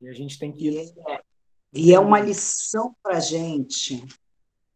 E 0.00 0.08
a 0.08 0.12
gente 0.12 0.38
tem 0.38 0.52
que. 0.52 0.68
E 0.68 0.92
é, 1.08 1.22
e 1.72 1.94
é 1.94 1.98
uma 1.98 2.20
lição 2.20 2.94
para 3.02 3.16
a 3.16 3.20
gente, 3.20 4.06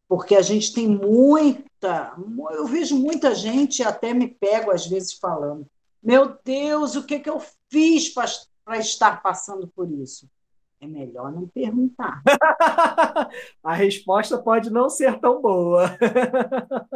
porque 0.09 0.35
a 0.35 0.43
gente 0.43 0.73
tem 0.73 0.89
muita. 0.89 2.17
Eu 2.53 2.67
vejo 2.67 2.97
muita 2.97 3.35
gente, 3.35 3.83
até 3.83 4.15
me 4.15 4.29
pego 4.29 4.71
às 4.71 4.87
vezes 4.87 5.13
falando: 5.13 5.67
Meu 6.03 6.39
Deus, 6.43 6.97
o 6.97 7.05
que, 7.05 7.19
que 7.21 7.29
eu 7.29 7.41
fiz 7.69 8.09
para 8.09 8.79
estar 8.79 9.23
passando 9.23 9.69
por 9.69 9.91
isso? 9.91 10.29
É 10.81 10.87
melhor 10.87 11.33
não 11.33 11.49
perguntar. 11.49 12.23
a 13.63 13.75
resposta 13.75 14.39
pode 14.39 14.71
não 14.71 14.89
ser 14.89 15.19
tão 15.21 15.41
boa. 15.41 15.97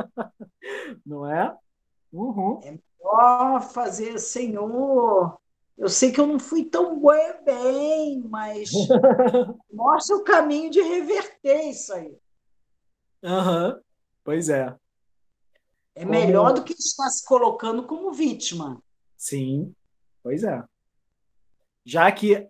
não 1.05 1.27
é? 1.27 1.55
Uhum. 2.13 2.61
É 2.63 2.71
melhor 2.73 3.63
fazer, 3.63 4.19
Senhor. 4.19 5.39
Eu 5.77 5.89
sei 5.89 6.13
que 6.13 6.21
eu 6.21 6.27
não 6.27 6.39
fui 6.39 6.65
tão 6.65 7.01
bem, 7.45 8.23
mas 8.29 8.71
mostra 9.73 10.17
o 10.17 10.25
caminho 10.25 10.71
de 10.71 10.81
reverter 10.81 11.71
isso 11.71 11.93
aí. 11.93 12.17
Uhum. 13.23 13.81
Pois 14.23 14.49
é. 14.49 14.75
É 15.95 16.01
como... 16.01 16.11
melhor 16.11 16.53
do 16.53 16.63
que 16.63 16.73
estar 16.73 17.09
se 17.09 17.27
colocando 17.27 17.87
como 17.87 18.13
vítima. 18.13 18.83
Sim, 19.17 19.75
pois 20.23 20.45
é. 20.45 20.63
Já 21.85 22.11
que 22.13 22.49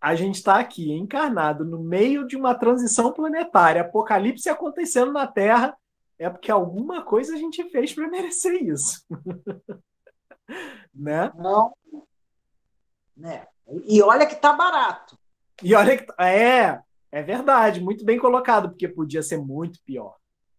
a 0.00 0.14
gente 0.14 0.36
está 0.36 0.58
aqui 0.58 0.90
encarnado 0.92 1.64
no 1.64 1.78
meio 1.78 2.26
de 2.26 2.36
uma 2.36 2.54
transição 2.54 3.12
planetária, 3.12 3.82
apocalipse 3.82 4.48
acontecendo 4.48 5.12
na 5.12 5.26
Terra, 5.26 5.76
é 6.18 6.28
porque 6.30 6.50
alguma 6.50 7.02
coisa 7.02 7.34
a 7.34 7.36
gente 7.36 7.62
fez 7.70 7.92
para 7.92 8.08
merecer 8.10 8.62
isso. 8.62 9.04
né? 10.94 11.30
Não. 11.36 11.72
Né? 13.20 13.46
E 13.84 14.02
olha 14.02 14.26
que 14.26 14.34
tá 14.34 14.52
barato. 14.52 15.16
E 15.62 15.74
olha 15.74 15.96
que 15.96 16.10
é, 16.18 16.80
é 17.12 17.22
verdade, 17.22 17.80
muito 17.80 18.04
bem 18.04 18.18
colocado, 18.18 18.70
porque 18.70 18.88
podia 18.88 19.22
ser 19.22 19.36
muito 19.38 19.78
pior. 19.84 20.16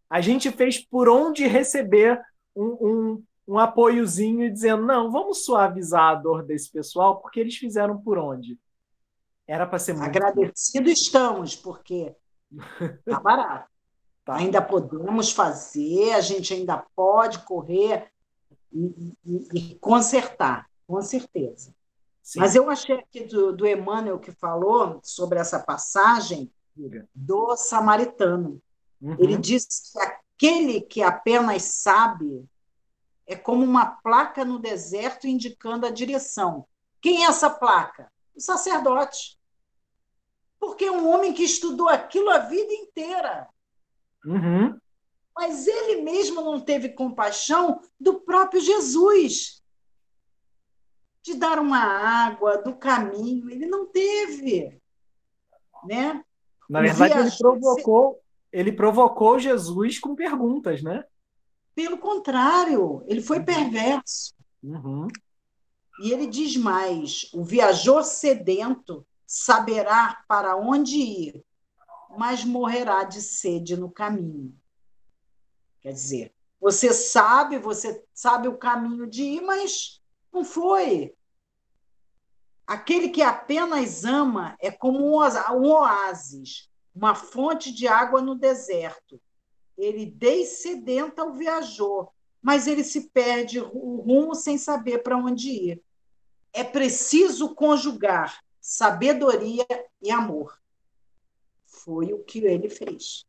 A 0.08 0.22
gente 0.22 0.52
fez 0.52 0.78
por 0.78 1.10
onde 1.10 1.48
receber 1.48 2.22
um, 2.56 2.66
um, 2.66 3.24
um 3.48 3.58
apoiozinho 3.58 4.52
dizendo: 4.52 4.86
não, 4.86 5.12
vamos 5.12 5.44
suavizar 5.44 6.10
a 6.10 6.16
dor 6.16 6.44
desse 6.44 6.72
pessoal, 6.72 7.20
porque 7.20 7.40
eles 7.40 7.56
fizeram 7.56 7.98
por 7.98 8.18
onde? 8.18 8.60
Era 9.48 9.66
para 9.66 9.80
ser 9.80 9.94
muito. 9.94 10.06
Agradecido 10.06 10.90
estamos, 10.90 11.56
porque 11.56 12.16
tá 13.06 13.20
barato. 13.20 13.70
Tá. 14.24 14.36
Ainda 14.36 14.62
podemos 14.62 15.32
fazer, 15.32 16.14
a 16.14 16.22
gente 16.22 16.54
ainda 16.54 16.86
pode 16.96 17.40
correr 17.40 18.12
e, 18.72 19.16
e, 19.26 19.48
e 19.54 19.76
consertar, 19.80 20.70
com 20.86 21.02
certeza. 21.02 21.74
Sim. 22.22 22.40
Mas 22.40 22.56
eu 22.56 22.70
achei 22.70 22.96
aqui 22.96 23.26
do, 23.26 23.52
do 23.56 23.68
Emmanuel 23.68 24.20
que 24.20 24.32
falou 24.32 25.00
sobre 25.04 25.40
essa 25.40 25.60
passagem 25.60 26.52
do 27.14 27.56
samaritano. 27.56 28.62
Uhum. 29.02 29.16
Ele 29.20 29.38
disse 29.38 29.92
que 29.92 30.00
aquele 30.00 30.82
que 30.82 31.02
apenas 31.02 31.64
sabe 31.64 32.46
é 33.26 33.36
como 33.36 33.64
uma 33.64 33.86
placa 33.86 34.46
no 34.46 34.60
deserto 34.60 35.28
indicando 35.28 35.86
a 35.86 35.92
direção. 35.92 36.66
Quem 37.02 37.24
é 37.24 37.28
essa 37.28 37.50
placa? 37.50 38.12
O 38.36 38.42
sacerdote 38.42 39.40
porque 40.62 40.86
é 40.86 40.92
um 40.92 41.10
homem 41.12 41.34
que 41.34 41.44
estudou 41.44 41.90
aquilo 41.90 42.30
a 42.30 42.38
vida 42.38 42.72
inteira. 42.72 43.50
Uhum. 44.24 44.80
Mas 45.36 45.66
ele 45.66 46.04
mesmo 46.04 46.40
não 46.40 46.62
teve 46.62 46.90
compaixão 46.90 47.82
do 48.00 48.22
próprio 48.22 48.62
Jesus. 48.62 49.61
De 51.24 51.36
dar 51.36 51.60
uma 51.60 51.80
água, 51.80 52.58
do 52.58 52.76
caminho, 52.76 53.50
ele 53.50 53.66
não 53.66 53.86
teve. 53.86 54.82
Né? 55.86 56.24
Na 56.70 56.82
verdade, 56.82 57.20
ele 57.20 57.32
provocou, 57.38 58.20
ele 58.52 58.72
provocou 58.72 59.40
Jesus 59.40 60.00
com 60.00 60.16
perguntas, 60.16 60.82
né? 60.82 61.04
Pelo 61.76 61.98
contrário, 61.98 63.04
ele 63.08 63.22
foi 63.22 63.40
uhum. 63.40 63.46
perverso. 63.46 64.34
Uhum. 64.64 65.08
E 66.02 66.12
ele 66.12 66.28
diz 66.28 66.58
mais: 66.58 67.30
o 67.34 67.44
viajor 67.44 68.04
sedento 68.04 69.06
saberá 69.26 70.24
para 70.28 70.58
onde 70.58 70.98
ir, 70.98 71.46
mas 72.18 72.44
morrerá 72.44 73.04
de 73.04 73.22
sede 73.22 73.78
no 73.78 73.90
caminho. 73.90 74.54
Quer 75.80 75.94
dizer, 75.94 76.34
você 76.60 76.94
sabe, 76.94 77.58
você 77.58 78.04
sabe 78.14 78.48
o 78.48 78.58
caminho 78.58 79.08
de 79.08 79.24
ir, 79.24 79.42
mas 79.42 80.01
não 80.32 80.44
foi. 80.44 81.14
Aquele 82.66 83.10
que 83.10 83.22
apenas 83.22 84.06
ama 84.06 84.56
é 84.60 84.72
como 84.72 85.00
um 85.00 85.68
oásis, 85.68 86.70
uma 86.96 87.16
fonte 87.16 87.72
de 87.72 87.88
água 87.88 88.22
no 88.22 88.36
deserto. 88.36 89.20
Ele 89.78 90.06
descedenta 90.06 91.24
o 91.24 91.34
viajor, 91.34 92.12
mas 92.42 92.68
ele 92.68 92.84
se 92.84 93.10
perde 93.10 93.60
o 93.60 93.98
rumo 93.98 94.36
sem 94.36 94.58
saber 94.58 95.00
para 95.00 95.18
onde 95.18 95.50
ir. 95.50 95.84
É 96.54 96.64
preciso 96.64 97.54
conjugar 97.56 98.42
sabedoria 98.60 99.66
e 100.02 100.12
amor. 100.12 100.60
Foi 101.66 102.14
o 102.14 102.24
que 102.24 102.40
ele 102.40 102.70
fez. 102.70 103.26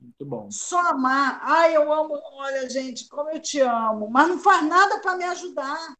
Muito 0.00 0.26
bom. 0.26 0.50
Só 0.50 0.78
amar. 0.90 1.40
Ai, 1.42 1.76
eu 1.76 1.92
amo. 1.92 2.14
Olha, 2.32 2.68
gente, 2.68 3.08
como 3.08 3.30
eu 3.30 3.40
te 3.40 3.60
amo. 3.60 4.08
Mas 4.10 4.28
não 4.28 4.38
faz 4.38 4.66
nada 4.66 5.00
para 5.00 5.16
me 5.16 5.24
ajudar. 5.24 5.94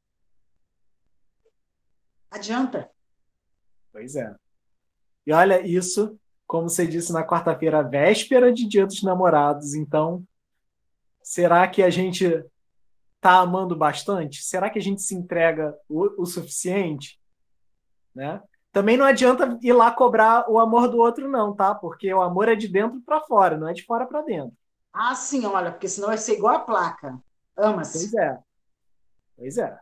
Adianta. 2.31 2.91
Pois 3.93 4.15
é. 4.17 4.35
E 5.27 5.33
olha, 5.33 5.67
isso, 5.67 6.19
como 6.47 6.69
você 6.69 6.87
disse 6.87 7.13
na 7.13 7.27
quarta-feira, 7.27 7.83
véspera 7.83 8.53
de 8.53 8.69
Dia 8.69 8.87
dos 8.87 9.03
Namorados. 9.03 9.75
Então, 9.75 10.25
será 11.23 11.67
que 11.67 11.83
a 11.83 11.91
gente 11.91 12.25
está 13.17 13.39
amando 13.39 13.75
bastante? 13.75 14.43
Será 14.43 14.71
que 14.71 14.79
a 14.79 14.83
gente 14.83 15.03
se 15.03 15.15
entrega 15.15 15.77
o, 15.89 16.23
o 16.23 16.27
suficiente? 16.27 17.19
né? 18.17 18.43
Também 18.77 18.99
não 18.99 19.07
adianta 19.07 19.59
ir 19.63 19.73
lá 19.73 19.91
cobrar 19.91 20.51
o 20.51 20.59
amor 20.59 20.87
do 20.87 20.99
outro, 20.99 21.27
não, 21.31 21.57
tá? 21.57 21.75
Porque 21.75 22.13
o 22.13 22.21
amor 22.21 22.47
é 22.47 22.55
de 22.55 22.69
dentro 22.69 23.01
para 23.01 23.23
fora, 23.23 23.57
não 23.57 23.67
é 23.67 23.73
de 23.73 23.83
fora 23.83 24.05
para 24.05 24.21
dentro. 24.21 24.55
Ah, 24.93 25.15
sim, 25.15 25.47
olha, 25.47 25.73
porque 25.73 25.89
senão 25.89 26.09
vai 26.09 26.19
ser 26.19 26.35
igual 26.35 26.57
a 26.57 26.59
placa. 26.59 27.19
Ama-se. 27.57 28.11
Pois 28.11 28.15
é. 28.23 28.39
Pois 29.35 29.57
é. 29.57 29.81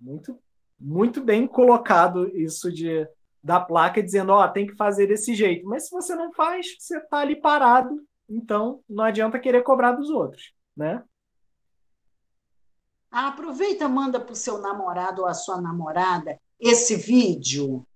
Muito, 0.00 0.36
muito 0.76 1.22
bem 1.22 1.46
colocado 1.46 2.26
isso 2.36 2.72
de 2.72 3.08
da 3.40 3.60
placa 3.60 4.02
dizendo, 4.02 4.32
ó, 4.32 4.44
oh, 4.44 4.48
tem 4.48 4.66
que 4.66 4.74
fazer 4.74 5.06
desse 5.06 5.32
jeito. 5.32 5.64
Mas 5.64 5.84
se 5.84 5.92
você 5.92 6.16
não 6.16 6.32
faz, 6.32 6.66
você 6.80 6.98
tá 7.02 7.18
ali 7.18 7.36
parado, 7.36 8.04
então 8.28 8.82
não 8.88 9.04
adianta 9.04 9.38
querer 9.38 9.62
cobrar 9.62 9.92
dos 9.92 10.10
outros, 10.10 10.52
né? 10.76 11.04
Ah, 13.08 13.28
aproveita, 13.28 13.88
manda 13.88 14.18
para 14.18 14.32
o 14.32 14.36
seu 14.36 14.58
namorado 14.58 15.22
ou 15.22 15.28
a 15.28 15.32
sua 15.32 15.60
namorada 15.60 16.40
esse 16.60 16.96
vídeo. 16.96 17.86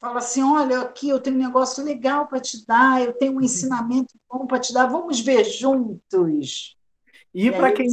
Fala 0.00 0.18
assim: 0.18 0.42
olha, 0.42 0.80
aqui 0.80 1.08
eu 1.08 1.20
tenho 1.20 1.36
um 1.36 1.40
negócio 1.40 1.84
legal 1.84 2.26
para 2.26 2.40
te 2.40 2.66
dar, 2.66 3.02
eu 3.02 3.12
tenho 3.12 3.36
um 3.36 3.40
ensinamento 3.40 4.14
bom 4.28 4.46
para 4.46 4.58
te 4.58 4.72
dar, 4.72 4.86
vamos 4.86 5.20
ver 5.20 5.44
juntos. 5.44 6.76
E, 7.32 7.46
e 7.46 7.52
para 7.52 7.72
quem. 7.72 7.86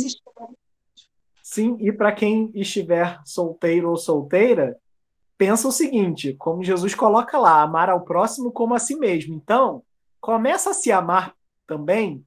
Sim, 1.44 1.78
e 1.80 1.92
para 1.92 2.12
quem 2.12 2.52
estiver 2.54 3.20
solteiro 3.26 3.90
ou 3.90 3.98
solteira, 3.98 4.80
pensa 5.38 5.68
o 5.68 5.72
seguinte: 5.72 6.34
como 6.34 6.64
Jesus 6.64 6.96
coloca 6.96 7.38
lá, 7.38 7.62
amar 7.62 7.90
ao 7.90 8.04
próximo 8.04 8.52
como 8.52 8.74
a 8.74 8.80
si 8.80 8.96
mesmo. 8.96 9.36
Então, 9.36 9.84
começa 10.20 10.72
a 10.72 10.74
se 10.74 10.92
amar 10.92 11.36
também, 11.68 12.26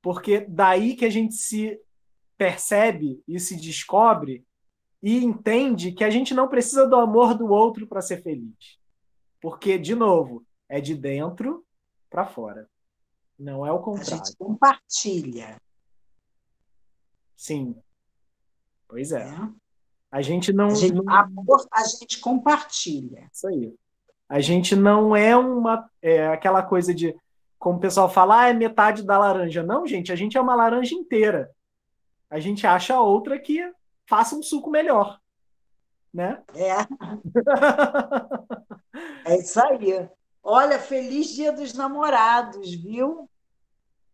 porque 0.00 0.46
daí 0.48 0.94
que 0.94 1.04
a 1.04 1.10
gente 1.10 1.34
se 1.34 1.80
percebe 2.36 3.22
e 3.26 3.38
se 3.38 3.56
descobre 3.56 4.44
e 5.02 5.24
entende 5.24 5.92
que 5.92 6.04
a 6.04 6.10
gente 6.10 6.32
não 6.32 6.46
precisa 6.46 6.86
do 6.86 6.96
amor 6.96 7.34
do 7.34 7.48
outro 7.48 7.86
para 7.86 8.00
ser 8.00 8.22
feliz. 8.22 8.78
Porque, 9.40 9.76
de 9.76 9.94
novo, 9.94 10.44
é 10.68 10.80
de 10.80 10.94
dentro 10.94 11.64
para 12.08 12.26
fora. 12.26 12.68
Não 13.36 13.66
é 13.66 13.72
o 13.72 13.80
contrário. 13.80 14.14
A 14.14 14.16
gente 14.24 14.36
compartilha. 14.36 15.60
Sim. 17.36 17.74
Pois 18.86 19.10
é. 19.10 19.22
é. 19.22 19.48
A 20.12 20.22
gente 20.22 20.52
não. 20.52 20.66
A 20.66 20.74
gente, 20.74 20.94
não... 20.94 21.12
Amor, 21.12 21.66
a 21.72 21.82
gente 21.82 22.20
compartilha. 22.20 23.28
Isso 23.32 23.48
aí. 23.48 23.74
A 24.28 24.40
gente 24.40 24.76
não 24.76 25.16
é 25.16 25.36
uma. 25.36 25.90
É 26.00 26.28
aquela 26.28 26.62
coisa 26.62 26.94
de. 26.94 27.16
Como 27.58 27.78
o 27.78 27.80
pessoal 27.80 28.08
fala, 28.08 28.42
ah, 28.42 28.48
é 28.48 28.52
metade 28.52 29.02
da 29.02 29.18
laranja. 29.18 29.62
Não, 29.62 29.86
gente, 29.86 30.12
a 30.12 30.16
gente 30.16 30.36
é 30.36 30.40
uma 30.40 30.54
laranja 30.54 30.94
inteira. 30.94 31.50
A 32.30 32.38
gente 32.38 32.66
acha 32.66 33.00
outra 33.00 33.38
que 33.38 33.60
faça 34.08 34.34
um 34.36 34.42
suco 34.42 34.70
melhor. 34.70 35.20
Né? 36.12 36.42
É. 36.54 36.76
é 39.32 39.38
isso 39.38 39.60
aí. 39.60 40.08
Olha, 40.42 40.78
feliz 40.78 41.28
Dia 41.28 41.52
dos 41.52 41.72
Namorados, 41.72 42.74
viu? 42.74 43.30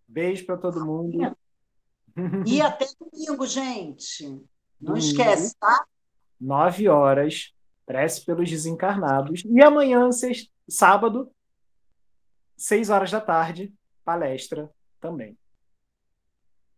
Beijo 0.06 0.46
para 0.46 0.56
todo 0.56 0.84
mundo. 0.84 1.36
E 2.46 2.60
até 2.62 2.86
domingo, 3.00 3.46
gente. 3.46 4.26
Não 4.80 4.94
domingo, 4.94 4.98
esquece, 4.98 5.56
tá? 5.58 5.86
Nove 6.40 6.88
horas, 6.88 7.52
prece 7.84 8.24
pelos 8.24 8.48
desencarnados. 8.48 9.42
E 9.44 9.62
amanhã, 9.62 10.10
sexta, 10.12 10.50
sábado, 10.68 11.32
seis 12.56 12.90
horas 12.90 13.10
da 13.10 13.20
tarde, 13.20 13.74
palestra 14.04 14.70
também. 15.00 15.36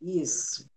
Isso. 0.01 0.69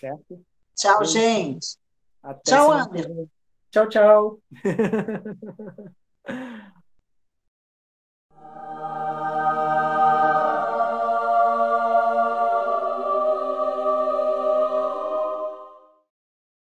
Certo? 0.00 0.44
Tchau, 0.80 1.04
gente. 1.04 1.76
Até 2.22 2.50
tchau, 2.50 2.72
Anderson. 2.72 3.28
Tchau, 3.70 3.88
tchau. 3.88 4.40